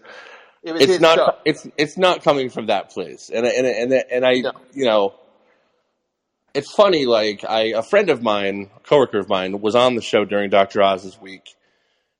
It 0.63 0.81
it's 0.81 0.99
not 1.01 1.17
show. 1.17 1.35
it's 1.43 1.67
it's 1.75 1.97
not 1.97 2.23
coming 2.23 2.49
from 2.49 2.67
that 2.67 2.91
place 2.91 3.29
and 3.33 3.45
and 3.45 3.65
and 3.67 3.93
I- 3.93 4.03
and 4.11 4.25
I 4.25 4.33
No. 4.35 4.51
you 4.73 4.85
know 4.85 5.15
it's 6.57 6.71
funny 6.71 7.05
like 7.05 7.45
I 7.47 7.73
a 7.75 7.83
friend 7.83 8.09
of 8.09 8.21
mine 8.21 8.69
a 8.75 8.79
coworker 8.81 9.19
of 9.19 9.29
mine 9.29 9.61
was 9.61 9.75
on 9.75 9.95
the 9.95 10.01
show 10.01 10.25
during 10.25 10.49
Dr. 10.49 10.81
Oz's 10.81 11.19
week 11.21 11.55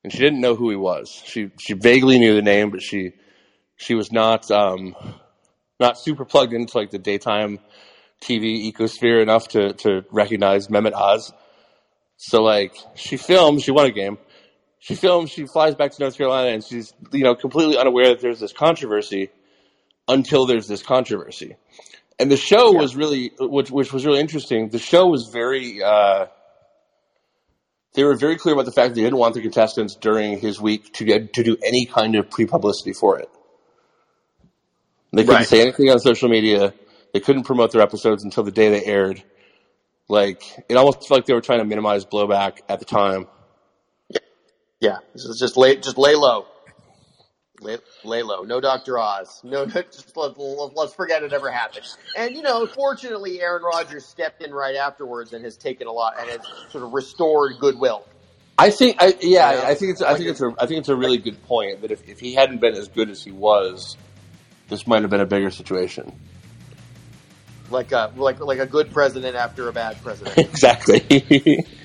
and 0.02 0.12
she 0.12 0.18
didn't 0.18 0.40
know 0.40 0.54
who 0.54 0.70
he 0.70 0.76
was 0.76 1.10
she 1.10 1.50
she 1.58 1.74
vaguely 1.74 2.18
knew 2.18 2.34
the 2.34 2.42
name 2.42 2.70
but 2.70 2.82
she 2.82 3.12
she 3.76 3.94
was 3.94 4.12
not 4.12 4.50
um 4.50 4.94
not 5.80 5.98
super 5.98 6.24
plugged 6.24 6.52
into 6.52 6.76
like 6.78 6.90
the 6.90 6.98
daytime 6.98 7.58
TV 8.22 8.72
ecosphere 8.72 9.22
enough 9.22 9.48
to 9.48 9.72
to 9.74 10.04
recognize 10.10 10.68
Mehmet 10.68 10.94
Oz 10.94 11.32
so 12.16 12.42
like 12.42 12.74
she 12.94 13.16
filmed 13.16 13.60
she 13.62 13.72
won 13.72 13.86
a 13.86 13.92
game 13.92 14.18
she 14.80 14.94
films, 14.94 15.30
she 15.30 15.46
flies 15.46 15.74
back 15.74 15.92
to 15.92 16.00
North 16.00 16.16
Carolina, 16.16 16.50
and 16.50 16.64
she's 16.64 16.92
you 17.12 17.24
know 17.24 17.34
completely 17.34 17.76
unaware 17.76 18.10
that 18.10 18.20
there's 18.20 18.40
this 18.40 18.52
controversy 18.52 19.30
until 20.06 20.46
there's 20.46 20.68
this 20.68 20.82
controversy. 20.82 21.56
And 22.18 22.30
the 22.30 22.36
show 22.36 22.72
Yeah. 22.72 22.80
was 22.80 22.96
really, 22.96 23.32
which 23.38 23.70
which 23.70 23.92
was 23.92 24.06
really 24.06 24.20
interesting. 24.20 24.70
The 24.70 24.78
show 24.78 25.06
was 25.08 25.28
very, 25.32 25.82
uh, 25.82 26.26
they 27.94 28.04
were 28.04 28.16
very 28.16 28.36
clear 28.36 28.54
about 28.54 28.66
the 28.66 28.72
fact 28.72 28.90
that 28.90 28.94
they 28.96 29.02
didn't 29.04 29.18
want 29.18 29.34
the 29.34 29.42
contestants 29.42 29.96
during 29.96 30.38
his 30.40 30.60
week 30.60 30.92
to 30.94 31.04
get 31.04 31.34
to 31.34 31.44
do 31.44 31.56
any 31.64 31.86
kind 31.86 32.16
of 32.16 32.30
pre 32.30 32.46
publicity 32.46 32.92
for 32.92 33.18
it. 33.18 33.30
They 35.12 35.24
couldn't 35.24 35.44
Right. 35.44 35.46
say 35.46 35.60
anything 35.62 35.90
on 35.90 36.00
social 36.00 36.28
media. 36.28 36.74
They 37.14 37.20
couldn't 37.20 37.44
promote 37.44 37.72
their 37.72 37.82
episodes 37.82 38.24
until 38.24 38.44
the 38.44 38.52
day 38.52 38.70
they 38.70 38.84
aired. 38.84 39.22
Like 40.08 40.42
it 40.68 40.76
almost 40.76 41.06
felt 41.08 41.18
like 41.18 41.26
they 41.26 41.34
were 41.34 41.40
trying 41.42 41.60
to 41.60 41.64
minimize 41.66 42.04
blowback 42.06 42.58
at 42.68 42.78
the 42.80 42.86
time. 42.86 43.28
Yeah, 44.80 44.98
just 45.16 45.38
just 45.40 45.56
lay 45.56 45.76
just 45.76 45.98
lay 45.98 46.14
low. 46.16 46.46
Lay, 47.60 47.78
lay 48.04 48.22
low. 48.22 48.42
No 48.42 48.60
Dr. 48.60 48.98
Oz. 48.98 49.40
No, 49.42 49.66
just 49.66 50.16
let, 50.16 50.38
let's 50.38 50.94
forget 50.94 51.22
it 51.22 51.32
ever 51.32 51.50
happened. 51.50 51.86
And 52.16 52.36
you 52.36 52.42
know, 52.42 52.66
fortunately, 52.66 53.40
Aaron 53.40 53.62
Rodgers 53.62 54.06
stepped 54.06 54.42
in 54.42 54.52
right 54.52 54.76
afterwards 54.76 55.32
and 55.32 55.44
has 55.44 55.56
taken 55.56 55.86
a 55.86 55.92
lot 55.92 56.14
and 56.20 56.28
has 56.30 56.40
sort 56.70 56.84
of 56.84 56.92
restored 56.92 57.54
goodwill. 57.58 58.04
I 58.60 58.70
think, 58.70 58.96
I, 59.00 59.14
yeah, 59.20 59.52
You 59.52 59.58
know? 59.58 59.64
I 59.66 59.74
think 59.74 59.92
it's, 59.92 60.02
I 60.02 60.14
think 60.14 60.26
a- 60.26 60.30
it's 60.30 60.40
a, 60.40 60.54
I 60.58 60.66
think 60.66 60.80
it's 60.80 60.88
a 60.88 60.96
really 60.96 61.18
good 61.18 61.42
point 61.44 61.82
that 61.82 61.90
if, 61.92 62.08
if 62.08 62.18
he 62.18 62.34
hadn't 62.34 62.60
been 62.60 62.74
as 62.74 62.88
good 62.88 63.08
as 63.08 63.22
he 63.22 63.30
was, 63.30 63.96
this 64.68 64.86
might 64.86 65.02
have 65.02 65.10
been 65.10 65.20
a 65.20 65.26
bigger 65.26 65.50
situation. 65.50 66.12
Like 67.70 67.92
a 67.92 68.10
like 68.16 68.40
like 68.40 68.60
a 68.60 68.66
good 68.66 68.92
president 68.92 69.36
after 69.36 69.68
a 69.68 69.72
bad 69.72 70.02
president. 70.02 70.38
exactly. 70.38 71.66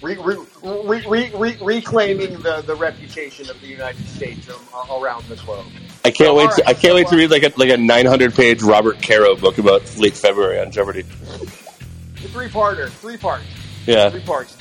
Re, 0.00 0.16
re, 0.16 0.36
re, 0.62 1.04
re, 1.08 1.30
re, 1.34 1.56
reclaiming 1.60 2.40
the, 2.40 2.62
the 2.64 2.76
reputation 2.76 3.50
of 3.50 3.60
the 3.60 3.66
United 3.66 4.06
States 4.06 4.48
um, 4.48 5.02
around 5.02 5.24
the 5.26 5.34
globe. 5.36 5.66
I 6.04 6.10
can't 6.10 6.28
So, 6.28 6.34
wait. 6.36 6.50
To, 6.50 6.62
right, 6.62 6.68
I 6.68 6.74
can't 6.74 6.94
wait 6.94 7.08
to 7.08 7.14
uh, 7.16 7.18
read 7.18 7.30
like 7.32 7.42
a 7.42 7.52
like 7.56 7.70
a 7.70 7.76
900 7.76 8.32
page 8.34 8.62
Robert 8.62 9.02
Caro 9.02 9.34
book 9.34 9.58
about 9.58 9.96
late 9.98 10.14
February 10.14 10.60
on 10.60 10.70
Jeopardy. 10.70 11.02
The 11.02 12.28
three 12.28 12.48
parter, 12.48 12.88
three 12.90 13.16
parts, 13.16 13.44
Yeah. 13.86 14.08
three 14.10 14.20
parts. 14.20 14.56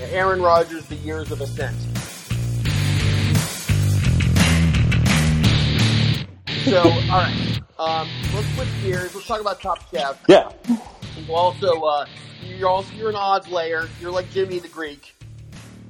Aaron 0.00 0.40
Rodgers, 0.40 0.86
the 0.86 0.94
years 0.96 1.30
of 1.30 1.40
ascent. 1.42 1.76
So, 6.64 6.80
all 6.82 6.90
right, 7.22 7.60
um, 7.78 8.08
let's 8.34 8.54
switch 8.54 8.68
gears. 8.82 9.14
Let's 9.14 9.26
talk 9.26 9.40
about 9.40 9.60
Top 9.60 9.78
Chef. 9.90 10.18
Yeah. 10.28 10.50
You 11.16 11.34
also, 11.34 11.80
uh, 11.82 12.04
you're 12.58 12.68
also 12.68 12.92
you're 12.94 13.10
an 13.10 13.16
odds 13.16 13.48
layer. 13.48 13.88
You're 14.00 14.10
like 14.10 14.30
Jimmy 14.30 14.58
the 14.58 14.68
Greek, 14.68 15.14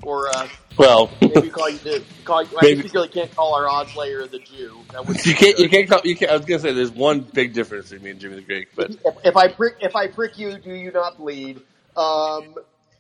or 0.03 0.29
uh, 0.29 0.49
Well, 0.77 1.11
maybe 1.21 1.51
call 1.51 1.71
you 1.71 1.79
the 1.79 2.05
call. 2.25 2.43
You, 2.43 2.51
I 2.59 2.63
Maybe. 2.63 2.89
really 2.95 3.09
can't 3.09 3.35
call 3.35 3.55
our 3.55 3.69
odds 3.69 3.97
layer 3.97 4.27
the 4.27 4.39
Jew. 4.39 4.79
That 4.93 5.07
would 5.07 5.25
you 5.25 5.35
can't. 5.35 5.59
You 5.59 5.69
can't. 5.69 5.89
Call, 5.89 6.01
you 6.05 6.15
can't. 6.15 6.31
I 6.31 6.37
was 6.37 6.47
gonna 6.47 6.61
say 6.61 6.73
there's 6.73 6.91
one 6.91 7.21
big 7.21 7.55
difference 7.55 7.91
between 7.91 8.05
me 8.05 8.11
and 8.11 8.21
Jimmy 8.21 8.37
the 8.37 8.43
Greek, 8.43 8.69
but 8.77 8.91
if, 8.91 9.15
if 9.25 9.37
I 9.37 9.49
prick 9.49 9.77
if 9.81 9.97
I 9.97 10.07
prick 10.09 10.39
you, 10.39 10.59
do 10.59 10.73
you 10.73 10.93
not 10.93 11.17
bleed? 11.17 11.61
Um, 11.97 12.55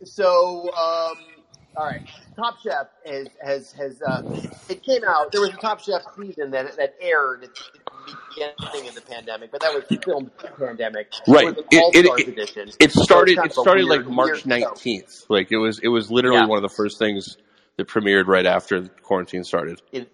so, 0.04 0.62
um, 0.72 1.16
all 1.76 1.86
right, 1.86 2.02
Top 2.36 2.58
Chef 2.62 2.88
has 3.06 3.28
has 3.42 3.72
has 3.72 4.02
uh, 4.02 4.22
it 4.68 4.82
came 4.82 5.04
out. 5.04 5.30
There 5.32 5.40
was 5.40 5.50
a 5.50 5.56
Top 5.56 5.80
Chef 5.80 6.02
season 6.16 6.50
that 6.52 6.76
that 6.76 6.94
aired 7.00 7.42
the 7.42 7.80
beginning 8.34 8.88
of 8.88 8.94
the 8.94 9.00
pandemic, 9.02 9.50
but 9.50 9.60
that 9.60 9.74
was 9.74 9.84
filmed 10.04 10.30
pre-pandemic. 10.36 11.12
Right. 11.26 11.48
It 11.56 11.66
It- 11.70 12.06
it- 12.06 12.38
it- 12.38 12.76
it 12.80 12.92
So 12.92 13.02
started. 13.02 13.38
It 13.44 13.52
started 13.52 13.86
weird- 13.86 14.06
like 14.06 14.08
March 14.14 14.44
19th. 14.44 15.26
Like 15.28 15.50
it 15.52 15.56
was. 15.58 15.78
It 15.80 15.88
was 15.88 16.10
literally 16.10 16.38
Yeah. 16.38 16.46
one 16.46 16.62
of 16.62 16.68
the 16.68 16.74
first 16.74 16.98
things 16.98 17.36
that 17.76 17.86
premiered 17.88 18.26
right 18.26 18.46
after 18.46 18.88
quarantine 19.02 19.44
started. 19.44 19.80
It, 19.92 20.10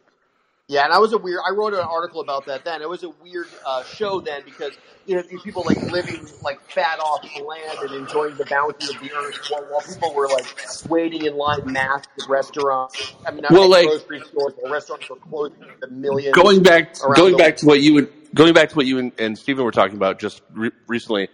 yeah, 0.68 0.84
and 0.84 0.92
I 0.92 0.98
was 0.98 1.12
a 1.12 1.18
weird. 1.18 1.40
I 1.46 1.50
wrote 1.52 1.74
an 1.74 1.80
article 1.80 2.20
about 2.20 2.46
that 2.46 2.64
then. 2.64 2.80
It 2.80 2.88
was 2.88 3.02
a 3.02 3.10
weird 3.10 3.46
uh, 3.66 3.84
show 3.84 4.20
then 4.20 4.42
because 4.44 4.72
you 5.06 5.14
know 5.14 5.22
these 5.22 5.42
people 5.42 5.62
like 5.66 5.80
living 5.82 6.26
like 6.42 6.60
fat 6.70 6.98
off 7.00 7.22
the 7.22 7.42
land 7.42 7.78
and 7.82 7.90
enjoying 7.92 8.34
the 8.36 8.46
bounty 8.46 8.86
of 8.94 9.00
the 9.00 9.12
earth, 9.14 9.38
while, 9.50 9.64
while 9.64 9.80
people 9.82 10.14
were 10.14 10.28
like 10.28 10.46
waiting 10.88 11.26
in 11.26 11.36
line 11.36 11.70
masked 11.70 12.08
at 12.22 12.28
restaurants. 12.28 13.14
I 13.26 13.30
mean, 13.32 13.42
not 13.42 13.52
Well, 13.52 13.68
like- 13.68 13.86
grocery 13.86 14.20
stores, 14.26 14.54
but 14.62 14.70
restaurants 14.70 15.10
were 15.10 15.16
closing 15.16 15.58
the 15.80 15.88
millions. 15.88 16.34
going 16.34 16.62
back 16.62 16.94
going 17.14 17.36
back 17.36 17.56
to 17.58 17.66
what 17.66 17.80
you 17.82 17.98
and 17.98 18.08
going 18.34 18.54
back 18.54 18.70
to 18.70 18.74
what 18.76 18.86
you 18.86 18.98
and, 18.98 19.12
and 19.18 19.38
Stephen 19.38 19.64
were 19.64 19.70
talking 19.70 19.96
about 19.96 20.18
just 20.18 20.42
re- 20.52 20.70
recently 20.88 21.28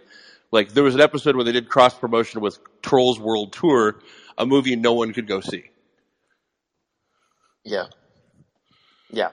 like 0.51 0.73
there 0.73 0.83
was 0.83 0.93
an 0.95 1.01
episode 1.01 1.35
where 1.37 1.45
they 1.45 1.53
did 1.53 1.69
cross 1.69 1.93
promotion 1.97 2.41
with 2.41 2.59
Trolls 2.81 3.17
World 3.19 3.53
Tour 3.53 4.01
a 4.37 4.45
movie 4.45 4.75
no 4.75 4.93
one 4.93 5.13
could 5.13 5.27
go 5.27 5.39
see 5.39 5.63
yeah, 7.63 7.85
yeah, 9.11 9.29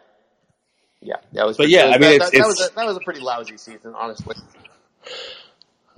yeah. 1.01 1.17
That 1.33 1.47
was. 1.47 1.59
But 1.59 1.69
yeah, 1.71 1.87
that, 1.87 1.95
I 1.95 1.99
mean, 1.99 2.19
that, 2.19 2.33
it's- 2.33 2.33
that 2.38 2.47
was 2.47 2.61
a, 2.61 2.75
that 2.77 2.87
was 2.87 2.97
a 2.97 3.01
pretty 3.01 3.21
lousy 3.21 3.57
season, 3.59 3.95
honestly. 3.97 4.37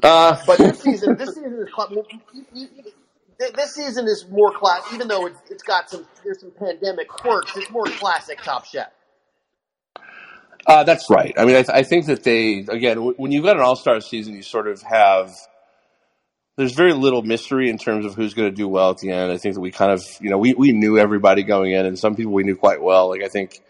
uh 0.02 0.38
But 0.46 0.58
this 0.58 0.80
season, 0.80 1.16
this 1.16 1.34
season 1.34 1.54
is 1.60 1.68
this 3.54 3.74
season 3.74 4.06
is 4.08 4.26
more 4.30 4.52
class. 4.52 4.82
Even 4.94 5.08
though 5.08 5.26
it's 5.26 5.38
it's 5.50 5.62
got 5.62 5.90
some 5.90 6.06
there's 6.24 6.40
some 6.40 6.52
pandemic 6.52 7.08
quirks, 7.08 7.56
it's 7.56 7.70
more 7.70 7.86
classic 7.86 8.42
Top 8.42 8.66
Chef. 8.66 8.88
Uh, 10.66 10.84
that's 10.84 11.08
right. 11.10 11.34
I 11.38 11.44
mean, 11.46 11.56
I, 11.56 11.62
th- 11.62 11.70
I 11.70 11.82
think 11.82 12.06
that 12.06 12.22
they 12.24 12.58
again, 12.68 12.96
w- 12.96 13.14
when 13.16 13.32
you've 13.32 13.44
got 13.44 13.56
an 13.56 13.62
all-star 13.62 14.00
season, 14.00 14.34
you 14.34 14.42
sort 14.42 14.68
of 14.68 14.82
have. 14.82 15.34
There's 16.60 16.74
very 16.74 16.92
little 16.92 17.22
mystery 17.22 17.70
in 17.70 17.78
terms 17.78 18.04
of 18.04 18.14
who's 18.14 18.34
going 18.34 18.50
to 18.50 18.54
do 18.54 18.68
well 18.68 18.90
at 18.90 18.98
the 18.98 19.10
end. 19.10 19.32
I 19.32 19.38
think 19.38 19.54
that 19.54 19.62
we 19.62 19.70
kind 19.70 19.92
of, 19.92 20.04
you 20.20 20.28
know, 20.28 20.36
we, 20.36 20.52
we 20.52 20.72
knew 20.72 20.98
everybody 20.98 21.42
going 21.42 21.72
in, 21.72 21.86
and 21.86 21.98
some 21.98 22.16
people 22.16 22.34
we 22.34 22.42
knew 22.42 22.54
quite 22.54 22.82
well. 22.82 23.08
Like 23.08 23.22
I 23.22 23.28
think, 23.28 23.62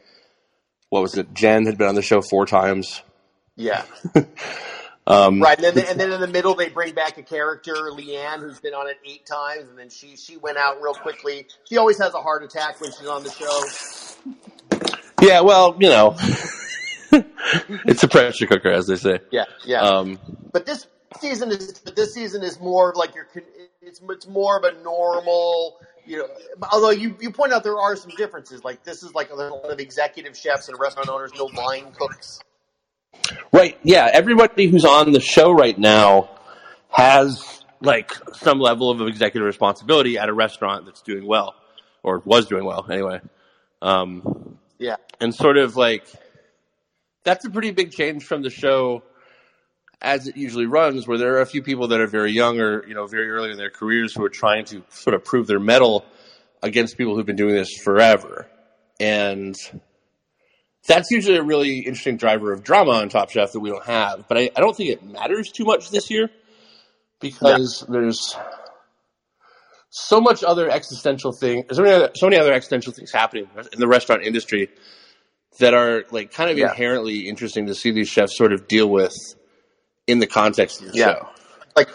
what 0.88 1.00
was 1.00 1.16
it? 1.16 1.33
Jen 1.33 1.66
had 1.66 1.79
been 1.79 1.87
on 1.87 1.94
the 1.94 2.03
show 2.03 2.20
four 2.20 2.46
times. 2.46 3.00
Yeah. 3.55 3.85
Um, 5.07 5.40
Right, 5.40 5.59
and 5.59 5.76
then 5.76 5.87
and 5.88 5.98
then 5.98 6.12
in 6.12 6.20
the 6.20 6.29
middle 6.29 6.55
they 6.55 6.68
bring 6.68 6.94
back 6.94 7.18
a 7.18 7.22
character, 7.22 7.72
Leanne, 7.74 8.40
who's 8.40 8.61
been 8.61 8.74
on 8.74 8.87
it 8.87 8.98
eight 9.05 9.26
times, 9.26 9.68
and 9.68 9.76
then 9.76 9.88
she 9.88 10.14
she 10.16 10.37
went 10.37 10.57
out 10.57 10.81
real 10.81 10.94
quickly. 10.94 11.48
She 11.68 11.79
always 11.79 11.98
has 11.98 12.14
a 12.14 12.20
heart 12.20 12.44
attack 12.44 12.81
when 12.81 12.92
she's 12.92 13.09
on 13.09 13.24
the 13.24 13.31
show. 13.31 14.76
Yeah, 15.20 15.40
well, 15.40 15.76
you 15.81 15.88
know, 15.88 16.14
it's 17.87 18.05
a 18.05 18.09
pressure 18.09 18.46
cooker, 18.46 18.70
as 18.70 18.87
they 18.87 18.96
say. 18.96 19.18
Yeah, 19.33 19.46
yeah. 19.64 19.81
Um, 19.81 20.18
but 20.53 20.66
this 20.66 20.87
season 21.18 21.51
is 21.51 21.79
but 21.85 21.96
this 21.96 22.14
season 22.14 22.42
is 22.42 22.61
more 22.61 22.92
like 22.96 23.14
you're 23.14 23.29
it's 23.83 24.01
it's 24.09 24.27
more 24.27 24.59
of 24.59 24.64
a 24.64 24.81
normal. 24.83 25.81
You 26.07 26.18
know, 26.18 26.29
although 26.73 26.90
you, 26.90 27.14
you 27.20 27.31
point 27.31 27.53
out 27.53 27.62
there 27.62 27.79
are 27.79 27.94
some 27.94 28.11
differences. 28.16 28.64
Like 28.64 28.83
this 28.85 29.03
is 29.03 29.14
like 29.14 29.31
a 29.31 29.35
lot 29.35 29.70
of 29.70 29.79
executive 29.79 30.37
chefs 30.37 30.68
and 30.68 30.79
restaurant 30.79 31.09
owners, 31.09 31.31
no 31.37 31.44
line 31.44 31.92
cooks. 31.92 32.40
Right. 33.53 33.79
Yeah. 33.83 34.09
Everybody 34.12 34.66
who's 34.66 34.85
on 34.85 35.12
the 35.12 35.20
show 35.20 35.53
right 35.53 35.79
now 35.79 36.31
has 36.88 37.62
like 37.81 38.12
some 38.35 38.59
level 38.59 38.90
of 38.90 39.01
executive 39.03 39.46
responsibility 39.46 40.18
at 40.18 40.29
a 40.29 40.33
restaurant 40.33 40.87
that's 40.87 41.03
doing 41.03 41.27
well 41.27 41.55
or 42.03 42.20
was 42.25 42.46
doing 42.46 42.64
well 42.64 42.87
anyway. 42.90 43.20
Um, 43.83 44.59
Yeah, 44.79 44.96
and 45.20 45.35
sort 45.35 45.59
of 45.59 45.77
like 45.77 46.07
that's 47.23 47.44
a 47.44 47.51
pretty 47.51 47.70
big 47.70 47.92
change 47.92 48.25
from 48.25 48.42
the 48.42 48.51
show 48.51 49.03
as 50.03 50.27
it 50.27 50.37
usually 50.37 50.67
runs 50.67 51.07
where 51.07 51.19
there 51.19 51.35
are 51.37 51.41
a 51.41 51.47
few 51.47 51.63
people 51.63 51.89
that 51.89 52.01
are 52.01 52.07
very 52.07 52.33
young 52.33 52.59
or 52.61 52.87
you 52.87 52.95
know 52.95 53.07
very 53.07 53.31
early 53.31 53.51
in 53.51 53.57
their 53.59 53.71
careers 53.71 54.15
who 54.15 54.25
are 54.25 54.31
trying 54.31 54.65
to 54.67 54.83
sort 54.91 55.15
of 55.15 55.25
prove 55.25 55.47
their 55.47 55.61
mettle 55.61 56.05
against 56.63 56.97
people 56.97 57.15
who've 57.15 57.27
been 57.27 57.37
doing 57.37 57.55
this 57.55 57.71
forever. 57.83 58.47
And 58.99 59.57
that's 60.87 61.11
usually 61.11 61.37
a 61.37 61.43
really 61.43 61.79
interesting 61.79 62.17
driver 62.17 62.53
of 62.53 62.63
drama 62.63 62.93
on 62.93 63.09
top 63.09 63.31
chef 63.31 63.53
that 63.53 63.61
we 63.61 63.71
don't 63.71 63.85
have. 63.87 64.27
But 64.29 64.39
i, 64.39 64.51
I 64.57 64.61
don't 64.61 64.77
think 64.77 64.91
it 64.91 65.03
matters 65.03 65.51
too 65.51 65.65
much 65.65 65.91
this 65.91 66.11
year 66.11 66.31
because 67.21 67.85
there's 67.89 68.37
so 69.91 70.21
much 70.21 70.45
other 70.45 70.71
existential 70.71 71.33
thing 71.33 71.65
so 71.73 71.83
many 71.83 71.95
other, 71.95 72.11
so 72.15 72.27
many 72.27 72.39
other 72.39 72.53
existential 72.53 72.93
things 72.93 73.11
happening 73.13 73.49
in 73.73 73.81
the 73.81 73.89
restaurant 73.89 74.23
industry 74.23 74.69
that 75.59 75.75
are 75.75 76.05
like 76.11 76.33
kind 76.33 76.49
of 76.51 76.57
Yeah. 76.57 76.71
inherently 76.71 77.29
interesting 77.29 77.67
to 77.67 77.75
see 77.75 77.91
these 77.91 78.09
chefs 78.09 78.37
sort 78.37 78.53
of 78.53 78.69
deal 78.69 78.89
with 78.89 79.15
in 80.11 80.18
the 80.18 80.27
context 80.27 80.83
of 80.83 80.92
the 80.92 80.99
Yeah. 80.99 81.14
show. 81.14 81.29
like 81.77 81.88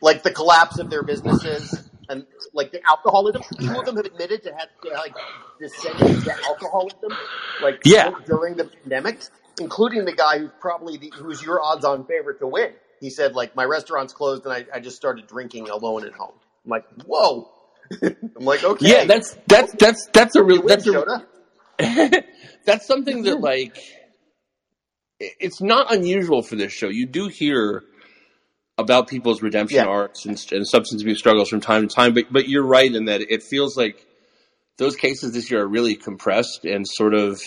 like 0.00 0.22
the 0.22 0.30
collapse 0.30 0.78
of 0.78 0.90
their 0.90 1.02
businesses 1.02 1.88
and 2.08 2.24
like 2.54 2.70
the 2.72 2.80
alcoholism. 2.88 3.42
Two 3.58 3.78
of 3.78 3.84
them 3.84 3.96
have 3.96 4.06
admitted 4.06 4.42
to 4.44 4.50
have 4.54 4.68
to, 4.82 4.90
like 4.90 5.14
descended 5.60 6.22
to 6.24 6.32
alcoholism, 6.46 7.12
like 7.62 7.80
Yeah. 7.84 8.10
during 8.26 8.56
the 8.56 8.64
pandemic, 8.64 9.20
including 9.60 10.04
the 10.04 10.12
guy 10.12 10.38
who's 10.38 10.50
probably 10.60 10.96
the, 10.98 11.12
who's 11.16 11.42
your 11.42 11.60
odds-on 11.62 12.06
favorite 12.06 12.38
to 12.40 12.46
win. 12.46 12.72
He 13.00 13.10
said 13.10 13.34
like 13.34 13.54
my 13.56 13.64
restaurant's 13.64 14.12
closed 14.12 14.44
and 14.44 14.52
I, 14.52 14.66
I 14.72 14.80
just 14.80 14.96
started 14.96 15.26
drinking 15.26 15.68
alone 15.68 16.04
at 16.06 16.12
home. 16.12 16.32
I'm 16.64 16.70
like, 16.70 16.84
whoa. 17.06 17.50
I'm 18.02 18.14
like, 18.44 18.62
okay, 18.64 18.88
Yeah, 18.88 19.04
that's 19.04 19.36
that's 19.46 19.72
that's 19.74 20.06
that's 20.12 20.36
a 20.36 20.42
real 20.42 20.62
that's 20.62 20.86
a 20.86 21.26
that's 22.64 22.86
something 22.86 23.22
that 23.22 23.40
like 23.52 23.78
it's 25.20 25.60
not 25.60 25.92
unusual 25.92 26.42
for 26.42 26.56
this 26.56 26.72
show. 26.72 26.88
You 26.88 27.06
do 27.06 27.28
hear 27.28 27.82
about 28.76 29.08
people's 29.08 29.42
redemption 29.42 29.78
Yeah. 29.78 29.86
arcs 29.86 30.24
and, 30.24 30.40
and 30.52 30.66
substance 30.66 31.02
abuse 31.02 31.18
struggles 31.18 31.48
from 31.48 31.60
time 31.60 31.86
to 31.88 31.94
time, 31.94 32.14
but 32.14 32.32
but 32.32 32.48
you're 32.48 32.66
right 32.66 32.92
in 32.92 33.06
that 33.06 33.20
it 33.20 33.42
feels 33.42 33.76
like 33.76 34.06
those 34.76 34.94
cases 34.94 35.32
this 35.32 35.50
year 35.50 35.62
are 35.62 35.68
really 35.68 35.96
compressed 35.96 36.64
and 36.64 36.86
sort 36.86 37.14
of 37.14 37.40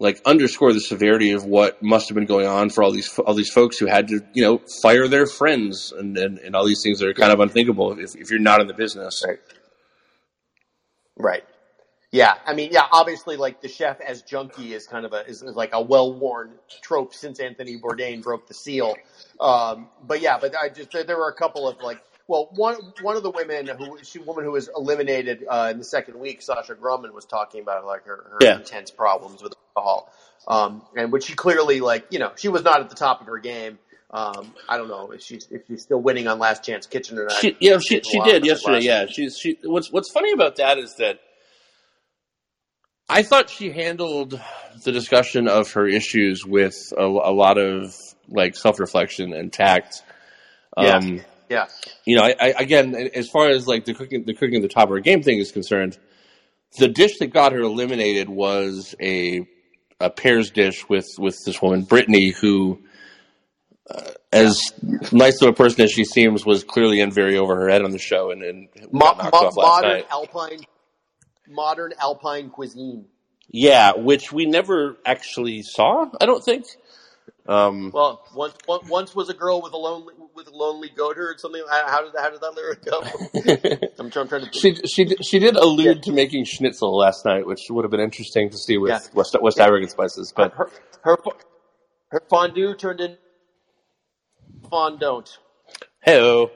like 0.00 0.22
underscore 0.24 0.72
the 0.72 0.80
severity 0.80 1.32
of 1.32 1.44
what 1.44 1.82
must 1.82 2.08
have 2.08 2.14
been 2.14 2.24
going 2.24 2.46
on 2.46 2.70
for 2.70 2.82
all 2.82 2.92
these 2.92 3.18
all 3.18 3.34
these 3.34 3.50
folks 3.50 3.76
who 3.78 3.84
had 3.86 4.08
to 4.08 4.24
you 4.32 4.42
know 4.42 4.62
fire 4.82 5.08
their 5.08 5.26
friends 5.26 5.92
and 5.92 6.16
and, 6.16 6.38
and 6.38 6.56
all 6.56 6.64
these 6.66 6.80
things 6.82 7.00
that 7.00 7.08
are 7.08 7.14
kind 7.14 7.32
of 7.32 7.40
unthinkable 7.40 7.92
if, 7.98 8.16
if 8.16 8.30
you're 8.30 8.38
not 8.40 8.60
in 8.62 8.66
the 8.68 8.74
business. 8.74 9.22
Right. 9.26 9.38
Right. 11.16 11.44
Yeah, 12.10 12.34
I 12.46 12.54
mean, 12.54 12.70
yeah, 12.72 12.86
obviously, 12.90 13.36
like 13.36 13.60
the 13.60 13.68
chef 13.68 14.00
as 14.00 14.22
junkie 14.22 14.72
is 14.72 14.86
kind 14.86 15.04
of 15.04 15.12
a 15.12 15.26
is, 15.26 15.42
is 15.42 15.54
like 15.54 15.70
a 15.74 15.82
well 15.82 16.14
worn 16.14 16.52
trope 16.80 17.12
since 17.12 17.38
Anthony 17.38 17.78
Bourdain 17.78 18.22
broke 18.22 18.48
the 18.48 18.54
seal. 18.54 18.96
Um, 19.38 19.88
but 20.06 20.22
yeah, 20.22 20.38
but 20.40 20.56
I 20.56 20.70
just 20.70 20.90
there, 20.90 21.18
were 21.18 21.28
a 21.28 21.34
couple 21.34 21.68
of 21.68 21.80
like, 21.82 22.02
well, 22.26 22.48
one 22.54 22.76
one 23.02 23.16
of 23.16 23.22
the 23.22 23.30
women 23.30 23.66
who 23.66 23.98
she 24.02 24.20
woman 24.20 24.44
who 24.44 24.52
was 24.52 24.70
eliminated 24.74 25.44
uh, 25.46 25.68
in 25.70 25.76
the 25.76 25.84
second 25.84 26.18
week, 26.18 26.40
Sasha 26.40 26.74
Grumman 26.74 27.12
was 27.12 27.26
talking 27.26 27.60
about 27.60 27.84
like 27.84 28.04
her, 28.06 28.24
her 28.32 28.38
Yeah. 28.40 28.56
intense 28.56 28.90
problems 28.90 29.42
with 29.42 29.52
alcohol, 29.76 30.10
um, 30.46 30.82
and 30.96 31.12
which 31.12 31.24
she 31.24 31.34
clearly 31.34 31.80
like, 31.80 32.06
you 32.08 32.18
know, 32.20 32.32
she 32.36 32.48
was 32.48 32.62
not 32.64 32.80
at 32.80 32.88
the 32.88 32.96
top 32.96 33.20
of 33.20 33.26
her 33.26 33.38
game. 33.38 33.78
Um, 34.10 34.54
I 34.66 34.78
don't 34.78 34.88
know 34.88 35.10
if 35.10 35.20
she's 35.20 35.46
if 35.50 35.66
she's 35.66 35.82
still 35.82 36.00
winning 36.00 36.26
on 36.26 36.38
Last 36.38 36.64
Chance 36.64 36.86
Kitchen 36.86 37.18
or 37.18 37.24
not. 37.24 37.32
She, 37.32 37.54
yeah, 37.60 37.78
she 37.78 38.00
she 38.00 38.18
did 38.20 38.46
yesterday. 38.46 38.80
Yeah, 38.80 39.04
she's 39.04 39.36
she. 39.36 39.58
What's 39.62 39.92
what's 39.92 40.10
funny 40.10 40.32
about 40.32 40.56
that 40.56 40.78
is 40.78 40.94
that 40.96 41.20
I 43.08 43.22
thought 43.22 43.48
she 43.50 43.70
handled 43.72 44.40
the 44.84 44.92
discussion 44.92 45.48
of 45.48 45.72
her 45.72 45.86
issues 45.86 46.44
with 46.44 46.74
a, 46.96 47.02
a 47.04 47.32
lot 47.32 47.58
of 47.58 47.94
like 48.28 48.54
self 48.56 48.78
reflection 48.78 49.32
and 49.32 49.52
tact. 49.52 50.02
Yeah. 50.76 50.96
Um, 50.96 51.20
Yeah. 51.48 51.66
you 52.04 52.16
know, 52.16 52.22
I, 52.24 52.34
I, 52.40 52.54
again, 52.58 52.94
as 53.14 53.28
far 53.30 53.48
as 53.48 53.66
like 53.66 53.86
the 53.86 53.94
cooking, 53.94 54.24
the 54.26 54.34
cooking 54.34 54.56
at 54.56 54.62
the 54.62 54.68
top 54.68 54.84
of 54.84 54.90
her 54.90 55.00
game 55.00 55.22
thing 55.22 55.38
is 55.38 55.50
concerned, 55.50 55.96
the 56.78 56.88
dish 56.88 57.18
that 57.20 57.28
got 57.28 57.52
her 57.52 57.60
eliminated 57.60 58.28
was 58.28 58.94
a 59.00 59.46
a 60.00 60.10
pears 60.10 60.50
dish 60.50 60.88
with 60.88 61.06
with 61.18 61.36
this 61.46 61.60
woman 61.62 61.82
Brittany, 61.82 62.28
who, 62.40 62.78
uh, 63.90 64.02
as 64.32 64.60
nice 65.10 65.40
of 65.42 65.48
a 65.48 65.52
person 65.54 65.80
as 65.82 65.90
she 65.90 66.04
seems, 66.04 66.44
was 66.44 66.62
clearly 66.62 67.00
in 67.00 67.10
very 67.10 67.36
over 67.38 67.56
her 67.56 67.68
head 67.70 67.82
on 67.82 67.90
the 67.90 67.98
show 67.98 68.30
and, 68.30 68.42
and 68.42 68.68
Mo- 68.92 69.06
knocked 69.06 69.22
mo- 69.32 69.38
off 69.38 69.56
last 69.56 69.56
modern 69.56 69.90
night. 69.90 70.06
alpine, 70.10 70.60
modern 71.48 71.92
alpine 72.00 72.50
cuisine. 72.50 73.06
Yeah, 73.50 73.92
which 73.96 74.30
we 74.32 74.44
never 74.46 74.96
actually 75.06 75.62
saw. 75.62 76.06
I 76.20 76.26
don't 76.26 76.44
think. 76.44 76.66
Um, 77.46 77.90
Well, 77.94 78.22
once 78.34 78.54
once 78.66 79.14
was 79.14 79.30
a 79.30 79.34
girl 79.34 79.62
with 79.62 79.72
a 79.72 79.76
lonely 79.78 80.12
with 80.34 80.48
a 80.48 80.54
lonely 80.54 80.90
goat 80.90 81.16
or 81.16 81.34
something. 81.38 81.62
How 81.70 82.02
did 82.04 82.12
how 82.18 82.28
did 82.28 82.40
that 82.42 82.54
lyric 82.54 82.84
go? 82.84 83.00
I'm, 83.98 84.10
trying, 84.10 84.22
I'm 84.24 84.28
trying 84.28 84.44
to. 84.44 84.52
she 84.52 84.74
she 84.86 85.04
did- 85.06 85.24
she 85.24 85.38
did 85.38 85.56
allude 85.56 86.02
to 86.02 86.12
making 86.12 86.44
schnitzel 86.44 86.94
last 86.94 87.24
night, 87.24 87.46
which 87.46 87.62
would 87.70 87.84
have 87.84 87.90
been 87.90 88.00
interesting 88.00 88.50
to 88.50 88.58
see 88.58 88.76
with 88.76 88.90
Yeah. 88.90 89.00
West 89.14 89.34
West 89.40 89.58
African 89.58 89.88
spices, 89.88 90.32
but. 90.36 90.52
her 90.52 90.68
her 91.02 91.16
her 92.10 92.22
fondue 92.28 92.74
turned 92.74 93.00
in 93.00 93.16
fondant. 94.70 95.38
Hello. 96.02 96.50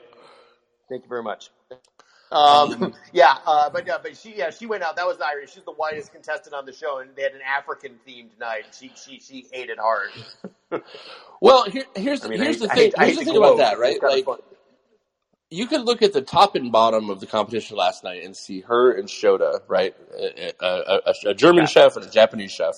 Thank 0.89 1.03
you 1.03 1.09
very 1.09 1.23
much. 1.23 1.49
Um, 2.33 2.93
yeah, 3.13 3.37
uh, 3.45 3.69
but 3.69 3.87
yeah, 3.87 3.97
but 4.01 4.17
she 4.17 4.35
yeah 4.35 4.49
she 4.49 4.65
went 4.65 4.83
out. 4.83 4.95
That 4.95 5.05
was 5.05 5.21
Irish. 5.21 5.53
She's 5.53 5.63
the 5.63 5.71
whitest 5.71 6.11
contestant 6.11 6.53
on 6.53 6.65
the 6.65 6.73
show, 6.73 6.99
and 6.99 7.15
they 7.15 7.21
had 7.21 7.33
an 7.33 7.41
African 7.47 7.99
themed 8.07 8.37
night. 8.39 8.65
She 8.77 8.91
she 8.95 9.19
she 9.19 9.47
ate 9.53 9.69
it 9.69 9.79
hard. 9.79 10.09
Well, 11.39 11.69
here, 11.69 11.83
here's 11.93 12.23
I 12.23 12.29
mean, 12.29 12.41
here's 12.41 12.61
I, 12.61 12.67
the 12.67 12.73
thing. 12.73 12.91
I 12.97 13.05
Here's 13.05 13.17
the 13.17 13.25
thing 13.25 13.37
about 13.37 13.57
that, 13.57 13.77
right? 13.77 14.01
Like, 14.01 14.25
you 15.49 15.67
could 15.67 15.81
look 15.81 16.01
at 16.01 16.13
the 16.13 16.21
top 16.21 16.55
and 16.55 16.71
bottom 16.71 17.09
of 17.09 17.19
the 17.19 17.27
competition 17.27 17.75
last 17.75 18.03
night 18.03 18.23
and 18.23 18.35
see 18.35 18.61
her 18.61 18.91
and 18.93 19.09
Shota, 19.09 19.59
right? 19.67 19.93
A, 20.17 20.53
a, 20.61 21.01
a, 21.05 21.13
a 21.31 21.33
German 21.33 21.67
chef 21.67 21.97
and 21.97 22.05
a 22.05 22.09
Japanese 22.09 22.51
chef, 22.51 22.75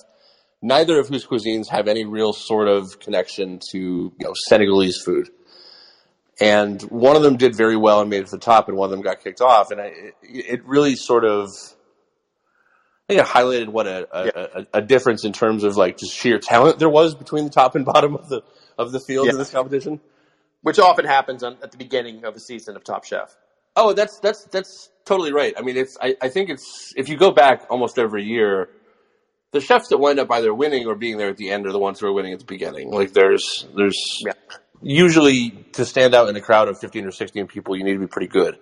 neither 0.60 0.98
of 0.98 1.08
whose 1.08 1.24
cuisines 1.24 1.68
have 1.68 1.86
any 1.86 2.04
real 2.04 2.32
sort 2.32 2.68
of 2.68 2.98
connection 2.98 3.60
to 3.70 3.78
you 3.78 4.12
know 4.20 4.34
Senegalese 4.48 5.00
food. 5.04 5.30
And 6.40 6.82
one 6.82 7.16
of 7.16 7.22
them 7.22 7.36
did 7.36 7.54
very 7.56 7.76
well 7.76 8.00
and 8.00 8.10
made 8.10 8.20
it 8.20 8.26
to 8.26 8.32
the 8.32 8.38
top, 8.38 8.68
and 8.68 8.76
one 8.76 8.86
of 8.86 8.90
them 8.90 9.00
got 9.00 9.22
kicked 9.24 9.40
off. 9.40 9.70
And 9.70 9.80
I, 9.80 9.84
it, 9.86 10.14
it 10.22 10.64
really 10.66 10.94
sort 10.94 11.24
of, 11.24 11.48
I 13.08 13.14
think 13.14 13.20
it 13.20 13.26
highlighted 13.26 13.68
what 13.68 13.86
a, 13.86 14.06
a, 14.12 14.60
a, 14.60 14.66
a 14.74 14.82
difference 14.82 15.24
in 15.24 15.32
terms 15.32 15.64
of 15.64 15.76
like 15.76 15.96
just 15.96 16.12
sheer 16.14 16.38
talent 16.38 16.78
there 16.78 16.90
was 16.90 17.14
between 17.14 17.44
the 17.44 17.50
top 17.50 17.74
and 17.74 17.84
bottom 17.84 18.16
of 18.16 18.28
the 18.28 18.42
of 18.76 18.92
the 18.92 19.00
field 19.00 19.26
Yeah. 19.26 19.32
in 19.32 19.38
this 19.38 19.50
competition. 19.50 20.00
which 20.62 20.78
often 20.78 21.04
happens 21.06 21.42
on, 21.42 21.56
at 21.62 21.70
the 21.70 21.78
beginning 21.78 22.24
of 22.24 22.34
a 22.36 22.40
season 22.40 22.76
of 22.76 22.84
Top 22.84 23.04
Chef. 23.04 23.34
Oh, 23.76 23.92
that's 23.94 24.18
that's 24.20 24.44
that's 24.46 24.90
totally 25.04 25.32
right. 25.32 25.54
I 25.56 25.62
mean, 25.62 25.76
it's 25.76 25.96
I, 26.02 26.16
I 26.20 26.28
think 26.28 26.50
it's 26.50 26.92
if 26.96 27.08
you 27.08 27.16
go 27.16 27.30
back 27.30 27.66
almost 27.70 27.98
every 27.98 28.24
year, 28.24 28.68
the 29.52 29.60
chefs 29.60 29.88
that 29.88 29.98
wind 29.98 30.18
up 30.18 30.30
either 30.30 30.52
winning 30.52 30.86
or 30.86 30.94
being 30.96 31.16
there 31.16 31.28
at 31.28 31.36
the 31.38 31.50
end 31.50 31.66
are 31.66 31.72
the 31.72 31.78
ones 31.78 32.00
who 32.00 32.06
are 32.08 32.12
winning 32.12 32.32
at 32.34 32.40
the 32.40 32.44
beginning. 32.44 32.90
Like 32.90 33.12
there's 33.12 33.66
there's 33.76 33.96
Yeah. 34.26 34.32
Usually 34.86 35.50
to 35.72 35.84
stand 35.84 36.14
out 36.14 36.28
in 36.28 36.36
a 36.36 36.40
crowd 36.40 36.68
of 36.68 36.78
fifteen 36.78 37.04
or 37.06 37.10
sixteen 37.10 37.46
people, 37.46 37.76
you 37.76 37.84
need 37.84 37.94
to 37.94 37.98
be 37.98 38.06
pretty 38.06 38.28
good. 38.28 38.58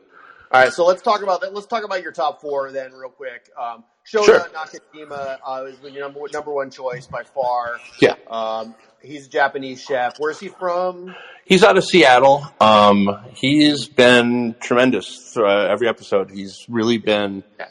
All 0.50 0.60
right, 0.60 0.72
so 0.72 0.86
let's 0.86 1.02
talk 1.02 1.22
about 1.22 1.40
that. 1.40 1.52
Let's 1.52 1.66
talk 1.66 1.84
about 1.84 2.02
your 2.02 2.12
top 2.12 2.40
four 2.40 2.70
then, 2.70 2.92
real 2.92 3.10
quick. 3.10 3.50
Um, 3.60 3.82
Shota 4.10 4.24
Sure. 4.24 4.48
Nakajima 4.50 5.38
uh, 5.44 5.64
is 5.64 5.80
your 5.92 6.02
number 6.04 6.20
number 6.32 6.52
one 6.52 6.70
choice 6.70 7.06
by 7.06 7.24
far. 7.24 7.78
Yeah. 8.00 8.14
Um, 8.30 8.74
he's 9.02 9.26
a 9.26 9.30
Japanese 9.30 9.82
chef. 9.82 10.14
Where's 10.18 10.38
he 10.38 10.48
from? 10.48 11.14
He's 11.44 11.64
out 11.64 11.76
of 11.76 11.84
Seattle. 11.84 12.46
Um, 12.60 13.24
he's 13.34 13.88
been 13.88 14.54
tremendous 14.60 15.32
through 15.32 15.48
uh, 15.48 15.68
every 15.70 15.88
episode. 15.88 16.30
He's 16.30 16.64
really 16.68 16.98
been. 16.98 17.42
Yeah. 17.58 17.66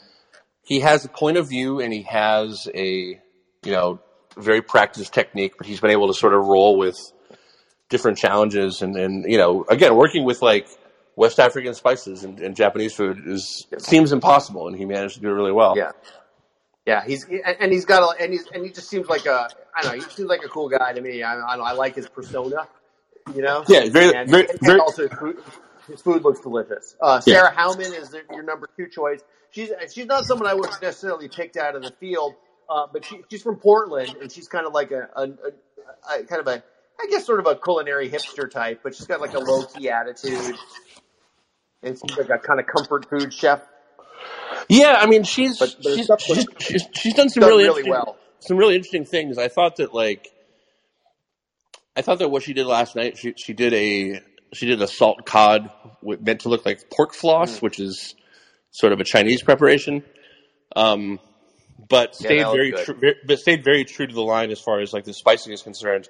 He 0.62 0.80
has 0.80 1.04
a 1.04 1.08
point 1.08 1.38
of 1.38 1.48
view, 1.48 1.80
and 1.80 1.92
he 1.92 2.02
has 2.02 2.68
a 2.74 3.20
you 3.64 3.72
know 3.72 4.00
very 4.36 4.62
practiced 4.62 5.14
technique. 5.14 5.54
But 5.56 5.66
he's 5.66 5.80
been 5.80 5.90
able 5.90 6.08
to 6.08 6.14
sort 6.14 6.34
of 6.34 6.44
roll 6.44 6.76
with 6.76 6.98
different 7.88 8.18
challenges, 8.18 8.82
and 8.82 8.96
and 8.96 9.30
you 9.30 9.38
know 9.38 9.64
again 9.68 9.94
working 9.96 10.24
with 10.24 10.42
like 10.42 10.68
West 11.16 11.38
African 11.38 11.74
spices 11.74 12.24
and, 12.24 12.40
and 12.40 12.56
Japanese 12.56 12.92
food 12.94 13.18
is 13.26 13.66
seems 13.78 14.12
impossible, 14.12 14.68
and 14.68 14.76
he 14.76 14.84
managed 14.84 15.14
to 15.14 15.20
do 15.20 15.28
it 15.28 15.32
really 15.32 15.52
well. 15.52 15.74
Yeah. 15.76 15.92
Yeah, 16.86 17.02
he's 17.06 17.24
and 17.24 17.72
he's 17.72 17.86
got 17.86 18.02
a 18.02 18.22
and 18.22 18.30
he's 18.32 18.46
and 18.52 18.62
he 18.64 18.70
just 18.70 18.88
seems 18.90 19.08
like 19.08 19.24
a 19.24 19.48
I 19.74 19.82
don't 19.82 19.92
know 19.92 20.04
he 20.04 20.10
seems 20.10 20.28
like 20.28 20.44
a 20.44 20.48
cool 20.48 20.68
guy 20.68 20.92
to 20.92 21.00
me. 21.00 21.22
I 21.22 21.36
I, 21.36 21.56
I 21.56 21.72
like 21.72 21.94
his 21.94 22.08
persona, 22.08 22.68
you 23.34 23.40
know. 23.40 23.64
Yeah, 23.68 23.88
very- 23.88 24.14
and, 24.14 24.28
very- 24.30 24.48
and 24.50 24.58
very- 24.60 24.80
also 24.80 25.08
his 25.08 25.18
food, 25.18 25.36
his 25.88 26.02
food 26.02 26.22
looks 26.24 26.40
delicious. 26.40 26.94
Uh, 27.00 27.20
Sara 27.20 27.50
Hauman 27.52 27.98
is 27.98 28.10
the, 28.10 28.20
your 28.30 28.42
number 28.42 28.68
two 28.76 28.86
choice. 28.88 29.20
She's 29.50 29.70
she's 29.94 30.04
not 30.04 30.26
someone 30.26 30.46
I 30.46 30.52
would 30.52 30.68
have 30.68 30.82
necessarily 30.82 31.28
picked 31.28 31.56
out 31.56 31.74
of 31.74 31.82
the 31.82 31.92
field, 32.00 32.34
uh, 32.68 32.86
but 32.92 33.02
she, 33.06 33.20
she's 33.30 33.40
from 33.42 33.56
Portland 33.56 34.16
and 34.20 34.30
she's 34.30 34.48
kind 34.48 34.66
of 34.66 34.74
like 34.74 34.90
a, 34.90 35.08
a, 35.16 35.22
a, 35.22 36.20
a 36.20 36.24
kind 36.24 36.40
of 36.42 36.48
a 36.48 36.62
I 37.00 37.06
guess 37.10 37.26
sort 37.26 37.40
of 37.40 37.46
a 37.46 37.56
culinary 37.56 38.08
hipster 38.08 38.50
type, 38.50 38.80
but 38.82 38.94
she's 38.94 39.06
got 39.06 39.20
like 39.20 39.34
a 39.34 39.38
low 39.40 39.64
key 39.64 39.88
attitude 39.90 40.56
and 41.82 41.98
seems 41.98 42.16
like 42.16 42.30
a 42.30 42.38
kind 42.38 42.60
of 42.60 42.66
comfort 42.66 43.08
food 43.10 43.32
chef. 43.32 43.60
Yeah, 44.68 44.96
I 44.98 45.06
mean 45.06 45.24
she's 45.24 45.58
But 45.58 45.76
she's, 45.82 46.08
she's, 46.20 46.46
she's 46.60 46.82
she's 46.92 47.14
done 47.14 47.28
some 47.28 47.42
done 47.42 47.50
really 47.50 47.64
really 47.64 47.90
well. 47.90 48.16
some 48.40 48.56
really 48.56 48.76
interesting 48.76 49.04
things. 49.04 49.38
I 49.38 49.48
thought 49.48 49.76
that 49.76 49.92
like 49.92 50.28
I 51.96 52.02
thought 52.02 52.18
that 52.20 52.28
what 52.30 52.42
she 52.42 52.52
did 52.54 52.66
last 52.66 52.96
night, 52.96 53.18
she 53.18 53.34
she 53.36 53.52
did 53.52 53.72
a 53.74 54.20
she 54.52 54.66
did 54.66 54.80
a 54.80 54.86
salt 54.88 55.26
cod 55.26 55.70
meant 56.02 56.40
to 56.42 56.48
look 56.48 56.64
like 56.64 56.88
pork 56.90 57.12
floss, 57.14 57.58
Mm. 57.58 57.62
which 57.62 57.80
is 57.80 58.14
sort 58.70 58.92
of 58.92 59.00
a 59.00 59.04
Chinese 59.04 59.42
preparation. 59.42 60.04
Um, 60.74 61.20
but 61.88 62.14
stayed 62.16 62.42
looked 62.44 62.56
very, 62.56 62.72
tr- 62.72 62.92
very 62.94 63.14
but 63.26 63.38
stayed 63.40 63.62
very 63.64 63.84
true 63.84 64.06
to 64.06 64.14
the 64.14 64.22
line 64.22 64.50
as 64.50 64.60
far 64.60 64.80
as 64.80 64.92
like 64.92 65.04
the 65.04 65.12
spicing 65.12 65.52
is 65.52 65.62
concerned. 65.62 66.08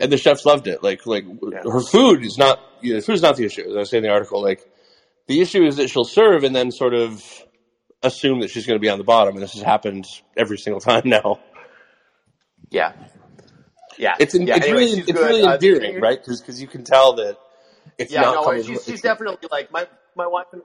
And 0.00 0.10
the 0.10 0.16
chefs 0.16 0.44
loved 0.44 0.66
it. 0.66 0.82
Like 0.82 1.06
like 1.06 1.24
Yeah. 1.42 1.62
her 1.70 1.80
food 1.80 2.24
is 2.24 2.38
not 2.38 2.60
you 2.80 2.94
know, 2.94 3.00
the 3.00 3.06
food 3.06 3.14
is 3.14 3.22
not 3.22 3.36
the 3.36 3.44
issue. 3.44 3.68
As 3.70 3.76
I 3.76 3.82
say 3.84 3.96
in 3.98 4.02
the 4.02 4.10
article, 4.10 4.42
like 4.42 4.60
the 5.28 5.40
issue 5.40 5.64
is 5.64 5.76
that 5.76 5.88
she'll 5.88 6.04
serve 6.04 6.44
and 6.44 6.54
then 6.56 6.70
sort 6.72 6.94
of 6.94 7.22
assume 8.02 8.40
that 8.40 8.50
she's 8.50 8.66
going 8.66 8.76
to 8.76 8.80
be 8.80 8.88
on 8.88 8.98
the 8.98 9.04
bottom, 9.04 9.34
and 9.34 9.42
this 9.42 9.52
has 9.52 9.62
happened 9.62 10.04
every 10.36 10.58
single 10.58 10.80
time 10.90 11.02
now. 11.04 11.38
Yeah. 12.70 12.92
Yeah. 13.98 14.14
It's 14.18 14.34
in, 14.34 14.46
yeah, 14.46 14.56
it's 14.56 14.66
really 14.70 14.90
it's 15.00 15.06
good. 15.12 15.16
really 15.16 15.42
Uh, 15.42 15.54
endearing, 15.54 16.00
right? 16.00 16.18
Because 16.18 16.60
you 16.60 16.66
can 16.66 16.84
tell 16.84 17.14
that 17.16 17.36
it's 17.98 18.10
Yeah, 18.12 18.22
not 18.22 18.46
no, 18.46 18.62
she's, 18.62 18.84
she's 18.84 19.00
definitely 19.02 19.36
like 19.50 19.70
my 19.70 19.86
my 20.16 20.26
wife. 20.26 20.46
and- 20.52 20.62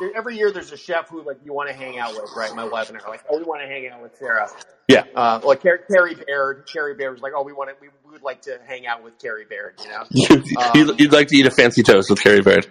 there- 0.00 0.12
Every 0.14 0.36
year, 0.36 0.50
there's 0.50 0.72
a 0.72 0.76
chef 0.76 1.08
who 1.08 1.22
like 1.22 1.38
you 1.44 1.52
want 1.54 1.68
to 1.70 1.74
hang 1.74 1.98
out 1.98 2.12
with, 2.14 2.30
right? 2.36 2.54
My 2.54 2.64
wife 2.64 2.88
and 2.90 2.98
I 2.98 3.02
are 3.02 3.08
like, 3.10 3.22
oh, 3.30 3.38
we 3.38 3.44
want 3.44 3.62
to 3.62 3.66
hang 3.66 3.88
out 3.88 4.02
with 4.02 4.16
Sarah. 4.18 4.48
yeah, 4.88 5.04
Uh, 5.14 5.40
like 5.44 5.62
Car- 5.62 5.78
Carrie 5.90 6.14
Baird. 6.14 6.68
Carrie 6.70 6.94
Baird 6.94 7.12
was 7.14 7.22
like, 7.22 7.32
oh, 7.34 7.42
we 7.42 7.52
want 7.52 7.70
to, 7.70 7.76
we 7.80 7.88
would 8.16 8.22
like 8.24 8.42
to 8.42 8.58
hang 8.66 8.86
out 8.86 9.04
with 9.04 9.18
Carrie 9.18 9.44
Baird. 9.44 9.78
You 9.84 9.90
know? 9.90 10.60
Um, 10.62 10.70
you'd, 10.74 11.00
you'd 11.00 11.12
like 11.12 11.28
to 11.28 11.36
eat 11.36 11.44
a 11.46 11.50
fancy 11.50 11.82
toast 11.82 12.08
with 12.10 12.22
Carrie 12.22 12.40
Baird. 12.40 12.66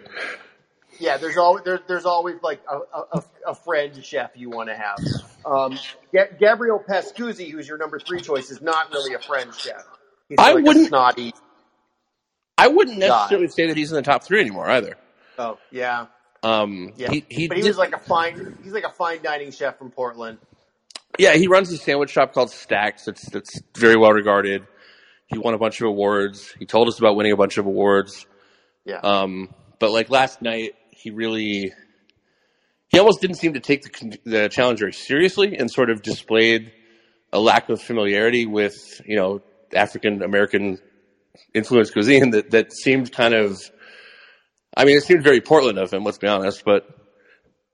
Yeah, 0.99 1.17
there's 1.17 1.37
always 1.37 1.63
there, 1.65 1.79
there's 1.87 2.05
always 2.05 2.37
like 2.41 2.61
a, 2.71 2.77
a, 3.17 3.23
a 3.47 3.55
friend 3.55 4.03
chef 4.03 4.31
you 4.35 4.49
want 4.49 4.69
to 4.69 4.75
have. 4.75 4.97
Um, 5.45 5.77
Ga- 6.13 6.29
Gabriel 6.39 6.81
Pascuzzi, 6.87 7.51
who's 7.51 7.67
your 7.67 7.77
number 7.77 7.99
three 7.99 8.21
choice, 8.21 8.49
is 8.49 8.61
not 8.61 8.91
really 8.91 9.13
a 9.13 9.19
friend 9.19 9.53
chef. 9.53 9.85
He's 10.29 10.37
I 10.39 10.53
like 10.53 10.63
wouldn't- 10.65 10.85
a 10.85 10.87
snotty. 10.89 11.33
I 12.57 12.69
wouldn't 12.69 12.99
God. 13.01 13.09
necessarily 13.31 13.47
say 13.49 13.67
that 13.67 13.75
he's 13.77 13.91
in 13.91 13.97
the 13.97 14.01
top 14.01 14.23
three 14.23 14.39
anymore 14.39 14.69
either. 14.69 14.95
Oh 15.37 15.57
yeah, 15.71 16.05
Um, 16.41 16.93
yeah. 16.95 17.11
he, 17.11 17.25
he 17.29 17.47
but 17.49 17.57
he 17.57 17.63
did- 17.63 17.67
was 17.69 17.77
like 17.77 17.93
a 17.93 17.99
fine. 17.99 18.57
He's 18.63 18.71
like 18.73 18.85
a 18.85 18.89
fine 18.91 19.21
dining 19.21 19.51
chef 19.51 19.77
from 19.77 19.91
Portland. 19.91 20.37
yeah, 21.19 21.33
he 21.33 21.47
runs 21.47 21.69
a 21.73 21.77
sandwich 21.77 22.11
shop 22.11 22.33
called 22.33 22.49
Stacks. 22.51 23.03
That's 23.03 23.29
that's 23.29 23.59
very 23.77 23.97
well 23.97 24.11
regarded. 24.13 24.65
He 25.27 25.37
won 25.37 25.53
a 25.53 25.57
bunch 25.57 25.81
of 25.81 25.87
awards. 25.87 26.53
He 26.59 26.65
told 26.65 26.87
us 26.87 26.99
about 26.99 27.15
winning 27.15 27.31
a 27.31 27.37
bunch 27.37 27.57
of 27.57 27.65
awards. 27.65 28.25
Yeah. 28.85 28.99
Um, 28.99 29.53
but 29.79 29.91
like 29.91 30.09
last 30.09 30.41
night, 30.41 30.75
he 30.91 31.11
really, 31.11 31.73
he 32.89 32.99
almost 32.99 33.21
didn't 33.21 33.37
seem 33.37 33.53
to 33.53 33.59
take 33.59 33.83
the, 33.83 34.19
the 34.23 34.49
challenge 34.49 34.79
very 34.79 34.93
seriously 34.93 35.57
and 35.57 35.69
sort 35.69 35.89
of 35.89 36.01
displayed 36.01 36.71
a 37.33 37.39
lack 37.39 37.69
of 37.69 37.81
familiarity 37.81 38.45
with, 38.45 39.01
you 39.05 39.15
know, 39.15 39.41
African 39.73 40.21
American 40.21 40.79
influenced 41.53 41.93
cuisine 41.93 42.29
that, 42.31 42.51
that 42.51 42.71
seemed 42.71 43.11
kind 43.11 43.33
of, 43.33 43.59
I 44.77 44.85
mean, 44.85 44.97
it 44.97 45.03
seemed 45.03 45.23
very 45.23 45.41
Portland 45.41 45.77
of 45.77 45.91
him, 45.91 46.03
let's 46.03 46.17
be 46.17 46.27
honest, 46.27 46.63
but 46.63 46.87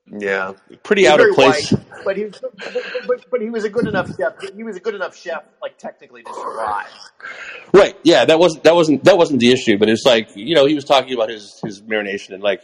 yeah. 0.08 0.54
pretty 0.84 1.08
out 1.08 1.20
of 1.20 1.34
place. 1.36 1.72
white, 1.72 1.86
but 2.04 2.18
he 2.18 2.26
was, 2.26 2.39
but, 2.41 2.84
but, 3.08 3.26
but 3.32 3.41
he 3.41 3.49
was 3.49 3.64
a 3.64 3.70
good 3.70 3.88
enough 3.88 4.10
chef. 4.18 4.34
He 4.56 4.64
was 4.64 4.76
a 4.78 4.80
good 4.80 4.95
enough 4.95 5.16
chef, 5.16 5.43
like 5.62 5.78
technically, 5.78 6.24
to 6.24 6.34
survive. 6.34 6.88
Right. 7.74 7.95
Yeah, 8.04 8.26
that 8.26 8.39
wasn't 8.39 8.64
that 8.64 8.76
wasn't 8.76 9.04
that 9.06 9.18
wasn't 9.18 9.39
the 9.39 9.52
issue, 9.52 9.78
but 9.78 9.89
it's 9.89 10.06
like 10.06 10.30
you 10.36 10.56
know 10.56 10.66
he 10.66 10.76
was 10.76 10.86
talking 10.86 11.14
about 11.14 11.30
his 11.30 11.60
his 11.64 11.82
marination 11.82 12.32
and 12.34 12.43
like 12.43 12.62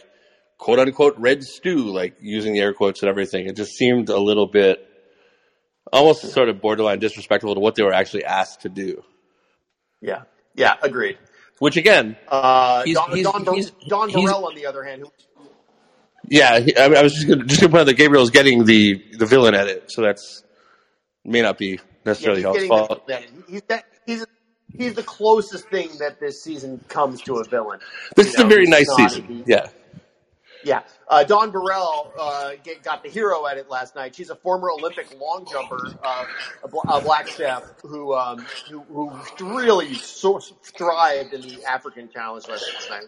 quote 0.58 0.78
unquote 0.78 1.16
red 1.18 1.42
stew, 1.44 1.90
like 1.92 2.16
using 2.20 2.52
the 2.52 2.60
air 2.60 2.74
quotes 2.74 3.02
and 3.02 3.08
everything. 3.08 3.46
It 3.46 3.56
just 3.56 3.72
seemed 3.72 4.08
a 4.08 4.18
little 4.18 4.46
bit 4.46 4.84
almost 5.92 6.22
sort 6.32 6.48
of 6.48 6.60
borderline 6.60 6.98
disrespectful 6.98 7.54
to 7.54 7.60
what 7.60 7.74
they 7.74 7.82
were 7.82 7.94
actually 7.94 8.24
asked 8.24 8.62
to 8.62 8.68
do. 8.68 9.02
Yeah. 10.02 10.22
Yeah. 10.54 10.74
Agreed. 10.82 11.18
Which 11.60 11.76
again, 11.76 12.16
Uh, 12.28 12.82
He's- 12.84 12.96
Dawn, 12.96 13.12
he's- 13.16 13.70
Dawn, 13.88 14.10
Dawn 14.10 14.24
Burrell, 14.24 14.46
on 14.46 14.54
the 14.54 14.66
other 14.66 14.84
hand, 14.84 15.02
who 15.02 15.10
yeah, 16.30 16.60
he, 16.60 16.76
I, 16.76 16.88
mean, 16.88 16.98
I 16.98 17.02
was 17.02 17.14
just 17.14 17.28
gonna, 17.28 17.44
just 17.44 17.60
gonna 17.60 17.70
point 17.70 17.80
out 17.82 17.86
that 17.86 17.94
Gabriel's 17.94 18.30
getting 18.30 18.64
the 18.64 19.02
the 19.16 19.26
villain 19.26 19.54
edit, 19.54 19.90
so 19.90 20.02
that's 20.02 20.44
may 21.24 21.42
not 21.42 21.58
be 21.58 21.78
necessarily 22.04 22.42
he's 22.42 22.56
his 22.56 22.68
fault. 22.68 23.06
the, 23.06 23.22
he's 23.48 23.62
that, 23.62 23.84
he's 24.06 24.26
he's 24.76 24.94
the 24.94 25.02
closest 25.02 25.68
thing 25.68 25.90
that 25.98 26.20
this 26.20 26.42
season 26.42 26.84
comes 26.88 27.22
to 27.22 27.36
a 27.36 27.44
villain. 27.44 27.80
This 28.16 28.26
You 28.26 28.32
is 28.34 28.40
a 28.40 28.46
very 28.46 28.66
nice 28.66 28.88
season. 28.96 29.44
Yeah. 29.46 29.68
Yeah, 30.64 30.82
uh, 31.06 31.22
Dawn 31.22 31.52
Burrell 31.52 32.12
uh, 32.18 32.50
get, 32.64 32.82
got 32.82 33.04
the 33.04 33.08
hero 33.08 33.44
edit 33.44 33.70
last 33.70 33.94
night. 33.94 34.16
She's 34.16 34.30
a 34.30 34.34
former 34.34 34.70
Olympic 34.72 35.06
long 35.20 35.46
jumper, 35.50 35.78
uh, 36.02 36.24
a, 36.64 36.68
bl- 36.68 36.80
a 36.88 37.00
black 37.00 37.28
chef 37.28 37.62
who, 37.82 38.12
um, 38.14 38.44
who 38.68 38.80
who 38.80 39.56
really 39.56 39.94
so 39.94 40.40
thrived 40.40 41.32
in 41.32 41.42
the 41.42 41.64
African 41.64 42.10
challenge 42.10 42.48
last 42.48 42.90
night. 42.90 43.04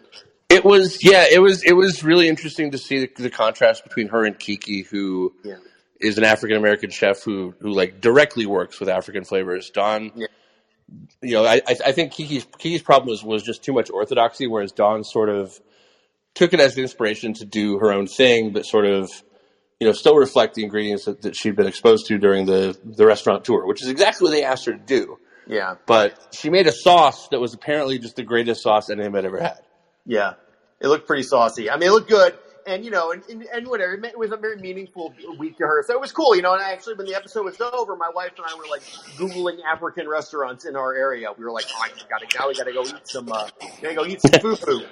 It 0.51 0.65
was 0.65 1.03
yeah, 1.03 1.25
it 1.31 1.39
was 1.39 1.63
it 1.63 1.73
was 1.73 2.03
really 2.03 2.27
interesting 2.27 2.71
to 2.71 2.77
see 2.77 2.99
the, 3.05 3.11
the 3.23 3.29
contrast 3.29 3.83
between 3.83 4.09
her 4.09 4.25
and 4.25 4.37
Kiki, 4.37 4.81
who 4.83 5.33
Yeah, 5.43 5.55
is 5.99 6.17
an 6.17 6.23
African 6.23 6.57
American 6.57 6.89
chef 6.89 7.23
who 7.23 7.53
who 7.59 7.71
like 7.71 8.01
directly 8.01 8.45
works 8.45 8.79
with 8.79 8.89
African 8.89 9.23
flavors. 9.23 9.69
Dawn, 9.69 10.11
Yeah. 10.15 10.27
you 11.21 11.33
know, 11.33 11.45
I 11.45 11.61
I 11.67 11.91
think 11.93 12.13
Kiki's 12.13 12.45
Kiki's 12.57 12.81
problem 12.81 13.09
was 13.09 13.23
was 13.23 13.43
just 13.43 13.63
too 13.63 13.73
much 13.73 13.89
orthodoxy, 13.89 14.47
whereas 14.47 14.71
Dawn 14.71 15.03
sort 15.03 15.29
of 15.29 15.59
took 16.35 16.53
it 16.53 16.59
as 16.59 16.75
an 16.77 16.83
inspiration 16.83 17.33
to 17.35 17.45
do 17.45 17.79
her 17.79 17.91
own 17.91 18.07
thing, 18.07 18.51
but 18.53 18.65
sort 18.65 18.85
of 18.85 19.09
you 19.79 19.87
know 19.87 19.93
still 19.93 20.15
reflect 20.17 20.55
the 20.55 20.63
ingredients 20.63 21.05
that, 21.05 21.21
that 21.23 21.35
she'd 21.35 21.55
been 21.55 21.67
exposed 21.67 22.07
to 22.07 22.17
during 22.17 22.45
the 22.45 22.77
the 22.83 23.05
restaurant 23.05 23.45
tour, 23.45 23.65
which 23.65 23.81
is 23.81 23.89
exactly 23.89 24.25
what 24.25 24.31
they 24.31 24.43
asked 24.43 24.65
her 24.65 24.73
to 24.73 24.77
do. 24.79 25.17
yeah, 25.47 25.75
But 25.85 26.17
she 26.33 26.49
made 26.49 26.67
a 26.67 26.71
sauce 26.71 27.29
that 27.29 27.39
was 27.39 27.53
apparently 27.53 27.99
just 27.99 28.15
the 28.15 28.23
greatest 28.23 28.63
sauce 28.63 28.89
anyone 28.89 29.13
had 29.13 29.25
ever 29.25 29.41
had. 29.41 29.59
Yeah. 30.05 30.33
It 30.79 30.87
looked 30.87 31.07
pretty 31.07 31.23
saucy. 31.23 31.69
I 31.69 31.77
mean, 31.77 31.89
it 31.89 31.91
looked 31.91 32.09
good. 32.09 32.37
And 32.65 32.85
you 32.85 32.91
know, 32.91 33.11
and, 33.11 33.23
and, 33.27 33.43
and 33.43 33.67
whatever, 33.67 33.93
it 33.93 34.17
was 34.17 34.31
a 34.31 34.37
very 34.37 34.57
meaningful 34.57 35.15
week 35.39 35.57
to 35.57 35.63
her, 35.63 35.83
so 35.87 35.93
it 35.95 35.99
was 35.99 36.11
cool. 36.11 36.35
You 36.35 36.43
know, 36.43 36.53
and 36.53 36.61
actually, 36.61 36.93
when 36.93 37.07
the 37.07 37.15
episode 37.15 37.43
was 37.43 37.59
over, 37.59 37.95
my 37.95 38.11
wife 38.13 38.33
and 38.37 38.45
I 38.47 38.55
were 38.55 38.67
like 38.69 38.83
googling 39.17 39.63
African 39.63 40.07
restaurants 40.07 40.65
in 40.65 40.75
our 40.75 40.93
area. 40.93 41.29
We 41.35 41.43
were 41.43 41.51
like, 41.51 41.65
"Oh, 41.75 41.81
I 41.81 41.89
gotta 42.07 42.27
now 42.37 42.49
we 42.49 42.53
gotta 42.53 42.71
go 42.71 42.83
eat 42.83 43.07
some, 43.07 43.31
uh, 43.31 43.49
gotta 43.81 43.95
go 43.95 44.05
eat 44.05 44.21
some 44.21 44.31
fufu." 44.41 44.85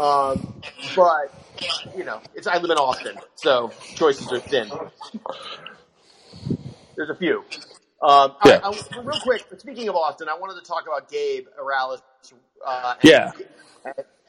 Um, 0.00 0.60
but 0.96 1.32
you 1.96 2.02
know, 2.02 2.20
it's 2.34 2.48
I 2.48 2.58
live 2.58 2.72
in 2.72 2.78
Austin, 2.78 3.16
so 3.36 3.70
choices 3.94 4.32
are 4.32 4.40
thin. 4.40 4.72
There's 6.96 7.10
a 7.10 7.14
few. 7.16 7.44
Um, 8.02 8.34
Yeah. 8.44 8.60
I, 8.64 8.70
I, 8.70 9.00
real 9.02 9.20
quick, 9.20 9.44
speaking 9.58 9.88
of 9.88 9.94
Austin, 9.94 10.28
I 10.28 10.36
wanted 10.36 10.60
to 10.60 10.66
talk 10.66 10.84
about 10.86 11.08
Gabe 11.08 11.46
Erales. 11.60 12.02
Uh, 12.66 12.94
and 13.00 13.04
Yeah. 13.04 13.32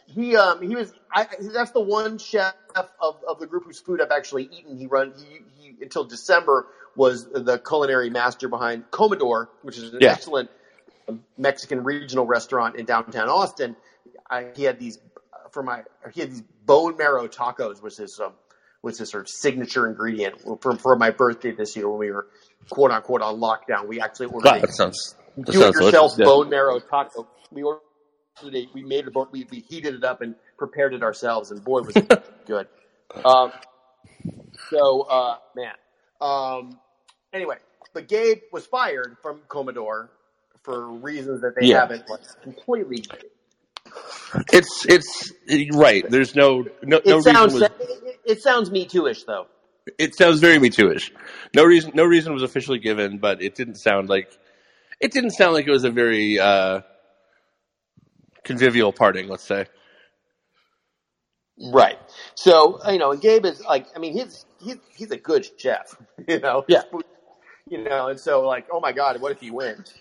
He 0.08 0.36
um 0.36 0.62
he 0.62 0.76
was 0.76 0.94
I 1.14 1.28
that's 1.54 1.72
the 1.72 1.82
one 1.82 2.18
chef 2.18 2.54
of, 2.76 3.18
of 3.28 3.40
the 3.40 3.48
group 3.48 3.66
whose 3.66 3.80
food 3.80 4.02
I've 4.02 4.12
actually 4.12 4.46
eaten. 4.46 4.78
He 4.78 4.88
run 4.88 5.14
he, 5.18 5.40
he 5.56 5.84
until 5.84 6.06
December 6.06 6.68
was 6.96 7.26
the 7.32 7.60
culinary 7.60 8.10
master 8.10 8.50
behind 8.50 8.92
Comedor, 8.92 9.48
which 9.62 9.78
is 9.78 9.94
an 9.94 10.02
Yeah. 10.02 10.10
excellent 10.10 10.50
Mexican 11.38 11.84
regional 11.84 12.26
restaurant 12.28 12.76
in 12.78 12.86
downtown 12.86 13.30
Austin. 13.30 13.78
I, 14.30 14.52
he 14.56 14.64
had 14.64 14.80
these 14.80 15.00
uh, 15.34 15.50
for 15.52 15.64
my 15.64 15.84
he 16.14 16.22
had 16.22 16.32
these 16.32 16.44
bone 16.66 16.98
marrow 16.98 17.28
tacos 17.28 17.82
was 17.82 17.98
his 17.98 18.20
um 18.24 18.34
was 18.84 18.98
his 19.00 19.12
sort 19.12 19.24
of 19.24 19.30
signature 19.30 19.88
ingredient 19.88 20.36
for, 20.62 20.78
for 20.78 20.96
my 20.98 21.12
birthday 21.12 21.52
this 21.52 21.76
year 21.76 21.90
when 21.90 22.00
we 22.00 22.12
were 22.12 22.28
quote 22.70 22.92
unquote 22.92 23.22
on 23.22 23.40
lockdown. 23.40 23.88
We 23.88 24.02
actually 24.02 24.28
ordered 24.28 24.44
God, 24.44 24.62
that 24.62 24.74
sounds 24.76 25.16
that 25.38 25.54
do 25.54 25.64
it 25.64 25.74
yourself. 25.74 26.14
Yeah. 26.18 26.26
bone 26.26 26.50
marrow 26.50 26.80
taco. 26.80 27.28
We 27.52 27.64
ordered 27.64 27.82
We 28.44 28.84
made 28.84 29.08
it. 29.08 29.14
We, 29.32 29.48
we 29.50 29.60
heated 29.60 29.96
it 29.96 30.04
up 30.04 30.22
and 30.22 30.36
prepared 30.58 30.94
it 30.94 31.04
ourselves, 31.04 31.52
and 31.52 31.64
boy 31.64 31.82
was 31.82 31.96
it 31.96 32.12
good. 32.46 32.68
Um, 33.24 33.52
so 34.70 35.02
uh, 35.04 35.38
man. 35.56 35.74
Um, 36.20 36.80
anyway, 37.34 37.58
but 37.94 38.08
Gabe 38.08 38.40
was 38.52 38.66
fired 38.66 39.18
from 39.22 39.40
Comedor 39.48 40.10
for 40.64 40.90
reasons 40.90 41.42
that 41.42 41.56
they 41.56 41.68
Yeah. 41.68 41.80
haven't 41.82 42.10
like, 42.10 42.22
completely. 42.42 43.06
It's 44.52 44.86
it's 44.88 45.32
right. 45.74 46.04
There's 46.10 46.36
no 46.36 46.66
no 46.84 46.98
It 46.98 47.08
no 47.08 47.22
sounds 47.22 47.54
reason 47.54 47.70
was, 47.80 47.90
it, 47.90 48.20
it 48.26 48.42
sounds 48.42 48.70
Me 48.70 48.86
Too-ish 48.86 49.24
though. 49.24 49.48
it 49.98 50.16
sounds 50.18 50.40
very 50.42 50.60
Me 50.60 50.70
Too-ish. 50.70 51.14
No 51.56 51.64
reason 51.64 51.92
no 51.94 52.04
reason 52.04 52.34
was 52.34 52.44
officially 52.44 52.80
given, 52.80 53.20
but 53.20 53.42
it 53.42 53.56
didn't 53.56 53.76
sound 53.76 54.10
like 54.10 54.38
it 55.00 55.12
didn't 55.12 55.32
sound 55.32 55.54
like 55.54 55.68
it 55.68 55.72
was 55.72 55.86
a 55.86 55.92
very 55.92 56.38
uh, 56.40 56.82
convivial 58.46 58.94
parting. 58.94 59.28
Let's 59.28 59.44
say. 59.44 59.66
Right. 61.74 61.98
So 62.36 62.80
you 62.92 63.00
know, 63.00 63.12
and 63.12 63.22
Gabe 63.22 63.46
is 63.46 63.62
like, 63.64 63.88
I 63.96 64.00
mean, 64.00 64.14
he's 64.14 64.46
he's 64.62 64.78
he's 64.96 65.12
a 65.12 65.18
good 65.18 65.48
chef. 65.60 65.96
You 66.28 66.40
know. 66.40 66.64
Yeah. 66.68 66.84
You 67.70 67.84
know, 67.84 68.08
and 68.10 68.20
so 68.20 68.42
like, 68.48 68.68
oh 68.72 68.80
my 68.80 68.92
God, 68.94 69.20
what 69.22 69.32
if 69.32 69.40
he 69.42 69.52
wins? 69.52 69.94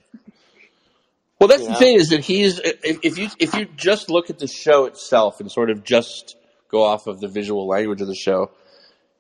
Well, 1.41 1.49
that's 1.49 1.63
You 1.63 1.69
the 1.69 1.73
know? 1.73 1.79
thing 1.79 1.97
is 1.97 2.09
that 2.11 2.21
he's 2.21 2.59
if, 2.61 2.99
if 3.03 3.19
you 3.19 3.29
if 3.39 3.55
you 3.55 3.67
just 3.77 4.11
look 4.11 4.31
at 4.31 4.39
the 4.39 4.47
show 4.47 4.87
itself 4.87 5.41
and 5.41 5.51
sort 5.51 5.71
of 5.71 5.83
just 5.85 6.37
go 6.71 6.83
off 6.83 7.07
of 7.07 7.21
the 7.21 7.29
visual 7.29 7.67
language 7.67 8.01
of 8.01 8.07
the 8.07 8.15
show, 8.15 8.51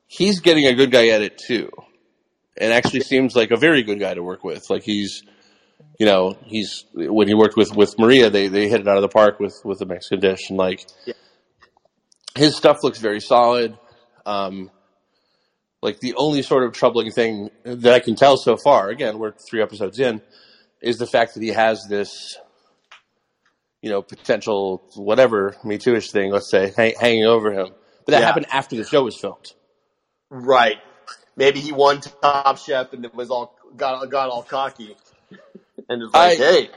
he's 0.06 0.40
getting 0.40 0.66
a 0.66 0.74
good 0.74 0.90
guy 0.90 1.08
at 1.08 1.22
it 1.22 1.38
too, 1.38 1.70
and 2.56 2.72
actually 2.72 3.00
seems 3.00 3.34
like 3.36 3.50
a 3.50 3.56
very 3.56 3.82
good 3.82 3.98
guy 4.00 4.14
to 4.14 4.22
work 4.22 4.44
with. 4.44 4.70
Like 4.70 4.82
he's, 4.84 5.22
you 5.98 6.06
know, 6.06 6.36
he's 6.44 6.84
when 6.94 7.28
he 7.28 7.34
worked 7.34 7.56
with 7.56 7.74
with 7.74 7.98
Maria, 7.98 8.30
they 8.30 8.48
they 8.48 8.68
hit 8.68 8.80
it 8.80 8.88
out 8.88 8.96
of 8.96 9.02
the 9.02 9.08
park 9.08 9.38
with 9.40 9.54
with 9.64 9.78
the 9.78 9.86
Mexican 9.86 10.20
dish, 10.20 10.48
and 10.50 10.58
like 10.58 10.86
Yeah. 11.06 11.14
his 12.36 12.56
stuff 12.56 12.78
looks 12.82 12.98
very 12.98 13.20
solid. 13.20 13.78
Um, 14.26 14.70
like 15.82 16.00
the 16.00 16.14
only 16.16 16.42
sort 16.42 16.64
of 16.64 16.72
troubling 16.72 17.10
thing 17.12 17.50
that 17.64 17.92
I 17.92 18.00
can 18.00 18.16
tell 18.16 18.36
so 18.38 18.56
far, 18.56 18.88
again, 18.88 19.18
we're 19.18 19.32
three 19.48 19.62
episodes 19.62 20.00
in, 20.00 20.22
is 20.80 20.96
the 20.96 21.06
fact 21.06 21.34
that 21.34 21.42
he 21.42 21.50
has 21.50 21.84
this, 21.90 22.38
you 23.82 23.90
know, 23.90 24.00
potential 24.00 24.82
whatever 24.96 25.54
Me 25.62 25.76
Too-ish 25.76 26.10
thing, 26.10 26.32
let's 26.32 26.50
say, 26.50 26.72
hang, 26.74 26.94
hanging 26.98 27.24
over 27.26 27.52
him. 27.52 27.68
But 28.06 28.12
that 28.12 28.20
Yeah. 28.20 28.26
happened 28.26 28.46
after 28.50 28.76
the 28.76 28.84
show 28.84 29.02
was 29.04 29.18
filmed. 29.20 29.52
Right. 30.30 30.78
Maybe 31.36 31.60
he 31.60 31.70
won 31.72 32.00
Top 32.00 32.56
Chef 32.58 32.92
and 32.94 33.04
it 33.04 33.14
was 33.14 33.30
all 33.30 33.54
got 33.76 34.08
got 34.08 34.30
all 34.30 34.42
cocky, 34.42 34.96
and 35.88 36.02
was 36.02 36.12
like, 36.12 36.38
I- 36.40 36.42
"Hey, 36.42 36.70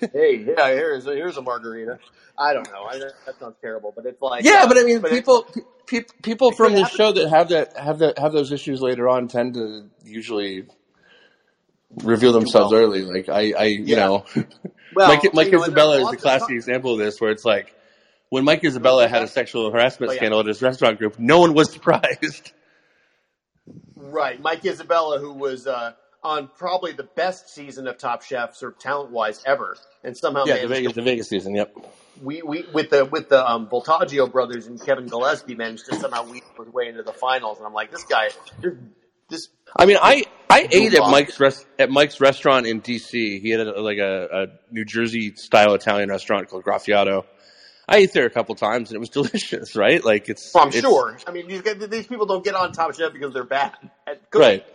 hey, 0.12 0.44
yeah, 0.56 0.68
here's 0.68 1.06
a, 1.06 1.14
here's 1.14 1.36
a 1.36 1.42
margarita." 1.42 1.98
I 2.38 2.54
don't 2.54 2.70
know. 2.72 2.84
I, 2.84 2.98
that 2.98 3.38
sounds 3.38 3.56
terrible, 3.60 3.92
but 3.94 4.06
it's 4.06 4.20
like 4.22 4.44
Yeah, 4.44 4.62
uh, 4.64 4.68
but 4.68 4.78
I 4.78 4.82
mean, 4.84 5.04
it- 5.04 5.10
people 5.10 5.46
pe- 5.86 6.04
people 6.22 6.52
from 6.52 6.74
the 6.74 6.86
show 6.86 7.12
that 7.12 7.28
have 7.28 7.48
that 7.50 7.76
have 7.76 7.98
that 7.98 8.18
have 8.18 8.32
those 8.32 8.50
issues 8.52 8.80
later 8.80 9.08
on 9.08 9.28
tend 9.28 9.54
to 9.54 9.88
usually 10.04 10.66
reveal 12.02 12.32
themselves 12.32 12.72
well. 12.72 12.82
early. 12.82 13.02
Like 13.02 13.28
I, 13.28 13.52
I 13.52 13.64
you 13.64 13.84
Yeah. 13.86 13.96
know, 13.96 14.24
well, 14.94 15.08
Mike, 15.08 15.34
Mike 15.34 15.52
know, 15.52 15.62
Isabella 15.62 16.00
is 16.00 16.12
a 16.12 16.16
classic 16.16 16.50
of- 16.50 16.54
example 16.56 16.92
of 16.92 16.98
this, 16.98 17.20
where 17.20 17.30
it's 17.30 17.44
like 17.44 17.74
when 18.30 18.44
Mike 18.44 18.62
Isabella 18.64 19.08
had 19.08 19.22
a 19.22 19.26
sexual 19.28 19.70
harassment 19.72 20.10
Oh, 20.10 20.12
yeah. 20.14 20.18
scandal 20.20 20.40
at 20.40 20.46
his 20.46 20.62
restaurant 20.62 20.98
group, 20.98 21.18
no 21.18 21.40
one 21.40 21.52
was 21.52 21.72
surprised. 21.74 22.52
Right, 23.96 24.40
Mike 24.40 24.64
Isabella, 24.64 25.18
who 25.18 25.32
was 25.34 25.66
uh, 25.66 25.92
on 26.22 26.48
probably 26.58 26.92
the 26.92 27.04
best 27.04 27.48
season 27.48 27.86
of 27.88 27.98
Top 27.98 28.22
Chef, 28.22 28.54
sort 28.54 28.74
of 28.74 28.78
talent 28.78 29.10
wise 29.10 29.42
ever, 29.46 29.76
and 30.04 30.16
somehow 30.16 30.44
yeah, 30.44 30.60
the 30.60 30.68
Vegas, 30.68 30.92
the 30.92 31.02
Vegas 31.02 31.28
season. 31.28 31.54
Yep. 31.54 31.76
we, 32.22 32.42
we 32.42 32.64
with 32.72 32.90
the 32.90 33.04
with 33.04 33.28
the 33.28 33.48
um, 33.48 33.68
Voltaggio 33.68 34.30
brothers 34.30 34.66
and 34.66 34.80
Kevin 34.84 35.06
Gillespie 35.06 35.54
managed 35.54 35.86
to 35.86 35.96
somehow 35.96 36.24
weave 36.28 36.42
his 36.58 36.68
way 36.68 36.88
into 36.88 37.02
the 37.02 37.12
finals, 37.12 37.58
and 37.58 37.66
I'm 37.66 37.72
like, 37.72 37.90
this 37.90 38.04
guy, 38.04 38.28
this 39.30 39.48
I 39.76 39.86
mean, 39.86 39.96
I 40.00 40.24
I 40.50 40.68
ate 40.70 40.94
at 40.94 41.08
Mike's 41.10 41.38
rest, 41.40 41.64
at 41.78 41.90
Mike's 41.90 42.20
restaurant 42.20 42.66
in 42.66 42.80
D.C. 42.80 43.38
He 43.40 43.50
had 43.50 43.60
a, 43.60 43.80
like 43.80 43.98
a, 43.98 44.28
a 44.32 44.46
New 44.72 44.84
Jersey 44.84 45.34
style 45.36 45.74
Italian 45.74 46.10
restaurant 46.10 46.48
called 46.48 46.64
Graffiato. 46.64 47.24
I 47.88 47.98
ate 47.98 48.12
there 48.12 48.26
a 48.26 48.30
couple 48.30 48.54
times 48.56 48.90
and 48.90 48.96
it 48.96 49.00
was 49.00 49.08
delicious, 49.10 49.74
right? 49.76 50.04
Like 50.04 50.28
it's. 50.28 50.54
I'm 50.54 50.68
it's- 50.68 50.82
sure. 50.82 51.16
I 51.26 51.32
mean, 51.32 51.48
these, 51.48 51.62
these 51.62 52.06
people 52.06 52.26
don't 52.26 52.44
get 52.44 52.54
on 52.54 52.72
Top 52.72 52.94
Chef 52.94 53.12
because 53.12 53.32
they're 53.32 53.44
bad 53.44 53.72
at 54.06 54.30
cooking, 54.30 54.48
Right. 54.48 54.66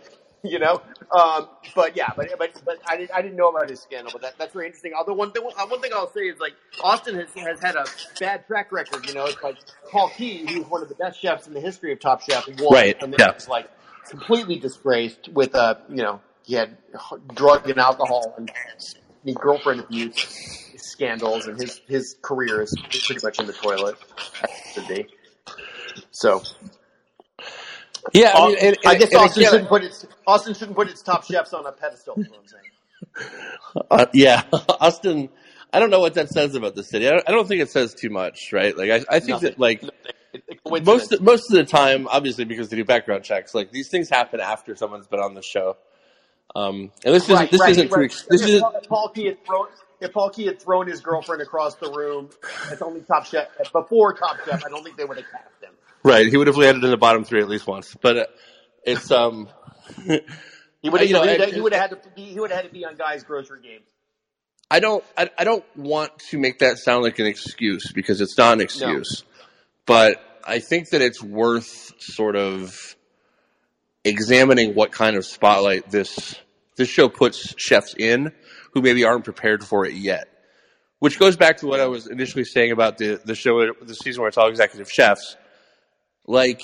You 0.56 0.60
know, 0.60 0.80
um, 1.10 1.48
but 1.74 1.96
yeah, 1.96 2.10
but 2.16 2.28
but 2.38 2.62
but 2.64 2.78
I 2.86 2.96
didn't 2.96 3.10
I 3.12 3.20
didn't 3.20 3.36
know 3.36 3.48
about 3.48 3.68
his 3.68 3.80
scandal, 3.80 4.12
but 4.12 4.22
that, 4.22 4.38
that's 4.38 4.52
very 4.52 4.66
interesting. 4.66 4.92
Although 4.96 5.14
one 5.14 5.32
thing 5.32 5.42
uh, 5.44 5.66
one 5.66 5.80
thing 5.80 5.90
I'll 5.94 6.10
say 6.10 6.20
is 6.20 6.38
like 6.38 6.54
Austin 6.82 7.16
has 7.16 7.28
has 7.34 7.60
had 7.60 7.74
a 7.74 7.84
bad 8.20 8.46
track 8.46 8.70
record. 8.70 9.06
You 9.06 9.14
know, 9.14 9.26
it's 9.26 9.42
like 9.42 9.56
Paul 9.90 10.08
Qui, 10.10 10.46
who's 10.46 10.66
one 10.66 10.82
of 10.82 10.88
the 10.88 10.94
best 10.94 11.20
chefs 11.20 11.46
in 11.46 11.54
the 11.54 11.60
history 11.60 11.92
of 11.92 12.00
Top 12.00 12.22
Chef, 12.22 12.46
won, 12.60 12.72
Right, 12.72 12.96
And 13.02 13.12
then 13.12 13.18
yeah. 13.18 13.30
it's 13.30 13.48
like 13.48 13.68
completely 14.08 14.58
disgraced 14.58 15.28
with 15.28 15.54
uh 15.54 15.74
you 15.88 16.02
know 16.02 16.20
he 16.44 16.54
had 16.54 16.76
drug 17.34 17.68
and 17.68 17.78
alcohol 17.78 18.34
and 18.38 18.50
girlfriend 19.34 19.80
abuse 19.80 20.64
scandals, 20.76 21.46
and 21.46 21.60
his 21.60 21.80
his 21.86 22.16
career 22.22 22.62
is 22.62 22.74
pretty 23.06 23.20
much 23.22 23.38
in 23.38 23.46
the 23.46 23.52
toilet. 23.52 23.96
Should 24.72 24.88
be. 24.88 25.06
So 26.10 26.42
Yeah, 28.16 28.32
I, 28.34 28.48
mean, 28.48 28.56
and, 28.60 28.76
I 28.86 28.94
guess 28.96 29.10
and 29.12 29.20
Austin 29.20 29.42
again, 29.42 29.52
shouldn't 29.52 29.68
put 29.68 29.84
its 29.84 30.06
Austin 30.26 30.54
shouldn't 30.54 30.76
put 30.76 30.88
its 30.88 31.02
top 31.02 31.24
chefs 31.24 31.52
on 31.52 31.66
a 31.66 31.72
pedestal. 31.72 32.14
Is 32.18 32.28
what 32.28 32.40
I'm 32.40 32.46
saying. 32.46 33.86
Uh, 33.90 34.06
yeah, 34.12 34.42
Austin. 34.80 35.28
I 35.72 35.80
don't 35.80 35.90
know 35.90 36.00
what 36.00 36.14
that 36.14 36.30
says 36.30 36.54
about 36.54 36.74
the 36.74 36.84
city. 36.84 37.06
I 37.06 37.10
don't, 37.10 37.28
I 37.28 37.32
don't 37.32 37.46
think 37.46 37.60
it 37.60 37.70
says 37.70 37.92
too 37.92 38.08
much, 38.08 38.52
right? 38.52 38.76
Like, 38.76 38.90
I, 38.90 39.16
I 39.16 39.20
think 39.20 39.30
Nothing. 39.30 39.50
that 39.50 39.58
like 39.58 39.82
It's 40.32 40.60
a 40.64 40.80
most 40.80 41.20
most 41.20 41.50
of 41.50 41.56
the 41.56 41.64
time, 41.64 42.08
obviously 42.08 42.44
because 42.44 42.68
they 42.68 42.76
do 42.76 42.84
background 42.84 43.24
checks, 43.24 43.54
like 43.54 43.70
these 43.70 43.88
things 43.88 44.08
happen 44.08 44.40
after 44.40 44.76
someone's 44.76 45.06
been 45.06 45.20
on 45.20 45.34
the 45.34 45.42
show. 45.42 45.76
Um, 46.54 46.92
and 47.04 47.14
this 47.14 47.28
isn't 47.28 47.50
this 47.50 47.60
right, 47.60 47.70
isn't 47.70 47.88
too 47.88 47.94
right. 47.94 48.04
ex- 48.04 48.26
this 48.28 48.42
if, 48.42 48.48
isn't 48.48 48.74
if 48.76 48.88
Paul 48.88 49.10
Qui 49.10 49.26
had 49.26 49.44
thrown 49.44 49.66
if 50.00 50.12
Paul 50.12 50.30
Qui 50.30 50.46
had 50.46 50.60
thrown 50.60 50.86
his 50.86 51.00
girlfriend 51.00 51.42
across 51.42 51.74
the 51.76 51.90
room, 51.90 52.30
it's 52.70 52.82
only 52.82 53.00
Top 53.02 53.26
Chef 53.26 53.48
before 53.72 54.14
Top 54.14 54.38
Chef. 54.44 54.64
I 54.64 54.68
don't 54.68 54.84
think 54.84 54.96
they 54.96 55.04
would 55.04 55.16
have 55.18 55.26
cast 55.30 55.62
him. 55.62 55.72
Right. 56.06 56.26
He 56.26 56.36
would 56.36 56.46
have 56.46 56.56
landed 56.56 56.84
in 56.84 56.90
the 56.90 56.96
bottom 56.96 57.24
three 57.24 57.40
at 57.40 57.48
least 57.48 57.66
once, 57.66 57.94
but 58.00 58.16
uh, 58.16 58.24
it's 58.84 59.10
um. 59.10 59.48
He 60.82 60.90
would 60.90 61.00
You 61.08 61.14
know, 61.14 61.22
have. 61.24 61.52
he 61.52 61.60
would 61.60 61.72
have 61.72 61.90
had 61.90 62.02
to. 62.02 62.10
Be, 62.14 62.22
he 62.22 62.38
would 62.38 62.50
have 62.50 62.60
had 62.62 62.68
to 62.68 62.72
be 62.72 62.84
on 62.84 62.94
guys' 62.96 63.24
grocery 63.24 63.60
games. 63.60 63.82
I 64.70 64.78
don't 64.78 65.02
I, 65.16 65.30
I 65.36 65.42
don't 65.44 65.64
want 65.76 66.16
to 66.30 66.38
make 66.38 66.60
that 66.60 66.78
sound 66.78 67.02
like 67.02 67.18
an 67.18 67.26
excuse 67.26 67.90
because 67.92 68.20
it's 68.20 68.36
not 68.38 68.52
an 68.52 68.60
excuse. 68.60 69.24
But 69.84 70.20
I 70.46 70.58
think 70.60 70.90
that 70.90 71.02
it's 71.02 71.20
worth 71.22 71.92
sort 72.00 72.36
of 72.36 72.94
examining 74.04 74.74
what 74.74 74.92
kind 74.92 75.16
of 75.16 75.24
spotlight 75.24 75.90
this 75.90 76.36
this 76.76 76.88
show 76.88 77.08
puts 77.08 77.54
chefs 77.56 77.94
in 77.98 78.32
who 78.72 78.82
maybe 78.82 79.04
aren't 79.04 79.24
prepared 79.24 79.64
for 79.64 79.86
it 79.86 79.94
yet. 79.94 80.28
Which 80.98 81.18
goes 81.18 81.36
back 81.36 81.58
to 81.58 81.66
what 81.66 81.80
I 81.80 81.86
was 81.86 82.06
initially 82.06 82.44
saying 82.44 82.70
about 82.70 82.98
the 82.98 83.20
the 83.24 83.34
show 83.34 83.72
the 83.82 83.94
season 83.94 84.20
where 84.20 84.28
it's 84.28 84.38
all 84.38 84.48
executive 84.48 84.90
chefs. 84.90 85.36
Like 86.26 86.62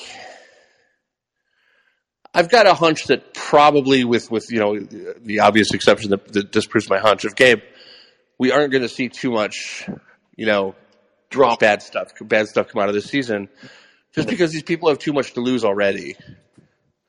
I've 2.34 2.50
got 2.50 2.66
a 2.66 2.74
hunch 2.74 3.04
that 3.04 3.34
probably 3.34 4.04
with 4.04 4.30
with 4.30 4.50
you 4.50 4.58
know 4.58 4.78
the 4.78 5.40
obvious 5.40 5.72
exception 5.72 6.10
that, 6.10 6.32
that 6.32 6.50
disproves 6.50 6.88
my 6.88 6.98
hunch 6.98 7.24
of 7.24 7.36
Gabe, 7.36 7.60
we 8.38 8.50
aren't 8.50 8.72
going 8.72 8.82
to 8.82 8.88
see 8.88 9.08
too 9.08 9.30
much, 9.30 9.88
you 10.36 10.46
know, 10.46 10.74
Drop. 11.30 11.60
bad 11.60 11.82
stuff, 11.82 12.12
bad 12.22 12.48
stuff 12.48 12.68
come 12.68 12.82
out 12.82 12.88
of 12.88 12.94
this 12.94 13.06
season, 13.06 13.48
just 14.14 14.28
because 14.28 14.52
these 14.52 14.62
people 14.62 14.88
have 14.88 14.98
too 14.98 15.12
much 15.12 15.34
to 15.34 15.40
lose 15.40 15.64
already. 15.64 16.16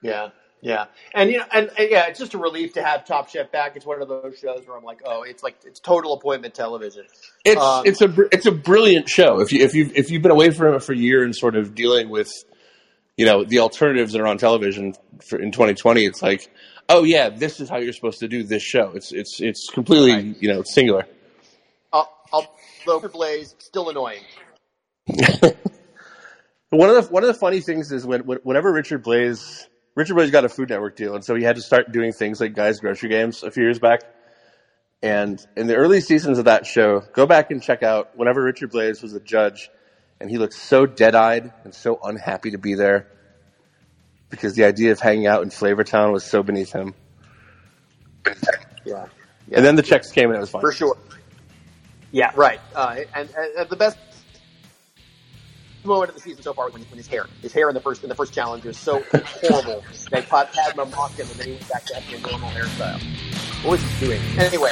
Yeah, 0.02 0.30
yeah, 0.64 0.86
and 1.14 1.30
you 1.30 1.40
know, 1.40 1.46
and, 1.52 1.70
and 1.78 1.92
yeah, 1.92 2.08
it's 2.08 2.18
just 2.18 2.34
a 2.34 2.38
relief 2.38 2.72
to 2.76 2.84
have 2.84 3.04
Top 3.04 3.28
Chef 3.28 3.52
back. 3.52 3.76
It's 3.76 3.86
one 3.86 4.02
of 4.02 4.08
those 4.08 4.40
shows 4.40 4.66
where 4.66 4.78
I'm 4.78 4.86
like, 4.86 5.02
oh, 5.06 5.24
it's 5.24 5.44
like 5.44 5.58
it's 5.66 5.82
total 5.82 6.14
appointment 6.14 6.54
television. 6.54 7.04
It's 7.44 7.62
Um, 7.62 7.86
it's 7.86 8.02
a 8.02 8.16
it's 8.32 8.46
a 8.46 8.52
brilliant 8.54 9.10
show. 9.10 9.42
If 9.42 9.52
you 9.52 9.62
if 9.62 9.76
you 9.76 9.92
if 9.94 10.10
you've 10.10 10.22
been 10.22 10.32
away 10.32 10.52
from 10.52 10.74
it 10.74 10.82
for 10.82 10.94
a 10.94 10.98
year 10.98 11.26
and 11.26 11.36
sort 11.36 11.58
of 11.58 11.76
dealing 11.76 12.08
with, 12.10 12.32
you 13.18 13.26
know, 13.26 13.44
the 13.44 13.60
alternatives 13.60 14.14
that 14.14 14.22
are 14.22 14.28
on 14.28 14.38
television 14.38 14.94
for, 15.28 15.38
in 15.38 15.52
2020, 15.52 16.06
it's 16.06 16.22
like, 16.22 16.50
oh 16.88 17.04
yeah, 17.04 17.28
this 17.28 17.60
is 17.60 17.68
how 17.68 17.80
you're 17.80 17.92
supposed 17.92 18.20
to 18.20 18.30
do 18.30 18.44
this 18.44 18.64
show. 18.64 18.94
It's 18.96 19.12
it's 19.12 19.42
it's 19.42 19.70
completely 19.70 20.14
Right. 20.14 20.42
you 20.42 20.48
know 20.48 20.64
singular. 20.64 21.06
I'll, 21.92 22.10
I'll, 22.32 22.56
Blais 22.86 23.54
still 23.60 23.90
annoying. 23.90 24.24
One 26.70 26.90
of 26.90 26.96
the 26.96 27.14
one 27.14 27.24
of 27.24 27.28
the 27.28 27.36
funny 27.36 27.60
things 27.60 27.92
is 27.92 28.04
when, 28.04 28.22
when 28.22 28.40
whenever 28.44 28.72
Richard 28.72 29.04
Blais 29.04 29.68
Richard 29.96 30.16
Blais 30.16 30.32
got 30.32 30.46
a 30.46 30.50
Food 30.50 30.70
Network 30.70 30.96
deal, 30.96 31.16
and 31.16 31.24
so 31.24 31.36
he 31.36 31.44
had 31.44 31.56
to 31.58 31.62
start 31.62 31.92
doing 31.92 32.14
things 32.14 32.42
like 32.42 32.56
Guys 32.56 32.80
Grocery 32.80 33.10
Games 33.10 33.44
a 33.44 33.52
few 33.52 33.64
years 33.64 33.80
back. 33.80 34.02
And 35.04 35.46
in 35.58 35.68
the 35.68 35.76
early 35.76 36.02
seasons 36.02 36.40
of 36.40 36.46
that 36.46 36.66
show, 36.66 37.02
go 37.14 37.26
back 37.28 37.52
and 37.52 37.62
check 37.62 37.84
out 37.84 38.18
whenever 38.18 38.42
Richard 38.44 38.72
Blais 38.72 39.02
was 39.04 39.14
a 39.14 39.20
judge, 39.20 39.70
and 40.22 40.30
he 40.30 40.38
looked 40.38 40.54
so 40.56 40.86
dead 40.86 41.16
eyed 41.16 41.52
and 41.64 41.74
so 41.76 42.00
unhappy 42.04 42.52
to 42.52 42.58
be 42.58 42.76
there. 42.76 43.08
because 44.30 44.56
the 44.56 44.64
idea 44.66 44.92
of 44.92 45.00
hanging 45.00 45.28
out 45.28 45.44
in 45.44 45.50
Flavortown 45.50 46.12
was 46.12 46.24
so 46.24 46.44
beneath 46.44 46.72
him. 46.74 46.96
Yeah, 48.86 49.08
And 49.52 49.66
then 49.66 49.76
the 49.76 49.84
checks 49.84 50.12
came 50.12 50.30
and 50.30 50.38
it 50.38 50.42
was 50.42 50.50
fine. 50.50 50.62
for 50.62 50.72
sure. 50.72 50.98
Yeah, 52.12 52.32
right. 52.36 52.60
Uh, 52.76 52.98
and, 53.16 53.30
and, 53.38 53.56
and 53.58 53.70
the 53.70 53.76
best 53.76 53.98
moment 55.86 56.10
of 56.10 56.16
the 56.16 56.22
season 56.22 56.44
so 56.44 56.54
far 56.54 56.70
when, 56.70 56.82
when 56.84 56.98
his 56.98 57.08
hair, 57.08 57.28
his 57.42 57.54
hair 57.54 57.70
in 57.70 57.76
the 57.76 57.82
first 57.82 58.04
in 58.04 58.10
the 58.10 58.16
first 58.16 58.34
challenge 58.34 58.64
was 58.64 58.78
so 58.78 59.04
horrible. 59.42 59.84
They 60.12 60.22
caught 60.22 60.52
Padma 60.54 60.86
mocked 60.86 61.20
him, 61.20 61.28
and 61.30 61.40
then 61.40 61.48
he 61.48 61.54
went 61.54 61.70
back 61.70 61.86
to 61.86 61.96
having 61.96 62.24
a 62.24 62.28
normal 62.30 62.50
hairstyle. 62.50 63.02
What 63.64 63.72
was 63.72 63.82
he 64.00 64.06
doing? 64.08 64.22
Anyway, 64.40 64.72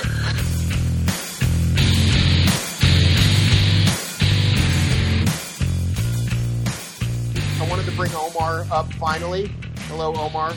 I 7.59 7.67
wanted 7.69 7.85
to 7.85 7.91
bring 7.91 8.11
Omar 8.15 8.65
up 8.71 8.91
finally. 8.93 9.51
Hello, 9.87 10.13
Omar. 10.15 10.53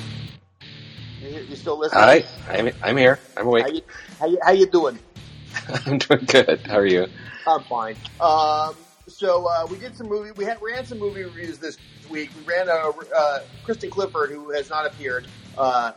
You, 1.21 1.29
you 1.49 1.57
still 1.57 1.79
listening? 1.79 2.03
Hi, 2.03 2.25
I'm 2.49 2.71
I'm 2.83 2.97
here. 2.97 3.19
I'm 3.37 3.45
How 3.45 3.51
awake. 3.51 3.75
you, 3.75 3.83
how 4.19 4.27
you, 4.27 4.39
how 4.43 4.53
you 4.53 4.67
doing? 4.67 4.99
I'm 5.87 5.99
doing 5.99 6.25
good. 6.27 6.61
How 6.67 6.77
are 6.79 6.87
you? 6.87 7.07
I'm 7.47 7.63
fine. 7.65 7.97
Um, 8.21 8.75
so 9.15 9.47
uh, 9.49 9.67
we 9.71 9.79
did 9.79 9.97
some 9.97 10.09
movie. 10.09 10.31
We 10.33 10.45
had 10.45 10.61
ran 10.61 10.85
some 10.87 10.99
movie 10.99 11.23
reviews 11.23 11.59
this 11.59 11.77
week. 12.11 12.31
We 12.37 12.45
ran 12.53 12.69
a 12.69 12.91
uh, 13.17 13.41
Kristen 13.65 13.91
Clifford, 13.91 14.31
who 14.31 14.51
has 14.51 14.69
not 14.71 14.87
appeared, 14.87 15.27
uh, 15.57 15.93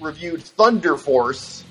reviewed 0.00 0.42
Thunder 0.42 0.96
Force, 0.96 1.64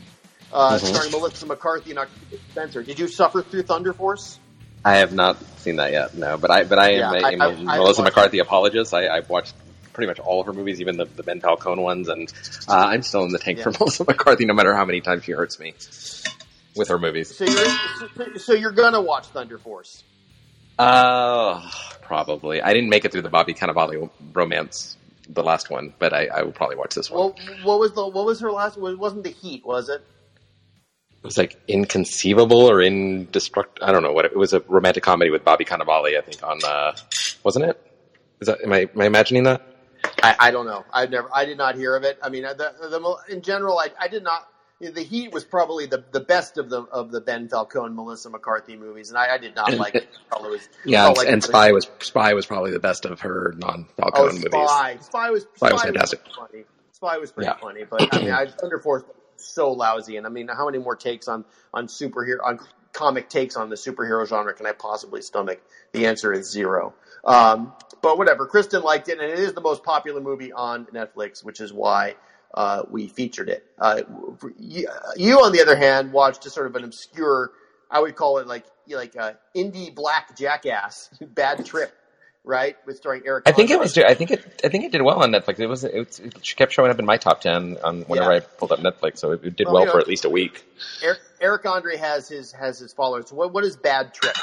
uh, 0.54 0.78
Mhm. 0.78 0.86
starring 0.86 1.12
Melissa 1.12 1.46
McCarthy 1.46 1.92
and 1.92 2.00
Octavia 2.00 2.40
Spencer. 2.52 2.84
Did 2.84 3.00
you 3.00 3.08
suffer 3.08 3.42
through 3.42 3.64
Thunder 3.64 3.94
Force? 3.94 4.40
I 4.86 4.96
have 4.98 5.14
not 5.14 5.38
seen 5.60 5.76
that 5.76 5.92
yet. 5.92 6.16
No, 6.16 6.38
but 6.38 6.50
I 6.52 6.64
but 6.64 6.80
I 6.80 6.92
am 6.94 7.00
Yeah, 7.00 7.12
a, 7.20 7.24
I- 7.26 7.32
am 7.32 7.42
I- 7.42 7.46
a 7.46 7.50
I 7.50 7.78
Melissa 7.78 8.02
watched- 8.02 8.16
McCarthy 8.16 8.40
apologist. 8.40 8.94
I, 8.94 9.08
I've 9.10 9.30
watched 9.30 9.54
pretty 9.94 10.08
much 10.08 10.20
all 10.20 10.40
of 10.40 10.46
her 10.48 10.54
movies, 10.54 10.80
even 10.80 10.96
the, 10.96 11.06
the 11.06 11.24
Ben 11.24 11.42
Falcone 11.42 11.82
ones, 11.82 12.08
and 12.08 12.32
uh, 12.70 12.74
I'm 12.74 13.02
still 13.02 13.24
in 13.24 13.32
the 13.32 13.40
tank 13.40 13.60
for 13.60 13.72
Melissa 13.80 14.06
McCarthy, 14.06 14.46
no 14.46 14.54
matter 14.54 14.74
how 14.74 14.86
many 14.86 15.02
times 15.02 15.26
she 15.26 15.34
hurts 15.34 15.60
me 15.60 15.74
with 16.76 16.88
her 16.88 16.98
movies. 16.98 17.36
So 17.36 17.44
you're 17.46 18.40
so 18.40 18.54
you're 18.54 18.72
gonna 18.72 19.02
watch 19.02 19.28
Thunder 19.28 19.58
Force. 19.58 20.04
Uh, 20.80 21.70
probably. 22.02 22.62
I 22.62 22.74
didn't 22.74 22.90
make 22.90 23.06
it 23.06 23.12
through 23.12 23.24
the 23.24 23.30
Bobby 23.30 23.54
Cannavale 23.54 24.10
romance, 24.34 24.98
the 25.28 25.44
last 25.44 25.70
one, 25.70 25.94
but 26.00 26.14
I, 26.14 26.28
I 26.28 26.42
will 26.44 26.54
probably 26.54 26.78
watch 26.78 26.96
this 26.96 27.12
one. 27.12 27.20
Well, 27.20 27.36
what 27.64 27.80
was 27.80 27.92
the 27.94 28.08
what 28.08 28.26
was 28.26 28.40
her 28.40 28.52
last? 28.52 28.78
It 28.78 28.98
wasn't 28.98 29.24
the 29.26 29.32
Heat, 29.32 29.66
was 29.66 29.90
it? 29.90 30.02
it 31.22 31.26
was 31.26 31.38
like 31.38 31.58
inconceivable 31.68 32.70
or 32.70 32.78
indestruct. 32.78 33.80
I 33.82 33.92
don't 33.92 34.04
know 34.04 34.14
what 34.14 34.26
it, 34.26 34.32
it 34.32 34.38
was. 34.38 34.54
A 34.54 34.62
romantic 34.62 35.04
comedy 35.04 35.30
with 35.30 35.44
Bobby 35.44 35.66
Cannavale, 35.66 36.18
I 36.18 36.22
think. 36.22 36.42
On 36.44 36.58
uh, 36.64 36.96
wasn't 37.44 37.66
it? 37.66 37.82
Is 38.40 38.48
that 38.48 38.62
am 38.64 38.72
I 38.72 38.82
am 38.94 39.02
I 39.02 39.06
imagining 39.06 39.44
that? 39.44 39.62
I, 40.24 40.36
I 40.40 40.52
don't 40.52 40.66
know. 40.66 40.86
I've 40.94 41.10
never. 41.10 41.30
I 41.34 41.44
did 41.44 41.58
not 41.58 41.76
hear 41.76 41.96
of 41.98 42.04
it. 42.04 42.18
I 42.24 42.30
mean, 42.30 42.44
the, 42.44 42.56
the 42.56 43.34
in 43.34 43.42
general, 43.42 43.78
I, 43.80 43.90
I 44.00 44.08
did 44.08 44.24
not. 44.24 44.48
The 44.82 45.04
Heat 45.04 45.34
was 45.34 45.44
probably 45.44 45.88
the, 45.88 46.06
the 46.12 46.22
best 46.22 46.58
of 46.58 46.70
the 46.70 46.84
of 46.84 47.12
the 47.12 47.20
Ben 47.20 47.50
Falcone, 47.50 47.94
Melissa 47.94 48.30
McCarthy 48.30 48.78
movies, 48.78 49.10
and 49.10 49.18
I, 49.18 49.34
I 49.34 49.38
did 49.38 49.54
not 49.54 49.74
like 49.78 49.96
it. 49.96 50.08
Was, 50.42 50.70
Yeah, 50.86 51.08
and, 51.08 51.18
like 51.18 51.28
and 51.28 51.44
Spy 51.44 51.74
was 51.74 51.90
Spy 52.00 52.34
was 52.34 52.46
probably 52.46 52.72
the 52.72 52.80
best 52.80 53.04
of 53.06 53.20
her 53.22 53.54
non 53.58 53.88
Oh, 53.90 54.04
Falcone 54.04 54.36
movies. 54.38 54.52
Spy! 54.70 54.98
Spy 55.02 55.30
was 55.32 55.46
Spy 55.56 55.74
was 55.74 55.82
fantastic. 55.84 56.24
pretty 56.24 56.36
funny. 56.38 56.64
Spy 56.94 57.18
was 57.18 57.32
pretty 57.32 57.48
Yeah. 57.50 57.58
funny, 57.60 57.84
but 57.84 58.08
I 58.14 58.20
mean, 58.20 58.32
I, 58.34 58.46
Thunder 58.48 58.80
Force 58.80 59.04
was 59.04 59.16
so 59.36 59.72
lousy, 59.74 60.16
and 60.16 60.26
I 60.26 60.30
mean, 60.30 60.48
how 60.48 60.66
many 60.66 60.78
more 60.78 60.96
takes 60.96 61.28
on 61.28 61.44
on 61.74 61.88
superhero 61.88 62.38
on 62.42 62.60
comic 62.94 63.30
takes 63.30 63.58
on 63.58 63.70
the 63.70 63.76
superhero 63.76 64.26
genre 64.26 64.54
can 64.54 64.66
I 64.66 64.72
possibly 64.72 65.22
stomach? 65.22 65.62
The 65.92 66.06
answer 66.06 66.32
is 66.32 66.50
zero. 66.50 66.94
Um, 67.26 67.74
but 68.02 68.18
whatever, 68.18 68.46
Kristen 68.46 68.82
liked 68.82 69.10
it, 69.10 69.20
and 69.20 69.30
it 69.30 69.40
is 69.40 69.52
the 69.54 69.62
most 69.62 69.84
popular 69.84 70.22
movie 70.22 70.54
on 70.54 70.86
Netflix, 70.86 71.44
which 71.44 71.60
is 71.60 71.74
why 71.74 72.16
uh, 72.54 72.84
we 72.90 73.08
featured 73.08 73.50
it. 73.50 73.66
Uh, 73.78 74.02
you, 74.58 74.88
you, 75.16 75.40
on 75.40 75.52
the 75.52 75.62
other 75.62 75.76
hand, 75.76 76.12
watched 76.12 76.46
a 76.46 76.50
sort 76.50 76.68
of 76.68 76.76
an 76.76 76.84
obscure, 76.84 77.52
I 77.90 78.00
would 78.00 78.16
call 78.16 78.40
it 78.40 78.48
like 78.48 78.66
like 78.88 79.16
uh, 79.16 79.34
indie 79.56 79.94
black 79.94 80.36
jackass, 80.38 81.10
Bad 81.22 81.66
Trip, 81.66 81.96
right? 82.44 82.76
With 82.86 82.98
starring 82.98 83.22
Eric. 83.26 83.44
I 83.48 83.52
think 83.52 83.70
it 83.70 83.80
was. 83.80 83.98
I 83.98 84.14
think 84.16 84.32
it. 84.32 84.62
I 84.64 84.70
think 84.70 84.84
it 84.86 84.92
did 84.92 85.02
well 85.02 85.22
on 85.22 85.32
Netflix. 85.32 85.60
It 85.60 85.68
was. 85.68 85.84
It, 85.84 86.20
it 86.20 86.56
kept 86.56 86.74
showing 86.74 86.92
up 86.92 87.00
in 87.00 87.06
my 87.06 87.18
top 87.18 87.42
ten 87.42 87.78
on 87.84 88.02
whenever 88.04 88.32
Yeah. 88.32 88.38
I 88.38 88.40
pulled 88.42 88.72
up 88.72 88.80
Netflix. 88.80 89.20
So 89.20 89.32
it, 89.34 89.44
it 89.44 89.56
did 89.56 89.66
Well, 89.66 89.74
well 89.76 89.82
you 89.84 89.86
know- 89.88 89.92
for 89.94 90.00
at 90.00 90.08
least 90.08 90.26
a 90.26 90.30
week. 90.30 90.64
Eric, 91.04 91.20
Eric 91.42 91.66
Andre 91.66 91.98
has 91.98 92.28
his 92.28 92.52
has 92.52 92.80
his 92.80 92.94
followers. 92.94 93.32
What 93.32 93.54
what 93.54 93.64
is 93.64 93.78
Bad 93.78 94.14
Trip? 94.14 94.36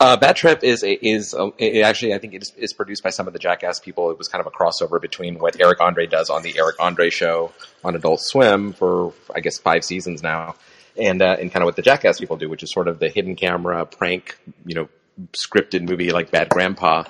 Uh, 0.00 0.16
Bad 0.16 0.36
Trip 0.36 0.62
is 0.62 0.82
is 0.82 1.34
it 1.58 1.82
actually 1.82 2.14
I 2.14 2.18
think 2.18 2.34
it 2.34 2.42
is, 2.42 2.52
is 2.56 2.72
produced 2.72 3.02
by 3.02 3.10
some 3.10 3.26
of 3.26 3.32
the 3.32 3.38
Jackass 3.38 3.80
people. 3.80 4.10
It 4.10 4.18
was 4.18 4.28
kind 4.28 4.44
of 4.44 4.46
a 4.46 4.50
crossover 4.50 5.00
between 5.00 5.38
what 5.38 5.60
Eric 5.60 5.80
Andre 5.80 6.06
does 6.06 6.30
on 6.30 6.42
the 6.42 6.56
Eric 6.58 6.76
Andre 6.80 7.10
show 7.10 7.52
on 7.84 7.94
Adult 7.94 8.20
Swim 8.22 8.72
for 8.72 9.12
I 9.34 9.40
guess 9.40 9.58
five 9.58 9.84
seasons 9.84 10.22
now, 10.22 10.56
and 10.96 11.20
uh, 11.20 11.36
and 11.38 11.52
kind 11.52 11.62
of 11.62 11.66
what 11.66 11.76
the 11.76 11.82
Jackass 11.82 12.18
people 12.20 12.36
do, 12.36 12.48
which 12.48 12.62
is 12.62 12.72
sort 12.72 12.88
of 12.88 12.98
the 12.98 13.08
hidden 13.08 13.36
camera 13.36 13.84
prank, 13.86 14.38
you 14.64 14.74
know, 14.74 14.88
scripted 15.32 15.82
movie 15.82 16.10
like 16.10 16.30
Bad 16.30 16.48
Grandpa, 16.48 17.04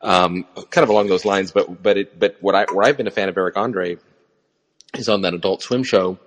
um, 0.00 0.44
kind 0.70 0.82
of 0.84 0.88
along 0.88 1.08
those 1.08 1.24
lines. 1.24 1.52
But 1.52 1.82
but 1.82 1.98
it 1.98 2.18
but 2.18 2.36
what 2.40 2.54
I 2.54 2.64
where 2.72 2.86
I've 2.86 2.96
been 2.96 3.06
a 3.06 3.12
fan 3.12 3.28
of 3.28 3.36
Eric 3.36 3.56
Andre 3.56 3.98
is 4.94 5.08
on 5.08 5.22
that 5.22 5.34
Adult 5.34 5.62
Swim 5.62 5.82
show 5.82 6.18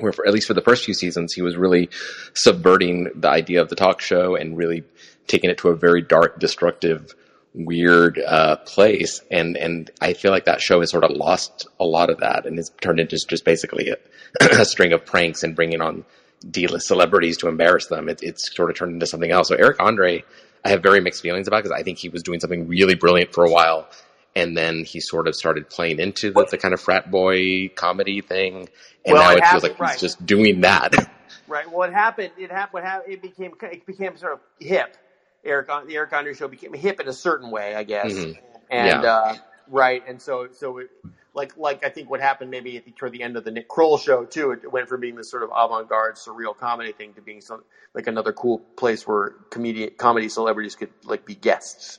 where 0.00 0.12
for 0.12 0.26
at 0.26 0.32
least 0.32 0.46
for 0.46 0.54
the 0.54 0.62
first 0.62 0.84
few 0.84 0.94
seasons 0.94 1.32
he 1.32 1.42
was 1.42 1.56
really 1.56 1.88
subverting 2.34 3.10
the 3.14 3.28
idea 3.28 3.60
of 3.60 3.68
the 3.68 3.76
talk 3.76 4.00
show 4.00 4.36
and 4.36 4.56
really 4.56 4.84
taking 5.26 5.50
it 5.50 5.58
to 5.58 5.68
a 5.68 5.76
very 5.76 6.02
dark 6.02 6.38
destructive 6.38 7.14
weird 7.54 8.18
uh, 8.18 8.56
place. 8.56 9.22
And 9.30 9.56
and 9.56 9.90
I 10.00 10.14
feel 10.14 10.30
like 10.30 10.44
that 10.44 10.60
show 10.60 10.80
has 10.80 10.90
sort 10.90 11.04
of 11.04 11.10
lost 11.10 11.66
a 11.78 11.84
lot 11.84 12.10
of 12.10 12.18
that 12.18 12.46
and 12.46 12.56
has 12.58 12.70
turned 12.80 13.00
into 13.00 13.16
just 13.28 13.44
basically 13.44 13.90
a, 13.90 13.96
a 14.60 14.64
string 14.64 14.92
of 14.92 15.04
pranks 15.04 15.42
and 15.42 15.56
bringing 15.56 15.80
on 15.80 16.04
D-list 16.48 16.86
celebrities 16.86 17.36
to 17.38 17.48
embarrass 17.48 17.86
them. 17.86 18.08
It, 18.08 18.20
it's 18.22 18.54
sort 18.54 18.70
of 18.70 18.76
turned 18.76 18.94
into 18.94 19.06
something 19.06 19.30
else. 19.30 19.48
So 19.48 19.56
Eric 19.56 19.80
Andre 19.80 20.24
I 20.64 20.70
have 20.70 20.82
very 20.82 21.00
mixed 21.00 21.22
feelings 21.22 21.48
about 21.48 21.62
because 21.62 21.78
I 21.78 21.82
think 21.82 21.98
he 21.98 22.08
was 22.08 22.22
doing 22.22 22.40
something 22.40 22.68
really 22.68 22.94
brilliant 22.94 23.32
for 23.32 23.44
a 23.44 23.50
while 23.50 23.88
and 24.36 24.56
then 24.56 24.84
he 24.84 25.00
sort 25.00 25.26
of 25.28 25.34
started 25.34 25.68
playing 25.68 25.98
into 25.98 26.32
the, 26.32 26.46
the 26.50 26.58
kind 26.58 26.72
of 26.74 26.80
frat 26.80 27.10
boy 27.10 27.68
comedy 27.74 28.20
thing 28.20 28.68
and 29.04 29.14
Well, 29.14 29.22
now 29.22 29.30
it 29.32 29.38
it, 29.38 29.46
feels 29.46 29.62
like 29.62 29.72
he's 29.72 29.80
right. 29.80 29.98
just 29.98 30.24
doing 30.24 30.60
that. 30.62 30.94
Right. 31.48 31.68
What 31.68 31.92
happened? 31.92 32.30
It 32.38 32.52
happened. 32.52 32.72
What 32.74 32.84
happened? 32.84 33.12
It 33.12 33.22
became 33.22 33.52
it 33.62 33.84
became 33.84 34.16
sort 34.16 34.34
of 34.34 34.40
hip. 34.60 34.96
Eric 35.44 35.66
the 35.88 35.96
Eric 35.96 36.12
Andre 36.12 36.32
show 36.32 36.46
became 36.46 36.72
hip 36.74 37.00
in 37.00 37.08
a 37.08 37.12
certain 37.12 37.50
way, 37.50 37.74
I 37.74 37.82
guess. 37.82 38.12
Mhm. 38.12 38.38
And 38.70 39.02
Yeah. 39.02 39.12
uh, 39.12 39.36
right, 39.66 40.00
and 40.06 40.22
so 40.22 40.46
so 40.52 40.78
it, 40.78 40.90
like 41.34 41.56
like 41.56 41.84
I 41.84 41.88
think 41.88 42.08
what 42.08 42.20
happened 42.20 42.52
maybe 42.52 42.76
at 42.76 42.84
the, 42.84 42.92
toward 42.92 43.10
the 43.12 43.22
end 43.24 43.36
of 43.36 43.42
the 43.42 43.50
Nick 43.50 43.66
Kroll 43.66 43.98
show 43.98 44.24
too. 44.24 44.52
It 44.52 44.70
went 44.70 44.88
from 44.88 45.00
being 45.00 45.16
this 45.16 45.28
sort 45.28 45.42
of 45.42 45.50
avant-garde 45.52 46.14
surreal 46.16 46.56
comedy 46.56 46.92
thing 46.92 47.14
to 47.14 47.20
being 47.20 47.40
some 47.40 47.64
like 47.94 48.06
another 48.06 48.32
cool 48.32 48.58
place 48.76 49.04
where 49.04 49.30
comedian 49.50 49.90
comedy 49.98 50.28
celebrities 50.28 50.76
could 50.76 50.90
like 51.02 51.24
be 51.26 51.34
guests. 51.34 51.98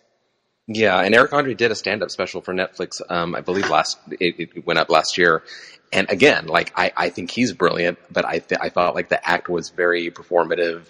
Yeah, 0.67 0.99
and 1.01 1.13
Eric 1.13 1.33
Andre 1.33 1.53
did 1.53 1.71
a 1.71 1.75
stand-up 1.75 2.11
special 2.11 2.41
for 2.41 2.53
Netflix. 2.53 3.01
Um, 3.09 3.35
I 3.35 3.41
believe 3.41 3.69
last 3.69 3.99
it, 4.11 4.35
it 4.55 4.65
went 4.65 4.79
up 4.79 4.89
last 4.89 5.17
year. 5.17 5.43
And 5.91 6.09
again, 6.09 6.47
like 6.47 6.71
I, 6.75 6.93
I 6.95 7.09
think 7.09 7.31
he's 7.31 7.51
brilliant, 7.51 7.97
but 8.09 8.25
I 8.25 8.39
th- 8.39 8.61
I 8.61 8.69
felt 8.69 8.95
like 8.95 9.09
the 9.09 9.27
act 9.27 9.49
was 9.49 9.69
very 9.69 10.09
performative 10.11 10.83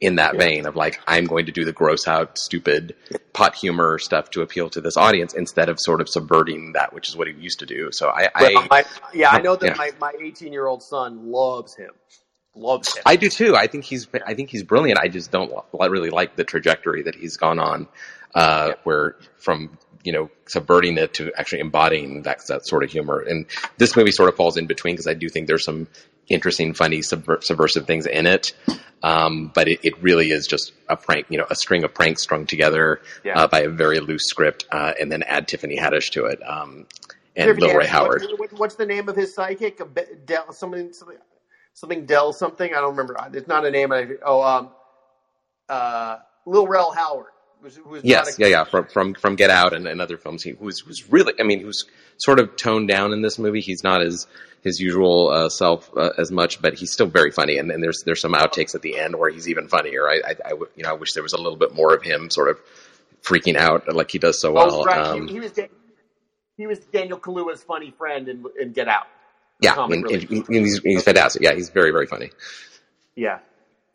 in 0.00 0.16
that 0.16 0.36
vein 0.36 0.66
of 0.66 0.74
like 0.76 1.00
I'm 1.06 1.26
going 1.26 1.46
to 1.46 1.52
do 1.52 1.64
the 1.64 1.72
gross 1.72 2.08
out, 2.08 2.38
stupid 2.38 2.96
pot 3.32 3.54
humor 3.54 3.98
stuff 3.98 4.30
to 4.30 4.42
appeal 4.42 4.70
to 4.70 4.80
this 4.80 4.96
audience 4.96 5.34
instead 5.34 5.68
of 5.68 5.78
sort 5.80 6.00
of 6.00 6.08
subverting 6.08 6.72
that, 6.72 6.92
which 6.92 7.08
is 7.08 7.16
what 7.16 7.28
he 7.28 7.34
used 7.34 7.60
to 7.60 7.66
do. 7.66 7.90
So 7.92 8.08
I, 8.08 8.28
Well, 8.40 8.58
I 8.58 8.66
my, 8.68 8.84
yeah, 9.14 9.30
I 9.30 9.40
know 9.40 9.54
that 9.56 9.66
Yeah. 9.66 9.74
my 9.76 9.92
my 10.00 10.12
18 10.20 10.52
year 10.52 10.66
old 10.66 10.82
son 10.82 11.30
loves 11.30 11.76
him. 11.76 11.90
Loves 12.56 12.96
him. 12.96 13.02
I 13.06 13.14
do 13.14 13.28
too. 13.28 13.54
I 13.54 13.68
think 13.68 13.84
he's 13.84 14.08
I 14.26 14.34
think 14.34 14.50
he's 14.50 14.64
brilliant. 14.64 14.98
I 14.98 15.06
just 15.06 15.30
don't 15.30 15.52
really 15.78 16.10
like 16.10 16.34
the 16.34 16.42
trajectory 16.44 17.02
that 17.04 17.14
he's 17.14 17.36
gone 17.36 17.60
on, 17.60 17.86
uh, 18.34 18.72
where 18.84 19.16
from 19.38 19.78
you 20.04 20.12
know 20.12 20.30
subverting 20.46 20.96
it 20.98 21.14
to 21.14 21.32
actually 21.36 21.60
embodying 21.60 22.22
that 22.22 22.46
that 22.48 22.66
sort 22.66 22.84
of 22.84 22.90
humor. 22.90 23.20
And 23.20 23.46
this 23.76 23.96
movie 23.96 24.12
sort 24.12 24.28
of 24.28 24.36
falls 24.36 24.56
in 24.56 24.66
between 24.66 24.94
because 24.94 25.06
I 25.06 25.14
do 25.14 25.28
think 25.28 25.46
there's 25.46 25.64
some 25.64 25.88
interesting, 26.28 26.74
funny, 26.74 26.98
subver- 26.98 27.42
subversive 27.42 27.86
things 27.86 28.06
in 28.06 28.26
it. 28.26 28.52
Um, 29.02 29.50
but 29.54 29.68
it, 29.68 29.80
it 29.82 30.02
really 30.02 30.30
is 30.30 30.46
just 30.46 30.72
a 30.88 30.96
prank, 30.96 31.26
you 31.30 31.38
know, 31.38 31.46
a 31.48 31.54
string 31.54 31.84
of 31.84 31.94
pranks 31.94 32.22
strung 32.22 32.46
together 32.46 33.00
Yeah. 33.24 33.42
uh, 33.42 33.46
by 33.46 33.60
a 33.60 33.68
very 33.68 34.00
loose 34.00 34.24
script, 34.26 34.66
uh, 34.70 34.92
and 35.00 35.10
then 35.10 35.22
add 35.22 35.48
Tiffany 35.48 35.78
Haddish 35.78 36.10
to 36.10 36.26
it, 36.26 36.40
um, 36.46 36.86
and 37.36 37.58
Lil 37.60 37.76
Rel 37.76 37.86
Howard. 37.86 38.24
What's, 38.36 38.52
what's 38.54 38.74
the 38.74 38.86
name 38.86 39.08
of 39.08 39.16
his 39.16 39.34
psychic? 39.34 39.80
Del, 40.26 40.52
something, 40.52 40.92
something, 40.92 41.16
something 41.74 42.06
Dell 42.06 42.32
something. 42.32 42.72
I 42.74 42.80
don't 42.80 42.96
remember. 42.96 43.16
It's 43.32 43.48
not 43.48 43.64
a 43.64 43.70
name. 43.70 43.92
I, 43.92 44.08
oh, 44.24 44.42
um, 44.42 44.70
uh, 45.68 46.18
Lil 46.44 46.66
Rel 46.66 46.92
Howard. 46.92 47.32
Was, 47.62 47.78
was 47.80 48.04
Yes, 48.04 48.38
a, 48.38 48.42
yeah, 48.42 48.48
yeah, 48.48 48.64
from 48.64 48.86
from 48.86 49.14
from 49.14 49.36
Get 49.36 49.50
Out 49.50 49.74
and, 49.74 49.86
and 49.88 50.00
other 50.00 50.16
films. 50.16 50.42
He 50.42 50.52
was 50.52 50.86
was 50.86 51.10
really, 51.10 51.32
I 51.40 51.42
mean, 51.42 51.66
was 51.66 51.86
sort 52.16 52.38
of 52.38 52.56
toned 52.56 52.88
down 52.88 53.12
in 53.12 53.20
this 53.22 53.38
movie. 53.38 53.60
He's 53.60 53.82
not 53.82 54.00
as 54.02 54.26
his 54.62 54.80
usual 54.80 55.28
uh, 55.30 55.48
self 55.48 55.90
uh, 55.96 56.10
as 56.18 56.30
much, 56.30 56.60
but 56.62 56.74
he's 56.74 56.92
still 56.92 57.06
very 57.06 57.30
funny. 57.30 57.58
And, 57.58 57.70
and 57.70 57.82
there's 57.82 58.02
there's 58.04 58.20
some 58.20 58.32
outtakes 58.32 58.74
at 58.74 58.82
the 58.82 58.98
end 58.98 59.16
where 59.16 59.30
he's 59.30 59.48
even 59.48 59.68
funnier. 59.68 60.08
I, 60.08 60.20
I, 60.24 60.34
I 60.44 60.50
w- 60.50 60.68
you 60.76 60.84
know 60.84 60.90
I 60.90 60.92
wish 60.94 61.12
there 61.14 61.22
was 61.22 61.32
a 61.32 61.36
little 61.36 61.56
bit 61.56 61.74
more 61.74 61.94
of 61.94 62.02
him 62.02 62.30
sort 62.30 62.48
of 62.48 62.58
freaking 63.22 63.56
out 63.56 63.92
like 63.92 64.10
he 64.10 64.18
does 64.18 64.40
so 64.40 64.52
well. 64.52 64.72
Oh, 64.72 64.84
right. 64.84 64.98
Um, 65.06 65.26
he, 65.26 65.34
he 65.34 65.40
was 65.40 65.52
he 66.56 66.66
was 66.66 66.78
Daniel 66.80 67.18
Kaluuya's 67.18 67.62
funny 67.62 67.92
friend 67.98 68.28
in, 68.28 68.44
in 68.60 68.72
Get 68.72 68.88
Out. 68.88 69.06
Yeah, 69.60 69.74
and, 69.84 70.04
relief. 70.04 70.30
and 70.30 70.64
he's, 70.64 70.80
he's 70.82 71.02
fantastic. 71.02 71.42
Yeah, 71.42 71.54
he's 71.54 71.70
very 71.70 71.90
very 71.90 72.06
funny. 72.06 72.30
Yeah, 73.16 73.40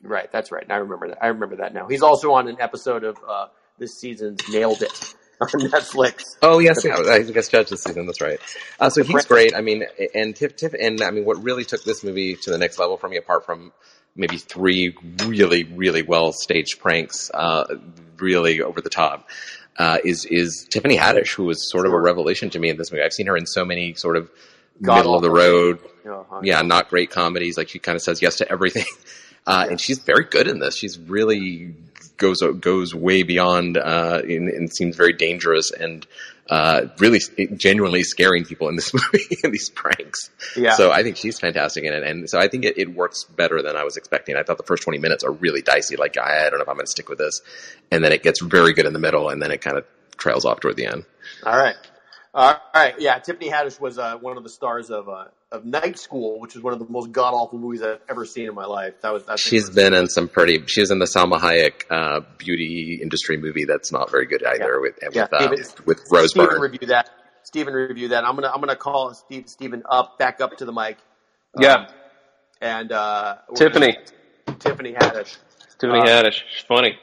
right. 0.04 0.32
That's 0.32 0.52
right. 0.52 0.66
I 0.70 0.76
remember 0.78 1.08
that. 1.10 1.24
I 1.24 1.28
remember 1.28 1.56
that 1.58 1.74
now. 1.74 1.88
He's 1.88 2.02
also 2.04 2.32
on 2.34 2.48
an 2.48 2.58
episode 2.60 3.04
of 3.04 3.18
uh, 3.28 3.48
this 3.80 3.98
season's 4.00 4.40
Nailed 4.50 4.82
It 4.82 5.16
on 5.42 5.48
Netflix. 5.50 6.24
Oh 6.42 6.60
yes, 6.60 6.84
yeah, 6.86 6.96
I 6.98 7.24
guess 7.24 7.50
Judge 7.50 7.70
this 7.70 7.84
season. 7.84 8.06
That's 8.06 8.22
right. 8.22 8.40
Uh, 8.80 8.90
so 8.90 9.04
he's 9.04 9.26
great. 9.26 9.56
I 9.56 9.62
mean, 9.62 9.84
and 10.14 10.36
Tiff, 10.36 10.56
Tiff, 10.56 10.74
and 10.80 11.02
I 11.02 11.12
mean, 11.12 11.26
what 11.26 11.42
really 11.44 11.66
took 11.66 11.84
this 11.84 12.04
movie 12.04 12.36
to 12.36 12.52
the 12.52 12.58
next 12.58 12.78
level 12.80 12.98
for 12.98 13.10
me, 13.10 13.18
apart 13.18 13.46
from 13.46 13.72
maybe 14.16 14.38
three 14.38 14.96
really, 15.26 15.64
really 15.64 16.04
well 16.04 16.32
staged 16.34 16.80
pranks, 16.80 17.32
uh, 17.34 17.66
really 18.18 18.62
over 18.62 18.80
the 18.80 18.90
top, 18.92 19.28
uh, 19.78 19.98
is 20.06 20.26
is 20.26 20.68
Tiffany 20.70 20.98
Haddish, 20.98 21.34
who 21.34 21.46
was 21.46 21.70
sort 21.72 21.88
of 21.88 21.94
a 21.94 22.00
revelation 22.00 22.50
to 22.52 22.60
me 22.60 22.70
in 22.70 22.78
this 22.78 22.92
movie. 22.92 23.04
I've 23.04 23.14
seen 23.14 23.28
her 23.28 23.36
in 23.36 23.48
so 23.48 23.66
many 23.66 23.96
sort 23.96 24.18
of 24.18 24.30
God 24.82 24.98
middle 24.98 25.16
of 25.16 25.22
the 25.24 25.32
road, 25.32 25.80
Uh-huh. 26.08 26.42
yeah, 26.44 26.62
not 26.62 26.90
great 26.90 27.10
comedies. 27.10 27.58
Like 27.58 27.70
she 27.70 27.80
kind 27.80 27.96
of 27.96 28.02
says 28.04 28.22
yes 28.22 28.36
to 28.38 28.52
everything, 28.52 28.86
uh, 29.46 29.68
and 29.70 29.80
she's 29.80 30.00
very 30.00 30.26
good 30.26 30.48
in 30.48 30.60
this. 30.60 30.76
She's 30.76 30.98
really 31.00 31.76
goes 32.18 32.42
goes 32.60 32.96
way 32.96 33.24
beyond 33.24 33.78
uh, 33.78 34.22
and, 34.24 34.50
and 34.50 34.74
seems 34.74 34.96
very 34.96 35.14
dangerous 35.14 35.72
and 35.72 36.06
uh, 36.50 36.88
really 37.00 37.20
genuinely 37.56 38.04
scaring 38.04 38.44
people 38.44 38.68
in 38.68 38.76
this 38.76 38.94
movie 38.94 39.38
in 39.44 39.52
these 39.52 39.70
pranks. 39.70 40.30
Yeah. 40.56 40.76
So 40.76 40.92
I 40.92 41.04
think 41.04 41.18
she's 41.18 41.40
fantastic 41.40 41.84
in 41.84 41.94
it, 41.94 42.04
and 42.04 42.30
so 42.30 42.40
I 42.40 42.48
think 42.48 42.66
it, 42.66 42.78
it 42.78 42.94
works 42.94 43.24
better 43.24 43.62
than 43.62 43.76
I 43.76 43.84
was 43.84 43.98
expecting. 43.98 44.36
I 44.36 44.44
thought 44.44 44.58
the 44.58 44.64
first 44.64 44.84
twenty 44.84 45.00
minutes 45.00 45.24
are 45.24 45.32
really 45.32 45.62
dicey. 45.62 45.96
Like 45.96 46.18
I 46.18 46.50
don't 46.50 46.60
know 46.60 46.64
if 46.64 46.70
I'm 46.70 46.76
going 46.76 46.86
to 46.86 46.92
stick 46.92 47.10
with 47.10 47.18
this, 47.18 47.42
and 47.92 48.04
then 48.04 48.12
it 48.12 48.24
gets 48.24 48.42
very 48.42 48.74
good 48.74 48.86
in 48.86 48.94
the 48.94 49.00
middle, 49.00 49.30
and 49.30 49.42
then 49.42 49.52
it 49.52 49.62
kind 49.62 49.78
of 49.78 49.86
trails 50.18 50.46
off 50.46 50.60
toward 50.60 50.76
the 50.76 50.86
end. 50.86 51.06
All 51.46 51.58
right. 51.58 51.76
All 52.34 52.60
right. 52.74 52.96
Yeah, 53.00 53.20
Tiffany 53.20 53.50
Haddish 53.50 53.80
was 53.80 53.98
uh, 54.00 54.18
one 54.18 54.38
of 54.38 54.44
the 54.44 54.50
stars 54.50 54.90
of 54.90 55.08
uh, 55.08 55.26
of 55.54 55.64
Night 55.66 55.98
School, 55.98 56.40
which 56.40 56.56
is 56.56 56.62
one 56.62 56.74
of 56.74 56.80
the 56.80 56.86
most 56.90 57.12
god 57.12 57.34
awful 57.34 57.58
movies 57.60 57.82
I've 57.82 58.00
ever 58.10 58.26
seen 58.26 58.48
in 58.50 58.56
my 58.56 58.66
life. 58.66 58.96
That 59.02 59.14
was 59.14 59.24
that's 59.26 59.42
She's 59.42 59.70
been 59.70 59.94
in 59.94 60.08
some 60.10 60.28
pretty. 60.28 60.64
She 60.68 60.82
was 60.82 60.92
in 60.92 61.00
the 61.00 61.06
Salma 61.06 61.40
Hayek 61.40 61.84
uh, 61.90 62.22
beauty 62.38 63.00
industry 63.02 63.38
movie 63.38 63.64
that's 63.66 63.92
not 63.92 64.12
very 64.12 64.26
good 64.26 64.44
either. 64.46 64.82
With 64.82 64.96
with, 65.02 65.16
Yeah, 65.16 65.28
uh, 65.32 65.56
Steven- 65.56 65.86
with 65.86 66.00
Rose 66.12 66.32
Stephen 66.32 66.50
Byrne. 66.50 66.62
review 66.62 66.88
that. 66.88 67.10
Stephen 67.44 67.74
review 67.74 68.10
that. 68.10 68.26
I'm 68.26 68.36
gonna 68.36 68.50
I'm 68.50 68.60
gonna 68.60 68.76
call 68.76 69.14
Steve 69.14 69.48
Stephen 69.48 69.84
up 69.90 70.18
back 70.20 70.42
up 70.42 70.58
to 70.58 70.66
the 70.66 70.74
mic. 70.74 70.98
Yeah, 71.60 71.74
Um, 71.76 71.86
and 72.62 72.92
uh, 72.92 73.36
Tiffany, 73.56 73.98
gonna- 74.48 74.58
Tiffany 74.60 74.94
Haddish. 74.94 75.38
Tiffany 75.78 76.00
uh, 76.00 76.06
Haddish, 76.06 76.42
she's 76.52 76.66
funny. 76.68 76.98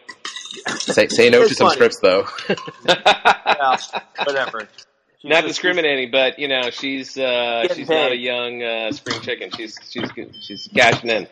Say, 0.78 1.06
say 1.08 1.30
no 1.30 1.42
It's 1.42 1.50
to 1.50 1.54
some 1.54 1.70
scripts 1.70 2.00
though. 2.00 2.26
Yeah, 2.88 3.76
whatever. 4.24 4.68
She's 5.22 5.28
Not 5.28 5.36
just- 5.42 5.48
discriminating, 5.48 6.10
but 6.10 6.38
you 6.38 6.48
know 6.48 6.70
she's 6.70 7.16
uh, 7.18 7.62
Getting 7.62 7.76
she's 7.76 7.88
not 7.90 8.12
a 8.12 8.16
young 8.16 8.62
uh, 8.62 8.92
spring 8.92 9.20
chicken. 9.20 9.50
She's 9.56 9.78
she's 9.90 10.08
she's 10.40 10.68
cashing 10.74 11.10
in. 11.10 11.28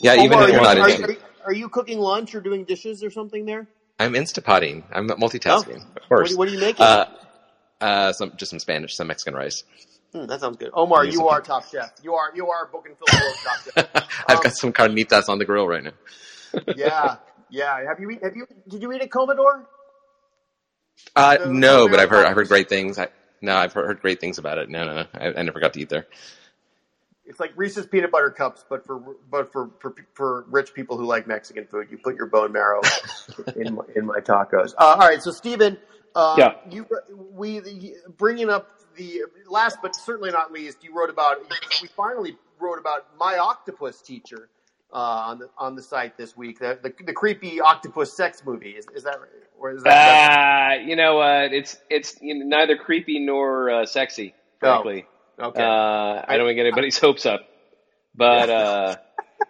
yeah, 0.00 0.14
even 0.14 0.32
Omar, 0.32 0.44
if 0.48 0.52
you're 0.54 0.62
not 0.62 0.76
you, 0.76 0.82
are, 0.82 1.10
you, 1.10 1.16
are 1.46 1.52
you 1.52 1.68
cooking 1.68 1.98
lunch 1.98 2.34
or 2.34 2.40
doing 2.40 2.64
dishes 2.64 3.04
or 3.04 3.10
something 3.10 3.44
there? 3.44 3.66
I'm 3.98 4.14
instapotting. 4.14 4.84
I'm 4.90 5.06
multitasking. 5.08 5.76
Of 5.76 5.82
What, 5.92 6.08
course. 6.08 6.32
are- 6.32 6.36
what 6.38 6.48
are 6.48 6.50
you 6.52 6.60
making? 6.60 6.82
Uh, 6.86 7.10
uh, 7.82 8.12
some 8.14 8.32
just 8.36 8.50
some 8.50 8.58
Spanish, 8.58 8.94
some 8.96 9.06
Mexican 9.08 9.34
rice. 9.34 9.64
Hmm, 10.14 10.26
that 10.26 10.40
sounds 10.40 10.56
good. 10.56 10.70
Omar, 10.72 11.04
you 11.04 11.28
are 11.28 11.40
top 11.42 11.68
chef. 11.70 11.92
You 12.02 12.14
are 12.14 12.32
you 12.34 12.48
are 12.48 12.66
Book 12.66 12.86
and 12.88 12.96
Film 12.96 13.20
Globe 13.20 13.34
top 13.44 13.94
chef. 13.94 14.08
I've 14.28 14.38
Um, 14.38 14.42
got 14.44 14.56
some 14.56 14.72
carnitas 14.72 15.28
on 15.28 15.38
the 15.38 15.44
grill 15.44 15.68
right 15.68 15.84
now. 15.84 15.92
Yeah, 16.74 17.16
yeah. 17.50 17.84
Have 17.86 18.00
you 18.00 18.10
eat, 18.10 18.22
have 18.24 18.34
you 18.34 18.46
did 18.66 18.80
you 18.82 18.90
eat 18.92 19.02
at 19.02 19.10
Comedor? 19.10 19.64
Uh, 21.16 21.36
The- 21.38 21.46
no, 21.46 21.88
but 21.88 21.98
I've 22.00 22.10
heard 22.10 22.26
I've 22.26 22.34
heard 22.36 22.48
great 22.48 22.68
things. 22.68 22.98
I, 22.98 23.08
no, 23.40 23.56
I've 23.56 23.72
heard, 23.72 23.86
heard 23.86 24.00
great 24.00 24.20
things 24.20 24.38
about 24.38 24.58
it. 24.58 24.68
No, 24.68 24.84
no, 24.84 24.94
no. 24.94 25.06
I, 25.14 25.38
I 25.38 25.42
never 25.42 25.60
got 25.60 25.72
to 25.74 25.80
eat 25.80 25.88
there. 25.88 26.06
It's 27.24 27.38
like 27.38 27.52
Reese's 27.56 27.86
peanut 27.86 28.10
butter 28.10 28.30
cups, 28.30 28.64
but 28.68 28.84
for 28.84 29.16
but 29.30 29.52
for 29.52 29.70
for, 29.78 29.94
for 30.14 30.44
rich 30.48 30.74
people 30.74 30.96
who 30.98 31.04
like 31.04 31.26
Mexican 31.26 31.64
food. 31.66 31.88
You 31.90 31.98
put 31.98 32.16
your 32.16 32.26
bone 32.26 32.52
marrow 32.52 32.80
in 33.56 33.74
my, 33.74 33.84
in 33.94 34.06
my 34.06 34.18
tacos. 34.20 34.72
Uh, 34.76 34.84
all 34.84 34.98
right, 34.98 35.22
so 35.22 35.30
Stephen, 35.30 35.78
uh, 36.14 36.34
Yeah. 36.38 36.54
you 36.70 36.86
we 37.32 37.60
the, 37.60 37.94
bringing 38.18 38.50
up 38.50 38.68
the 38.96 39.22
last 39.48 39.78
but 39.80 39.94
certainly 39.94 40.30
not 40.32 40.50
least, 40.52 40.82
you 40.82 40.92
wrote 40.94 41.10
about 41.10 41.38
we 41.80 41.86
finally 41.88 42.36
wrote 42.58 42.78
about 42.80 43.16
my 43.16 43.38
octopus 43.38 44.02
teacher 44.02 44.48
uh, 44.92 44.96
on 44.96 45.38
the 45.38 45.50
on 45.58 45.74
the 45.76 45.82
site 45.82 46.16
this 46.16 46.36
week. 46.36 46.58
The 46.58 46.78
the, 46.82 46.92
the 47.04 47.12
creepy 47.12 47.60
octopus 47.60 48.16
sex 48.16 48.42
movie 48.44 48.70
is, 48.70 48.86
is 48.94 49.04
that 49.04 49.20
right? 49.20 49.28
Or 49.58 49.72
is 49.72 49.82
that, 49.82 50.78
Uh, 50.80 50.82
you 50.82 50.96
know 50.96 51.16
what? 51.16 51.52
It's 51.52 51.78
it's 51.90 52.16
you 52.20 52.34
know, 52.38 52.46
neither 52.58 52.76
creepy 52.76 53.18
nor 53.18 53.70
uh, 53.70 53.86
sexy, 53.86 54.34
frankly. 54.58 55.06
okay? 55.38 55.62
Uh, 55.62 56.24
I 56.26 56.36
don't 56.36 56.46
want 56.46 56.50
to 56.50 56.54
get 56.54 56.66
anybody's 56.66 56.98
hopes 57.06 57.26
up, 57.26 57.40
but 58.14 58.48
uh, 58.48 58.96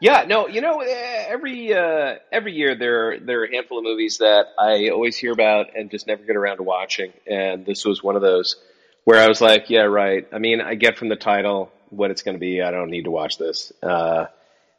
yeah, 0.00 0.24
no, 0.26 0.48
you 0.48 0.60
know, 0.60 0.80
eh, 0.80 1.24
every 1.28 1.72
uh, 1.74 2.16
every 2.32 2.54
year 2.54 2.74
there 2.74 3.10
are, 3.10 3.18
there 3.20 3.40
are 3.42 3.44
a 3.44 3.52
handful 3.52 3.78
of 3.78 3.84
movies 3.84 4.18
that 4.18 4.46
I 4.58 4.88
always 4.88 5.16
hear 5.16 5.32
about 5.32 5.76
and 5.76 5.90
just 5.90 6.06
never 6.06 6.24
get 6.24 6.36
around 6.36 6.56
to 6.58 6.62
watching, 6.64 7.12
and 7.26 7.64
this 7.64 7.84
was 7.84 8.02
one 8.02 8.16
of 8.16 8.22
those 8.22 8.56
where 9.04 9.22
I 9.22 9.28
was 9.28 9.40
like, 9.40 9.70
yeah, 9.70 9.82
right. 9.82 10.26
I 10.32 10.38
mean, 10.38 10.60
I 10.60 10.74
get 10.74 10.98
from 10.98 11.08
the 11.08 11.16
title 11.16 11.70
what 11.90 12.10
it's 12.10 12.22
going 12.22 12.34
to 12.34 12.40
be. 12.40 12.62
I 12.62 12.70
don't 12.70 12.90
need 12.90 13.04
to 13.04 13.10
watch 13.10 13.38
this. 13.38 13.72
Uh, 13.82 14.26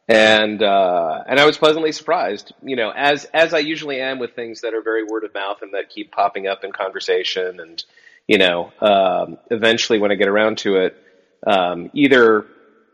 and 0.08 0.62
uh, 0.62 1.22
and 1.26 1.38
I 1.38 1.46
was 1.46 1.56
pleasantly 1.56 1.92
surprised. 1.92 2.52
You 2.62 2.76
know, 2.76 2.90
as 2.90 3.24
as 3.26 3.54
I 3.54 3.58
usually 3.58 4.00
am 4.00 4.18
with 4.18 4.34
things 4.34 4.62
that 4.62 4.74
are 4.74 4.82
very 4.82 5.04
word 5.04 5.24
of 5.24 5.34
mouth 5.34 5.62
and 5.62 5.74
that 5.74 5.90
keep 5.90 6.12
popping 6.12 6.46
up 6.46 6.64
in 6.64 6.72
conversation, 6.72 7.60
and 7.60 7.82
you 8.26 8.38
know, 8.38 8.72
um, 8.80 9.38
eventually 9.50 9.98
when 9.98 10.10
I 10.10 10.16
get 10.16 10.28
around 10.28 10.58
to 10.58 10.76
it, 10.76 10.96
um, 11.46 11.90
either 11.94 12.46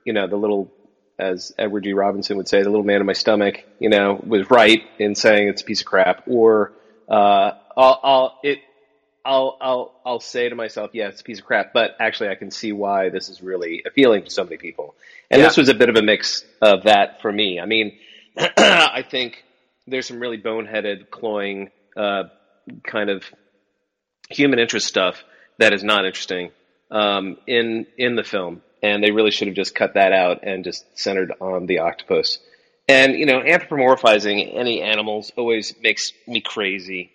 you 0.04 0.12
know 0.12 0.26
the 0.26 0.36
little, 0.36 0.70
as 1.18 1.52
Edward 1.58 1.84
G. 1.84 1.92
Robinson 1.92 2.36
would 2.36 2.48
say, 2.48 2.62
the 2.62 2.70
little 2.70 2.84
man 2.84 3.00
in 3.00 3.06
my 3.06 3.14
stomach, 3.14 3.64
you 3.78 3.88
know, 3.88 4.20
was 4.26 4.50
right 4.50 4.82
in 4.98 5.14
saying 5.14 5.48
it's 5.48 5.62
a 5.62 5.64
piece 5.64 5.80
of 5.80 5.86
crap, 5.86 6.24
or 6.26 6.72
uh, 7.08 7.52
I'll, 7.76 8.00
I'll 8.02 8.38
it. 8.42 8.58
I'll 9.28 9.58
I'll 9.60 10.00
I'll 10.06 10.20
say 10.20 10.48
to 10.48 10.54
myself, 10.54 10.92
yeah, 10.94 11.08
it's 11.08 11.20
a 11.20 11.24
piece 11.24 11.38
of 11.38 11.44
crap, 11.44 11.74
but 11.74 11.96
actually 12.00 12.30
I 12.30 12.34
can 12.34 12.50
see 12.50 12.72
why 12.72 13.10
this 13.10 13.28
is 13.28 13.42
really 13.42 13.82
appealing 13.86 14.24
to 14.24 14.30
so 14.30 14.42
many 14.42 14.56
people. 14.56 14.94
And 15.30 15.42
this 15.42 15.58
was 15.58 15.68
a 15.68 15.74
bit 15.74 15.90
of 15.90 15.96
a 15.96 16.02
mix 16.02 16.46
of 16.62 16.84
that 16.84 17.20
for 17.20 17.30
me. 17.30 17.60
I 17.60 17.66
mean, 17.66 17.98
I 18.38 19.04
think 19.08 19.44
there's 19.86 20.06
some 20.06 20.18
really 20.18 20.38
boneheaded, 20.38 21.10
cloying, 21.10 21.70
uh, 21.94 22.24
kind 22.82 23.10
of 23.10 23.22
human 24.30 24.58
interest 24.58 24.86
stuff 24.86 25.22
that 25.58 25.74
is 25.74 25.84
not 25.84 26.06
interesting 26.06 26.50
um, 26.90 27.36
in 27.46 27.86
in 27.98 28.16
the 28.16 28.24
film, 28.24 28.62
and 28.82 29.04
they 29.04 29.10
really 29.10 29.30
should 29.30 29.48
have 29.48 29.56
just 29.56 29.74
cut 29.74 29.92
that 29.92 30.12
out 30.12 30.42
and 30.42 30.64
just 30.64 30.86
centered 30.98 31.34
on 31.38 31.66
the 31.66 31.80
octopus. 31.80 32.38
And 32.88 33.12
you 33.12 33.26
know, 33.26 33.42
anthropomorphizing 33.42 34.56
any 34.56 34.80
animals 34.80 35.32
always 35.36 35.74
makes 35.82 36.14
me 36.26 36.40
crazy 36.40 37.10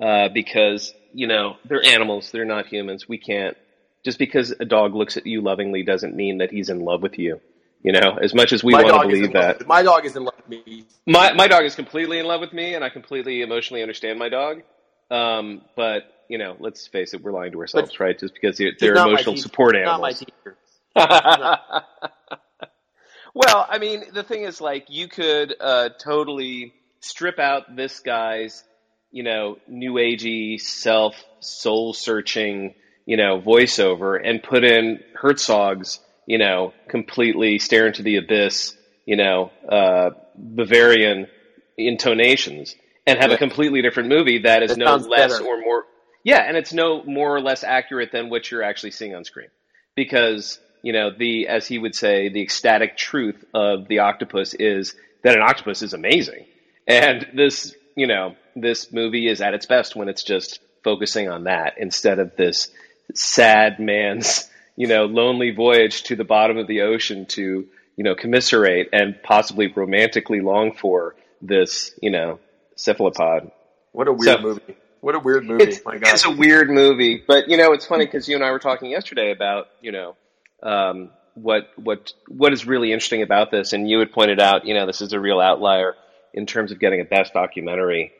uh, 0.00 0.28
because 0.28 0.92
you 1.12 1.26
know 1.26 1.56
they're 1.64 1.84
animals; 1.84 2.30
they're 2.30 2.44
not 2.44 2.66
humans. 2.66 3.08
We 3.08 3.18
can't 3.18 3.56
just 4.04 4.18
because 4.18 4.52
a 4.58 4.64
dog 4.64 4.94
looks 4.94 5.16
at 5.16 5.26
you 5.26 5.40
lovingly 5.40 5.82
doesn't 5.82 6.14
mean 6.14 6.38
that 6.38 6.50
he's 6.50 6.70
in 6.70 6.80
love 6.80 7.02
with 7.02 7.18
you. 7.18 7.40
You 7.82 7.92
know, 7.92 8.18
as 8.20 8.34
much 8.34 8.52
as 8.52 8.64
we 8.64 8.72
my 8.72 8.82
want 8.82 9.02
to 9.02 9.08
believe 9.08 9.32
that. 9.34 9.66
my 9.66 9.82
dog 9.82 10.04
is 10.04 10.16
in 10.16 10.24
love 10.24 10.34
with 10.36 10.48
me. 10.48 10.84
My 11.06 11.32
my 11.32 11.46
dog 11.46 11.64
is 11.64 11.76
completely 11.76 12.18
in 12.18 12.26
love 12.26 12.40
with 12.40 12.52
me, 12.52 12.74
and 12.74 12.84
I 12.84 12.88
completely 12.88 13.42
emotionally 13.42 13.82
understand 13.82 14.18
my 14.18 14.28
dog. 14.28 14.62
Um, 15.10 15.62
but 15.76 16.02
you 16.28 16.38
know, 16.38 16.56
let's 16.58 16.86
face 16.86 17.14
it, 17.14 17.22
we're 17.22 17.32
lying 17.32 17.52
to 17.52 17.60
ourselves, 17.60 17.98
right? 17.98 18.18
Just 18.18 18.34
because 18.34 18.58
they're, 18.58 18.72
they're 18.78 18.94
emotional 18.94 19.36
support 19.36 19.74
He's 19.74 19.84
Not 19.84 20.00
my 20.00 20.12
animals. 20.12 20.64
well, 23.34 23.66
I 23.68 23.78
mean, 23.78 24.04
the 24.12 24.22
thing 24.22 24.42
is, 24.42 24.60
like, 24.60 24.86
you 24.88 25.08
could 25.08 25.54
uh, 25.58 25.90
totally 25.98 26.74
strip 27.00 27.38
out 27.38 27.74
this 27.74 28.00
guy's, 28.00 28.62
you 29.10 29.22
know, 29.22 29.58
new 29.66 29.94
agey, 29.94 30.60
self 30.60 31.14
soul 31.40 31.92
searching, 31.92 32.74
you 33.06 33.16
know, 33.16 33.40
voiceover, 33.40 34.18
and 34.22 34.42
put 34.42 34.64
in 34.64 35.00
Herzog's, 35.14 36.00
you 36.26 36.38
know, 36.38 36.72
completely 36.88 37.58
stare 37.58 37.86
into 37.86 38.02
the 38.02 38.16
abyss, 38.16 38.76
you 39.06 39.16
know, 39.16 39.50
uh, 39.68 40.10
Bavarian 40.36 41.26
intonations, 41.76 42.74
and 43.06 43.18
have 43.18 43.30
a 43.30 43.38
completely 43.38 43.82
different 43.82 44.08
movie 44.08 44.38
that 44.42 44.62
is 44.62 44.70
That 44.70 44.78
no 44.78 44.96
less 44.96 45.32
better. 45.32 45.44
or 45.44 45.60
more. 45.60 45.84
Yeah, 46.24 46.40
and 46.46 46.56
it's 46.56 46.72
no 46.72 47.02
more 47.04 47.34
or 47.34 47.40
less 47.40 47.64
accurate 47.64 48.10
than 48.12 48.28
what 48.28 48.50
you're 48.50 48.62
actually 48.62 48.90
seeing 48.90 49.14
on 49.14 49.24
screen 49.24 49.48
because 49.94 50.60
you 50.82 50.92
know 50.92 51.10
the 51.10 51.48
as 51.48 51.66
he 51.66 51.78
would 51.78 51.94
say 51.94 52.28
the 52.28 52.42
ecstatic 52.42 52.96
truth 52.96 53.44
of 53.54 53.88
the 53.88 54.00
octopus 54.00 54.54
is 54.54 54.94
that 55.24 55.34
an 55.34 55.42
octopus 55.42 55.82
is 55.82 55.92
amazing 55.92 56.44
and 56.86 57.26
this 57.34 57.74
you 57.96 58.06
know 58.06 58.36
this 58.60 58.92
movie 58.92 59.28
is 59.28 59.40
at 59.40 59.54
its 59.54 59.66
best 59.66 59.96
when 59.96 60.08
it's 60.08 60.22
just 60.22 60.60
focusing 60.84 61.28
on 61.28 61.44
that 61.44 61.74
instead 61.78 62.18
of 62.18 62.36
this 62.36 62.68
sad 63.14 63.78
man's 63.80 64.48
you 64.76 64.86
know 64.86 65.04
lonely 65.06 65.50
voyage 65.50 66.02
to 66.04 66.16
the 66.16 66.24
bottom 66.24 66.56
of 66.58 66.66
the 66.66 66.82
ocean 66.82 67.26
to 67.26 67.66
you 67.96 68.04
know 68.04 68.14
commiserate 68.14 68.88
and 68.92 69.16
possibly 69.22 69.66
romantically 69.74 70.40
long 70.40 70.72
for 70.72 71.16
this 71.42 71.92
you 72.02 72.10
know 72.10 72.38
cephalopod 72.76 73.50
What 73.92 74.08
a 74.08 74.12
weird 74.12 74.36
So- 74.38 74.42
movie. 74.42 74.76
What 75.00 75.14
a 75.14 75.20
weird 75.20 75.44
movie. 75.46 75.62
It's, 75.62 75.84
My 75.84 75.96
God. 75.96 76.12
it's 76.12 76.24
a 76.24 76.30
weird 76.30 76.68
movie, 76.70 77.22
but 77.24 77.48
you 77.48 77.56
know, 77.56 77.72
it's 77.72 77.86
funny 77.86 78.04
because 78.04 78.28
you 78.28 78.34
and 78.34 78.44
I 78.44 78.50
were 78.50 78.58
talking 78.58 78.90
yesterday 78.90 79.30
about 79.30 79.68
you 79.80 79.92
know 79.92 80.16
um, 80.60 81.10
what 81.34 81.68
what 81.76 82.12
what 82.26 82.52
is 82.52 82.66
really 82.66 82.90
interesting 82.92 83.22
about 83.22 83.52
this, 83.52 83.72
and 83.72 83.88
you 83.88 84.00
had 84.00 84.10
pointed 84.10 84.40
out, 84.40 84.66
you 84.66 84.74
know, 84.74 84.86
this 84.86 85.00
is 85.00 85.12
a 85.12 85.20
real 85.20 85.38
outlier 85.38 85.94
in 86.34 86.46
terms 86.46 86.72
of 86.72 86.80
getting 86.80 87.00
a 87.00 87.04
best 87.04 87.32
documentary 87.32 88.10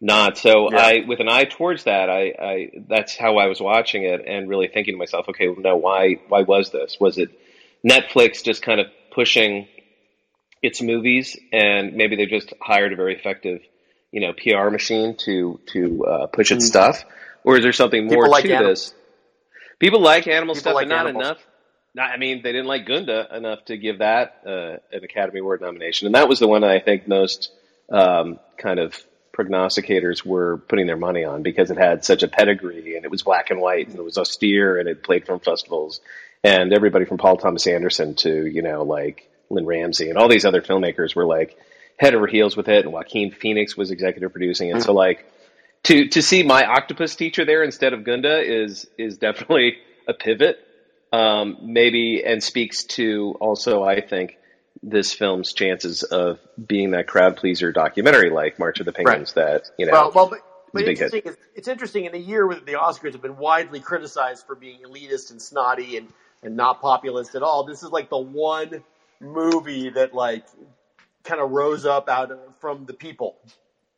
nod. 0.00 0.36
So 0.36 0.70
Yeah. 0.72 0.78
I, 0.78 1.04
with 1.06 1.20
an 1.20 1.28
eye 1.28 1.44
towards 1.44 1.84
that, 1.84 2.08
I, 2.08 2.32
I 2.40 2.70
that's 2.88 3.16
how 3.16 3.36
I 3.38 3.46
was 3.46 3.60
watching 3.60 4.04
it 4.04 4.24
and 4.26 4.48
really 4.48 4.68
thinking 4.68 4.94
to 4.94 4.98
myself, 4.98 5.28
okay, 5.28 5.48
no, 5.56 5.76
why 5.76 6.20
why 6.28 6.42
was 6.42 6.70
this? 6.70 6.96
Was 7.00 7.18
it 7.18 7.30
Netflix 7.86 8.42
just 8.42 8.62
kind 8.62 8.80
of 8.80 8.86
pushing 9.12 9.68
its 10.62 10.82
movies, 10.82 11.36
and 11.52 11.94
maybe 11.94 12.16
they 12.16 12.26
just 12.26 12.52
hired 12.60 12.92
a 12.92 12.96
very 12.96 13.14
effective, 13.14 13.60
you 14.10 14.20
know, 14.20 14.32
PR 14.32 14.70
machine 14.70 15.16
to 15.18 15.60
to 15.66 16.04
uh, 16.04 16.26
push 16.26 16.50
its 16.50 16.66
stuff, 16.66 17.04
or 17.44 17.56
is 17.56 17.62
there 17.62 17.72
something 17.72 18.06
more. 18.06 18.24
People 18.24 18.30
like 18.30 18.44
to 18.44 18.48
this? 18.48 18.94
People 19.78 20.00
like 20.00 20.26
animal 20.26 20.54
People 20.54 20.60
stuff, 20.60 20.74
like 20.74 20.88
but 20.88 20.94
not 20.94 21.06
animals. 21.06 21.24
enough. 21.24 21.38
Not, 21.94 22.10
I 22.10 22.16
mean, 22.16 22.42
they 22.42 22.52
didn't 22.52 22.66
like 22.66 22.86
Gunda 22.86 23.34
enough 23.34 23.64
to 23.66 23.76
give 23.76 23.98
that 23.98 24.42
uh, 24.46 24.76
an 24.92 25.04
Academy 25.04 25.40
Award 25.40 25.60
nomination, 25.60 26.06
and 26.06 26.14
that 26.14 26.28
was 26.28 26.38
the 26.38 26.48
one 26.48 26.62
that 26.62 26.70
I 26.70 26.80
think 26.80 27.06
most 27.06 27.52
um, 27.90 28.38
kind 28.56 28.78
of 28.78 28.94
prognosticators 29.38 30.24
were 30.24 30.58
putting 30.68 30.86
their 30.86 30.96
money 30.96 31.24
on 31.24 31.42
because 31.42 31.70
it 31.70 31.78
had 31.78 32.04
such 32.04 32.22
a 32.22 32.28
pedigree 32.28 32.96
and 32.96 33.04
it 33.04 33.10
was 33.10 33.22
black 33.22 33.50
and 33.50 33.60
white 33.60 33.88
and 33.88 33.96
it 33.96 34.04
was 34.04 34.18
austere 34.18 34.78
and 34.78 34.88
it 34.88 35.02
played 35.02 35.26
from 35.26 35.38
festivals. 35.38 36.00
And 36.42 36.72
everybody 36.72 37.04
from 37.04 37.18
Paul 37.18 37.36
Thomas 37.36 37.66
Anderson 37.66 38.14
to 38.16 38.46
you 38.46 38.62
know 38.62 38.82
like 38.82 39.28
Lynne 39.50 39.66
Ramsay 39.66 40.08
and 40.08 40.18
all 40.18 40.28
these 40.28 40.44
other 40.44 40.62
filmmakers 40.62 41.14
were 41.14 41.24
like 41.24 41.56
head 41.98 42.14
over 42.14 42.26
heels 42.26 42.56
with 42.56 42.68
it. 42.68 42.84
And 42.84 42.92
Joaquin 42.92 43.30
Phoenix 43.30 43.76
was 43.76 43.90
executive 43.90 44.32
producing 44.32 44.70
it. 44.70 44.82
So 44.82 44.92
like 44.92 45.24
to 45.84 46.08
to 46.08 46.22
see 46.22 46.42
my 46.42 46.64
octopus 46.64 47.14
teacher 47.14 47.44
there 47.44 47.62
instead 47.62 47.92
of 47.92 48.04
Gunda 48.04 48.40
is 48.40 48.86
is 48.98 49.18
definitely 49.18 49.76
a 50.06 50.14
pivot 50.14 50.58
um, 51.12 51.58
maybe 51.62 52.22
and 52.24 52.42
speaks 52.42 52.84
to 52.84 53.36
also 53.40 53.82
I 53.82 54.00
think 54.00 54.37
this 54.82 55.12
film's 55.12 55.52
chances 55.52 56.02
of 56.02 56.38
being 56.64 56.92
that 56.92 57.06
crowd 57.06 57.36
pleaser 57.36 57.72
documentary 57.72 58.30
like 58.30 58.58
March 58.58 58.80
of 58.80 58.86
the 58.86 58.92
Penguins 58.92 59.32
that 59.34 59.70
you 59.78 59.86
know 59.86 59.92
Well, 59.92 60.12
well, 60.14 60.28
but, 60.28 60.40
but 60.72 60.82
It's 60.82 60.86
big 60.86 60.98
hit. 60.98 61.04
interesting. 61.14 61.22
It's, 61.32 61.42
it's 61.56 61.68
interesting 61.68 62.04
in 62.04 62.14
a 62.14 62.18
year 62.18 62.46
where 62.46 62.60
the 62.60 62.72
Oscars 62.72 63.12
have 63.12 63.22
been 63.22 63.36
widely 63.36 63.80
criticized 63.80 64.46
for 64.46 64.54
being 64.54 64.80
elitist 64.82 65.30
and 65.30 65.40
snotty 65.42 65.96
and, 65.96 66.08
and 66.42 66.56
not 66.56 66.80
populist 66.80 67.34
at 67.34 67.42
all. 67.42 67.64
This 67.64 67.82
is 67.82 67.90
like 67.90 68.08
the 68.08 68.18
one 68.18 68.82
movie 69.20 69.90
that 69.90 70.14
like 70.14 70.44
kind 71.24 71.40
of 71.40 71.50
rose 71.50 71.84
up 71.84 72.08
out 72.08 72.30
of, 72.30 72.38
from 72.60 72.86
the 72.86 72.94
people. 72.94 73.36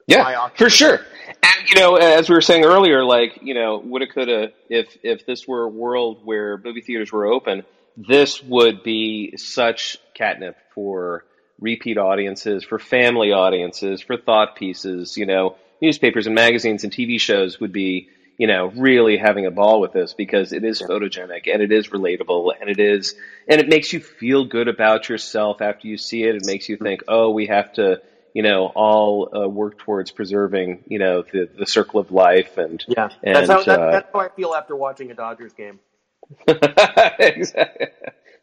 Yeah, 0.07 0.49
for 0.57 0.69
sure. 0.71 1.01
And 1.43 1.69
you 1.69 1.81
know, 1.81 1.95
as 1.97 2.29
we 2.29 2.35
were 2.35 2.41
saying 2.41 2.65
earlier, 2.65 3.05
like 3.05 3.39
you 3.43 3.55
know, 3.55 3.79
woulda, 3.79 4.07
coulda, 4.09 4.53
if 4.69 4.97
if 5.05 5.25
this 5.27 5.47
were 5.47 5.65
a 5.65 5.69
world 5.69 6.25
where 6.25 6.59
movie 6.59 6.81
theaters 6.81 7.13
were 7.13 7.27
open, 7.27 7.65
this 7.97 8.43
would 8.43 8.83
be 8.83 9.37
such 9.37 9.99
catnip 10.15 10.57
for 10.75 11.25
repeat 11.59 11.99
audiences, 11.99 12.65
for 12.65 12.79
family 12.79 13.33
audiences, 13.33 14.01
for 14.01 14.17
thought 14.17 14.57
pieces. 14.57 15.17
You 15.17 15.27
know, 15.27 15.57
newspapers 15.81 16.27
and 16.27 16.35
magazines 16.35 16.85
and 16.85 16.93
TV 16.93 17.21
shows 17.21 17.61
would 17.61 17.73
be 17.73 18.09
you 18.39 18.47
know 18.47 18.73
really 18.77 19.19
having 19.19 19.47
a 19.47 19.51
ball 19.51 19.81
with 19.81 19.93
this 19.93 20.15
because 20.15 20.53
it 20.53 20.65
is 20.65 20.81
photogenic 20.81 21.53
and 21.53 21.63
it 21.63 21.73
is 21.73 21.89
relatable 21.89 22.53
and 22.59 22.71
it 22.71 22.81
is 22.81 23.15
and 23.47 23.61
it 23.61 23.69
makes 23.69 23.93
you 23.93 24.01
feel 24.01 24.47
good 24.47 24.69
about 24.69 25.09
yourself 25.09 25.61
after 25.61 25.87
you 25.89 25.99
see 25.99 26.23
it. 26.23 26.37
It 26.37 26.47
makes 26.47 26.69
you 26.69 26.77
think, 26.77 27.03
oh, 27.09 27.31
we 27.31 27.47
have 27.47 27.73
to 27.75 28.01
you 28.33 28.43
know, 28.43 28.67
all 28.67 29.29
uh, 29.35 29.49
work 29.49 29.79
towards 29.79 30.11
preserving, 30.11 30.85
you 30.87 30.99
know, 30.99 31.23
the, 31.33 31.49
the 31.59 31.67
circle 31.67 32.01
of 32.01 32.13
life 32.13 32.59
and 32.59 32.85
Yeah, 32.87 33.09
and 33.23 33.37
that's 33.37 33.51
how 33.51 33.63
that, 33.65 33.81
uh, 33.81 33.91
that's 33.91 34.09
how 34.13 34.21
I 34.21 34.29
feel 34.29 34.55
after 34.55 34.77
watching 34.77 35.11
a 35.11 35.15
Dodgers 35.15 35.53
game. 35.53 35.81
exactly. 36.49 37.89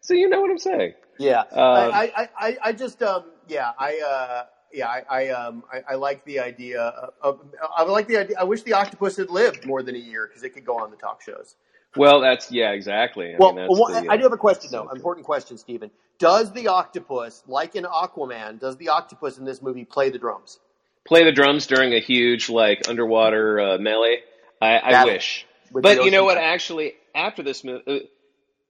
So 0.02 0.14
you 0.14 0.30
know 0.30 0.42
what 0.42 0.52
I'm 0.52 0.60
saying. 0.60 0.94
Yeah, 1.18 1.44
Um, 1.52 1.92
I, 1.94 2.12
I, 2.16 2.30
I, 2.38 2.58
I 2.66 2.74
just, 2.74 3.02
um, 3.04 3.26
yeah, 3.48 3.72
I, 3.80 4.00
uh, 4.00 4.46
yeah, 4.74 4.88
I, 4.90 5.04
I, 5.10 5.30
um, 5.30 5.64
I, 5.72 5.94
I 5.94 5.96
like 5.96 6.26
the 6.26 6.40
idea 6.40 6.82
of, 6.82 7.14
of, 7.22 7.42
I 7.76 7.84
like 7.84 8.08
the 8.08 8.18
idea. 8.18 8.38
I 8.40 8.46
wish 8.46 8.64
the 8.64 8.74
octopus 8.74 9.18
had 9.18 9.30
lived 9.30 9.66
more 9.66 9.84
than 9.84 9.96
a 9.96 10.00
year 10.00 10.28
because 10.28 10.44
it 10.44 10.52
could 10.52 10.66
go 10.66 10.78
on 10.80 10.92
the 10.92 10.98
talk 10.98 11.22
shows. 11.24 11.56
Well, 11.96 12.22
that's 12.22 12.52
yeah, 12.52 12.72
exactly. 12.72 13.36
I 13.36 13.38
Well, 13.38 13.54
mean, 13.54 13.56
that's 13.56 13.70
well, 13.70 13.90
the, 13.90 14.10
uh, 14.10 14.14
I 14.14 14.18
do 14.18 14.24
have 14.24 14.34
a 14.34 14.38
question 14.38 14.72
though. 14.72 14.90
Important 14.90 15.26
question, 15.26 15.58
Stephen. 15.58 15.92
Does 16.20 16.52
the 16.54 16.68
octopus, 16.70 17.44
like 17.48 17.76
in 17.76 17.86
Aquaman, 17.86 18.60
does 18.60 18.78
the 18.78 18.90
octopus 18.90 19.38
in 19.38 19.46
this 19.46 19.62
movie 19.62 19.86
play 19.86 20.10
the 20.10 20.20
drums? 20.20 20.60
play 21.08 21.24
the 21.24 21.32
drums 21.32 21.68
during 21.68 21.94
a 21.94 22.00
huge 22.00 22.50
like 22.50 22.88
underwater 22.88 23.60
uh, 23.60 23.78
melee. 23.80 24.20
I, 24.62 24.78
I 24.78 25.06
wish, 25.06 25.48
but 25.72 26.04
you 26.04 26.12
know 26.12 26.26
what? 26.26 26.38
Actually, 26.38 26.96
after 27.18 27.44
this 27.44 27.64
movie, 27.64 27.84
uh, 27.88 28.00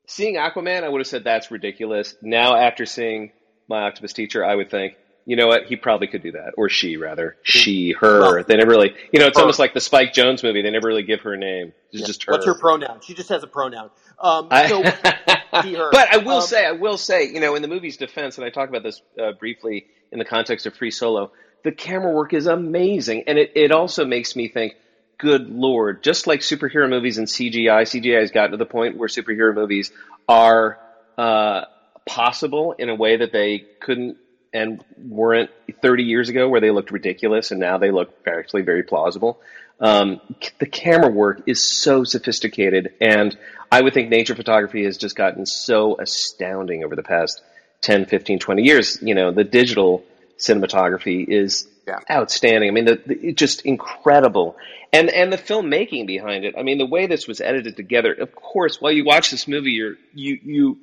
seeing 0.08 0.36
Aquaman, 0.36 0.84
I 0.84 0.90
would 0.90 1.00
have 1.02 1.08
said 1.08 1.24
that's 1.24 1.52
ridiculous. 1.52 2.16
Now, 2.22 2.56
after 2.56 2.86
seeing 2.86 3.32
my 3.68 3.82
octopus 3.84 4.14
teacher, 4.14 4.44
I 4.46 4.56
would 4.56 4.72
think, 4.72 4.96
you 5.26 5.36
know 5.36 5.48
what? 5.48 5.66
He 5.66 5.76
probably 5.76 6.08
could 6.08 6.24
do 6.24 6.32
that, 6.32 6.54
or 6.58 6.70
she 6.70 6.96
rather, 6.96 7.36
she, 7.44 7.92
her. 8.00 8.22
Well, 8.22 8.44
they 8.48 8.56
never 8.56 8.72
really, 8.72 8.96
you 9.12 9.20
know, 9.20 9.28
it's 9.28 9.38
her. 9.38 9.42
almost 9.42 9.60
like 9.60 9.74
the 9.74 9.82
Spike 9.82 10.14
Jonze 10.14 10.42
movie. 10.42 10.62
They 10.62 10.72
never 10.72 10.88
really 10.88 11.04
give 11.04 11.20
her 11.22 11.34
a 11.34 11.38
name. 11.38 11.74
It's 11.92 12.08
just 12.08 12.24
her. 12.24 12.32
What's 12.32 12.46
her 12.46 12.56
pronoun? 12.56 13.02
She 13.02 13.14
just 13.14 13.28
has 13.30 13.44
a 13.44 13.48
pronoun. 13.48 13.90
Um, 14.20 14.48
I- 14.50 14.68
so, 14.70 14.84
she. 15.64 15.76
But 15.76 16.14
I 16.14 16.18
will 16.24 16.38
Um, 16.38 16.42
say, 16.42 16.66
I 16.66 16.72
will 16.72 16.98
say, 16.98 17.26
you 17.28 17.42
know, 17.42 17.56
in 17.56 17.62
the 17.62 17.68
movie's 17.68 17.98
defense, 17.98 18.38
and 18.38 18.46
I 18.46 18.50
talk 18.50 18.70
about 18.70 18.84
this 18.84 19.02
uh, 19.22 19.34
briefly 19.34 19.88
in 20.14 20.20
the 20.20 20.26
context 20.26 20.66
of 20.66 20.74
Free 20.76 20.92
Solo, 20.92 21.32
the 21.66 21.74
camera 21.74 22.14
work 22.14 22.34
is 22.34 22.48
amazing, 22.48 23.26
and 23.28 23.38
it, 23.38 23.52
it 23.56 23.72
also 23.74 24.06
makes 24.06 24.34
me 24.38 24.48
think, 24.48 24.76
good 25.18 25.50
lord, 25.50 26.04
just 26.04 26.28
like 26.28 26.42
superhero 26.42 26.90
movies 26.90 27.18
and 27.18 27.28
CGI, 27.28 27.84
CGI 27.84 28.22
has 28.22 28.32
gotten 28.32 28.52
to 28.52 28.58
the 28.58 28.66
point 28.66 28.98
where 28.98 29.10
superhero 29.10 29.54
movies 29.54 29.92
are 30.28 30.80
uh, 31.18 31.66
possible 32.06 32.74
in 32.74 32.90
a 32.90 32.96
way 32.96 33.18
that 33.18 33.32
they 33.32 33.66
couldn't 33.80 34.18
and 34.54 34.84
weren't 34.98 35.50
30 35.82 36.04
years 36.04 36.30
ago, 36.30 36.50
where 36.50 36.62
they 36.62 36.72
looked 36.72 36.92
ridiculous, 36.92 37.52
and 37.52 37.60
now 37.60 37.78
they 37.78 37.92
look 37.92 38.14
actually 38.28 38.62
very 38.62 38.84
plausible. 38.84 39.42
Um, 39.80 40.22
the 40.60 40.66
camera 40.66 41.10
work 41.10 41.44
is 41.46 41.70
so 41.70 42.04
sophisticated, 42.04 42.94
and 43.00 43.38
I 43.72 43.82
would 43.82 43.94
think 43.94 44.10
nature 44.10 44.36
photography 44.36 44.86
has 44.86 44.98
just 44.98 45.16
gotten 45.16 45.46
so 45.46 46.00
astounding 46.00 46.84
over 46.84 46.96
the 46.96 47.04
past 47.04 47.42
10, 47.82 48.06
15, 48.06 48.40
20 48.40 48.64
years. 48.64 48.98
You 49.02 49.14
know, 49.14 49.32
the 49.32 49.44
digital 49.44 50.04
cinematography 50.40 51.28
is 51.28 51.68
Yeah. 51.88 52.00
outstanding. 52.12 52.70
I 52.70 52.74
mean, 52.74 52.86
the, 52.86 53.02
the, 53.06 53.32
just 53.32 53.62
incredible. 53.62 54.58
And, 54.92 55.10
and 55.10 55.32
the 55.32 55.38
filmmaking 55.38 56.06
behind 56.06 56.44
it. 56.44 56.56
I 56.58 56.64
mean, 56.64 56.78
the 56.80 56.86
way 56.86 57.08
this 57.08 57.28
was 57.28 57.40
edited 57.40 57.78
together, 57.78 58.12
of 58.14 58.36
course, 58.36 58.82
while 58.82 58.92
you 58.92 59.06
watch 59.06 59.32
this 59.32 59.48
movie, 59.48 59.72
you're, 59.72 59.96
you, 60.14 60.40
you, 60.44 60.78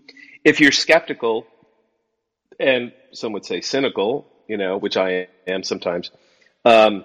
if 0.45 0.61
you're 0.61 0.73
skeptical, 0.73 1.47
and 2.59 2.93
some 3.13 3.33
would 3.33 3.45
say 3.45 3.61
cynical, 3.61 4.27
you 4.49 4.57
know, 4.57 4.79
which 4.79 4.97
I 4.97 5.29
am 5.47 5.63
sometimes, 5.63 6.11
um, 6.65 7.05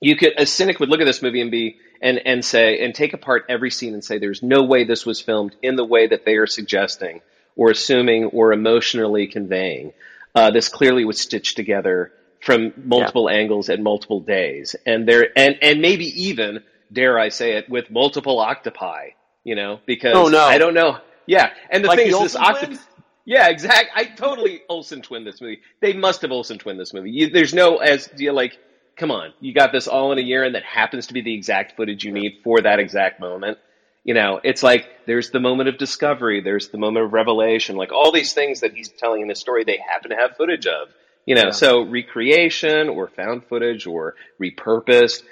you 0.00 0.16
could 0.16 0.32
a 0.38 0.46
cynic 0.46 0.80
would 0.80 0.88
look 0.88 1.00
at 1.00 1.06
this 1.06 1.20
movie 1.22 1.42
and 1.42 1.50
be 1.50 1.76
and 2.00 2.20
and 2.24 2.44
say 2.44 2.82
and 2.82 2.94
take 2.94 3.12
apart 3.12 3.44
every 3.48 3.70
scene 3.70 3.92
and 3.92 4.02
say 4.02 4.18
there's 4.18 4.42
no 4.42 4.62
way 4.64 4.84
this 4.84 5.04
was 5.04 5.20
filmed 5.20 5.54
in 5.62 5.76
the 5.76 5.84
way 5.84 6.06
that 6.06 6.24
they 6.24 6.36
are 6.36 6.46
suggesting 6.46 7.20
or 7.54 7.70
assuming 7.70 8.24
or 8.26 8.52
emotionally 8.52 9.26
conveying. 9.26 9.92
Uh, 10.34 10.50
this 10.50 10.68
clearly 10.68 11.04
was 11.04 11.20
stitched 11.20 11.56
together 11.56 12.12
from 12.40 12.72
multiple 12.76 13.28
angles 13.28 13.68
and 13.68 13.84
multiple 13.84 14.20
days, 14.20 14.76
and 14.86 15.06
there 15.08 15.28
and 15.36 15.56
and 15.62 15.80
maybe 15.80 16.06
even 16.24 16.62
dare 16.92 17.18
I 17.18 17.28
say 17.28 17.52
it 17.56 17.68
with 17.68 17.90
multiple 17.90 18.38
octopi. 18.40 19.10
You 19.44 19.54
know, 19.54 19.80
because 19.86 20.14
Oh, 20.14 20.28
no. 20.28 20.44
I 20.44 20.58
don't 20.58 20.74
know. 20.74 20.98
Yeah, 21.26 21.50
and 21.70 21.82
the 21.84 21.88
like 21.88 21.98
thing 21.98 22.10
the 22.10 22.16
is, 22.16 22.22
this 22.22 22.36
Olsen 22.36 22.42
octopus. 22.42 22.76
twins? 22.78 22.86
Yeah, 23.24 23.48
exact. 23.48 23.90
I 23.94 24.04
totally 24.04 24.62
Olsen 24.68 25.00
twin 25.02 25.24
this 25.24 25.40
movie. 25.40 25.60
They 25.80 25.92
must 25.92 26.22
have 26.22 26.30
Olsen 26.30 26.58
twin 26.58 26.76
this 26.76 26.92
movie. 26.92 27.10
You, 27.10 27.30
there's 27.30 27.54
no 27.54 27.76
as 27.78 28.08
you 28.16 28.32
like. 28.32 28.58
Come 28.96 29.10
on, 29.10 29.32
you 29.40 29.54
got 29.54 29.72
this 29.72 29.88
all 29.88 30.12
in 30.12 30.18
a 30.18 30.22
year, 30.22 30.44
and 30.44 30.54
that 30.56 30.64
happens 30.64 31.06
to 31.06 31.14
be 31.14 31.22
the 31.22 31.32
exact 31.34 31.74
footage 31.76 32.04
you 32.04 32.12
need 32.12 32.40
for 32.44 32.60
that 32.60 32.78
exact 32.80 33.18
moment. 33.20 33.56
You 34.04 34.14
know, 34.14 34.40
it's 34.42 34.62
like 34.62 34.88
there's 35.06 35.30
the 35.30 35.40
moment 35.40 35.68
of 35.70 35.78
discovery, 35.78 36.40
there's 36.42 36.68
the 36.68 36.78
moment 36.78 37.06
of 37.06 37.12
revelation, 37.12 37.76
like 37.76 37.92
all 37.92 38.12
these 38.12 38.32
things 38.34 38.60
that 38.60 38.74
he's 38.74 38.88
telling 38.88 39.22
in 39.22 39.28
his 39.28 39.38
story. 39.38 39.64
They 39.64 39.78
happen 39.78 40.10
to 40.10 40.16
have 40.16 40.36
footage 40.36 40.66
of. 40.66 40.88
You 41.30 41.36
know, 41.36 41.44
Yeah. 41.44 41.50
so 41.50 41.82
recreation 41.82 42.88
or 42.88 43.06
found 43.06 43.44
footage 43.44 43.86
or 43.86 44.16
repurposed, 44.42 45.22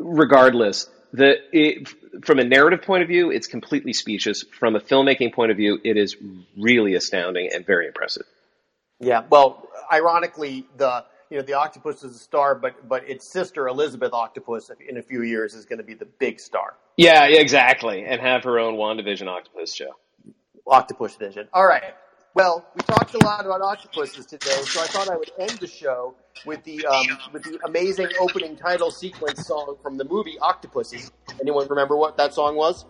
regardless. 0.00 0.90
The 1.12 1.36
it, 1.52 1.88
from 2.24 2.40
a 2.40 2.44
narrative 2.44 2.82
point 2.82 3.04
of 3.04 3.08
view, 3.08 3.30
it's 3.30 3.46
completely 3.46 3.92
specious. 3.92 4.42
From 4.58 4.74
a 4.74 4.80
filmmaking 4.80 5.32
point 5.32 5.52
of 5.52 5.56
view, 5.56 5.78
it 5.84 5.96
is 5.96 6.16
really 6.58 6.94
astounding 6.96 7.50
and 7.54 7.64
very 7.64 7.86
impressive. 7.86 8.26
Yeah. 8.98 9.22
Well, 9.30 9.68
ironically, 9.92 10.66
the 10.76 11.04
you 11.30 11.36
know 11.36 11.44
the 11.44 11.52
octopus 11.54 12.02
is 12.02 12.16
a 12.16 12.18
star, 12.18 12.56
but 12.56 12.88
but 12.88 13.08
its 13.08 13.30
sister 13.32 13.68
Elizabeth 13.68 14.12
Octopus 14.12 14.72
in 14.88 14.96
a 14.96 15.02
few 15.02 15.22
years 15.22 15.54
is 15.54 15.66
going 15.66 15.78
to 15.78 15.84
be 15.84 15.94
the 15.94 16.08
big 16.18 16.40
star. 16.40 16.74
Yeah, 16.96 17.28
yeah, 17.28 17.38
exactly, 17.40 18.04
and 18.04 18.20
have 18.20 18.42
her 18.42 18.58
own 18.58 18.74
WandaVision 18.74 19.28
octopus 19.28 19.72
show. 19.72 19.92
Octopus 20.66 21.14
Vision. 21.14 21.46
All 21.52 21.66
right. 21.66 21.94
Well, 22.34 22.66
we 22.74 22.80
talked 22.82 23.14
a 23.14 23.18
lot 23.18 23.46
about 23.46 23.62
octopuses 23.62 24.26
today, 24.26 24.50
so 24.50 24.82
I 24.82 24.86
thought 24.86 25.08
I 25.08 25.16
would 25.16 25.30
end 25.38 25.52
the 25.52 25.68
show 25.68 26.16
with 26.44 26.64
the 26.64 26.84
um, 26.84 27.06
with 27.32 27.44
the 27.44 27.60
amazing 27.64 28.08
opening 28.18 28.56
title 28.56 28.90
sequence 28.90 29.46
song 29.46 29.76
from 29.80 29.96
the 29.96 30.04
movie 30.04 30.36
Octopussy. 30.42 31.12
Anyone 31.40 31.68
remember 31.68 31.96
what 31.96 32.16
that 32.16 32.34
song 32.34 32.56
was? 32.56 32.86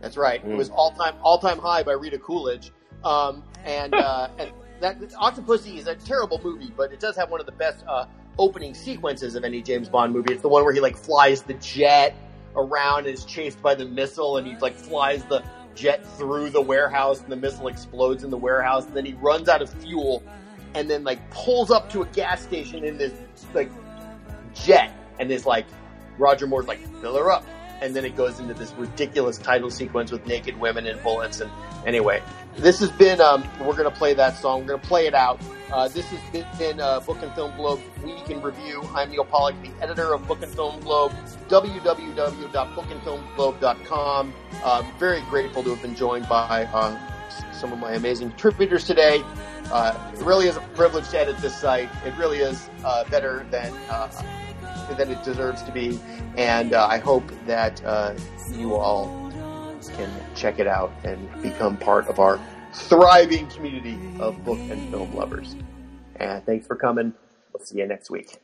That's 0.00 0.16
right. 0.16 0.42
It 0.42 0.56
was 0.56 0.70
all 0.70 0.92
time 0.92 1.16
all 1.22 1.38
time 1.38 1.58
high 1.58 1.82
by 1.82 1.92
Rita 1.92 2.18
Coolidge. 2.18 2.72
Um, 3.04 3.44
and 3.66 3.94
uh, 3.94 4.28
and 4.38 4.50
that 4.80 4.98
Octopussy 5.00 5.76
is 5.76 5.86
a 5.86 5.94
terrible 5.96 6.40
movie, 6.42 6.72
but 6.74 6.92
it 6.92 7.00
does 7.00 7.14
have 7.16 7.30
one 7.30 7.40
of 7.40 7.46
the 7.46 7.52
best 7.52 7.84
uh, 7.86 8.06
opening 8.38 8.72
sequences 8.72 9.34
of 9.34 9.44
any 9.44 9.60
James 9.60 9.90
Bond 9.90 10.14
movie. 10.14 10.32
It's 10.32 10.40
the 10.40 10.48
one 10.48 10.64
where 10.64 10.72
he 10.72 10.80
like 10.80 10.96
flies 10.96 11.42
the 11.42 11.54
jet 11.54 12.14
around 12.56 13.00
and 13.00 13.14
is 13.14 13.26
chased 13.26 13.60
by 13.60 13.74
the 13.74 13.84
missile, 13.84 14.38
and 14.38 14.46
he 14.46 14.56
like 14.56 14.74
flies 14.74 15.22
the 15.24 15.44
jet 15.74 16.06
through 16.16 16.50
the 16.50 16.60
warehouse, 16.60 17.22
and 17.22 17.30
the 17.30 17.36
missile 17.36 17.68
explodes 17.68 18.24
in 18.24 18.30
the 18.30 18.36
warehouse, 18.36 18.86
and 18.86 18.96
then 18.96 19.04
he 19.04 19.14
runs 19.14 19.48
out 19.48 19.62
of 19.62 19.70
fuel, 19.70 20.22
and 20.74 20.88
then 20.88 21.04
like 21.04 21.30
pulls 21.30 21.70
up 21.70 21.90
to 21.90 22.02
a 22.02 22.06
gas 22.06 22.42
station 22.42 22.84
in 22.84 22.98
this 22.98 23.12
like 23.54 23.70
jet, 24.54 24.92
and 25.18 25.30
is 25.30 25.46
like 25.46 25.66
Roger 26.18 26.46
Moore's 26.46 26.66
like 26.66 26.80
fill 27.00 27.16
her 27.16 27.30
up, 27.30 27.44
and 27.80 27.94
then 27.94 28.04
it 28.04 28.16
goes 28.16 28.40
into 28.40 28.54
this 28.54 28.72
ridiculous 28.74 29.38
title 29.38 29.70
sequence 29.70 30.10
with 30.12 30.26
naked 30.26 30.60
women 30.60 30.86
and 30.86 31.02
bullets. 31.02 31.40
And 31.40 31.50
anyway, 31.86 32.22
this 32.56 32.80
has 32.80 32.90
been 32.90 33.20
um, 33.20 33.44
we're 33.60 33.76
gonna 33.76 33.90
play 33.90 34.14
that 34.14 34.36
song. 34.36 34.62
We're 34.62 34.76
gonna 34.76 34.82
play 34.82 35.06
it 35.06 35.14
out. 35.14 35.40
Uh, 35.72 35.86
this 35.88 36.06
has 36.06 36.20
been, 36.58 36.80
uh, 36.80 36.98
Book 37.00 37.18
and 37.22 37.32
Film 37.34 37.54
Globe 37.56 37.80
Week 38.02 38.28
in 38.28 38.42
Review. 38.42 38.82
I'm 38.92 39.08
Neil 39.10 39.24
Pollack, 39.24 39.54
the 39.62 39.70
editor 39.80 40.12
of 40.12 40.26
Book 40.26 40.42
and 40.42 40.52
Film 40.52 40.80
Globe. 40.80 41.12
www.bookandfilmglobe.com. 41.48 44.34
Uh, 44.64 44.82
very 44.98 45.20
grateful 45.30 45.62
to 45.62 45.70
have 45.70 45.80
been 45.80 45.94
joined 45.94 46.28
by 46.28 46.64
uh, 46.72 46.98
some 47.52 47.72
of 47.72 47.78
my 47.78 47.92
amazing 47.92 48.30
contributors 48.30 48.84
today. 48.84 49.22
Uh, 49.70 49.94
it 50.12 50.18
really 50.24 50.48
is 50.48 50.56
a 50.56 50.60
privilege 50.74 51.08
to 51.10 51.20
edit 51.20 51.38
this 51.38 51.56
site. 51.56 51.88
It 52.04 52.16
really 52.16 52.38
is 52.38 52.68
uh, 52.84 53.04
better 53.04 53.46
than 53.52 53.72
uh, 53.88 54.10
than 54.96 55.10
it 55.10 55.22
deserves 55.24 55.62
to 55.62 55.72
be, 55.72 55.98
and 56.36 56.72
uh, 56.72 56.86
I 56.86 56.98
hope 56.98 57.24
that 57.46 57.84
uh, 57.84 58.14
you 58.52 58.74
all 58.74 59.30
can 59.96 60.10
check 60.34 60.58
it 60.58 60.66
out 60.66 60.92
and 61.04 61.42
become 61.42 61.76
part 61.76 62.06
of 62.08 62.18
our 62.18 62.40
thriving 62.72 63.48
community 63.48 63.98
of 64.18 64.44
book 64.44 64.58
and 64.58 64.90
film 64.90 65.14
lovers. 65.14 65.56
And 66.16 66.44
thanks 66.44 66.66
for 66.66 66.76
coming. 66.76 67.14
We'll 67.52 67.64
see 67.64 67.78
you 67.78 67.86
next 67.86 68.10
week. 68.10 68.38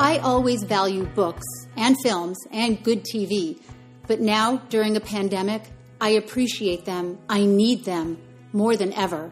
I 0.00 0.18
always 0.18 0.62
value 0.62 1.04
books 1.04 1.44
and 1.76 1.96
films 2.02 2.38
and 2.52 2.82
good 2.82 3.04
TV, 3.04 3.60
but 4.08 4.20
now, 4.20 4.56
during 4.70 4.96
a 4.96 5.00
pandemic, 5.00 5.62
I 6.00 6.10
appreciate 6.10 6.86
them, 6.86 7.18
I 7.28 7.44
need 7.44 7.84
them 7.84 8.18
more 8.52 8.74
than 8.74 8.92
ever. 8.94 9.30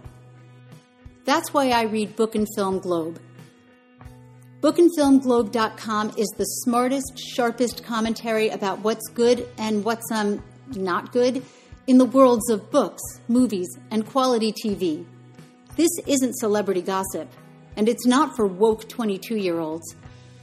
That's 1.24 1.52
why 1.52 1.70
I 1.70 1.82
read 1.82 2.14
Book 2.14 2.34
and 2.34 2.46
Film 2.54 2.78
Globe. 2.78 3.18
Bookandfilmglobe.com 4.60 6.14
is 6.18 6.28
the 6.36 6.44
smartest, 6.44 7.18
sharpest 7.18 7.84
commentary 7.84 8.50
about 8.50 8.80
what's 8.80 9.08
good 9.08 9.48
and 9.58 9.82
what's 9.84 10.10
um 10.12 10.42
not 10.74 11.12
good 11.12 11.42
in 11.86 11.98
the 11.98 12.04
worlds 12.04 12.50
of 12.50 12.70
books, 12.70 13.02
movies, 13.28 13.68
and 13.90 14.06
quality 14.06 14.52
TV. 14.52 15.06
This 15.76 15.90
isn't 16.06 16.38
celebrity 16.38 16.82
gossip, 16.82 17.30
and 17.76 17.88
it's 17.88 18.06
not 18.06 18.36
for 18.36 18.46
woke 18.46 18.88
22 18.88 19.36
year 19.36 19.58
olds. 19.58 19.94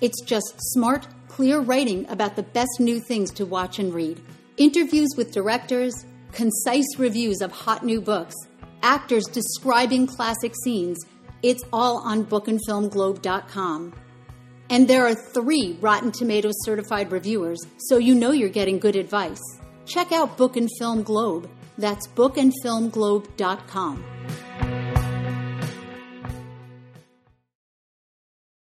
It's 0.01 0.21
just 0.21 0.53
smart, 0.57 1.07
clear 1.33 1.59
writing 1.61 2.07
about 2.09 2.35
the 2.35 2.43
best 2.43 2.79
new 2.79 2.99
things 2.99 3.31
to 3.31 3.43
watch 3.43 3.79
and 3.79 3.91
read. 3.91 4.21
Interviews 4.57 5.09
with 5.17 5.31
directors, 5.31 6.05
concise 6.31 6.99
reviews 6.99 7.41
of 7.41 7.51
hot 7.51 7.83
new 7.83 7.99
books, 7.99 8.35
actors 8.83 9.25
describing 9.25 10.05
classic 10.05 10.53
scenes. 10.63 11.03
It's 11.41 11.63
all 11.73 12.03
on 12.05 12.23
bookandfilmglobe.com. 12.25 13.93
And 14.69 14.87
there 14.87 15.07
are 15.07 15.15
three 15.15 15.75
Rotten 15.81 16.11
Tomatoes 16.11 16.53
certified 16.65 17.11
reviewers, 17.11 17.65
so 17.77 17.97
you 17.97 18.13
know 18.13 18.31
you're 18.31 18.49
getting 18.49 18.77
good 18.77 18.95
advice. 18.95 19.41
Check 19.87 20.11
out 20.11 20.37
Book 20.37 20.55
and 20.55 20.69
Film 20.77 21.01
Globe. 21.01 21.49
That's 21.79 22.07
bookandfilmglobe.com. 22.09 24.12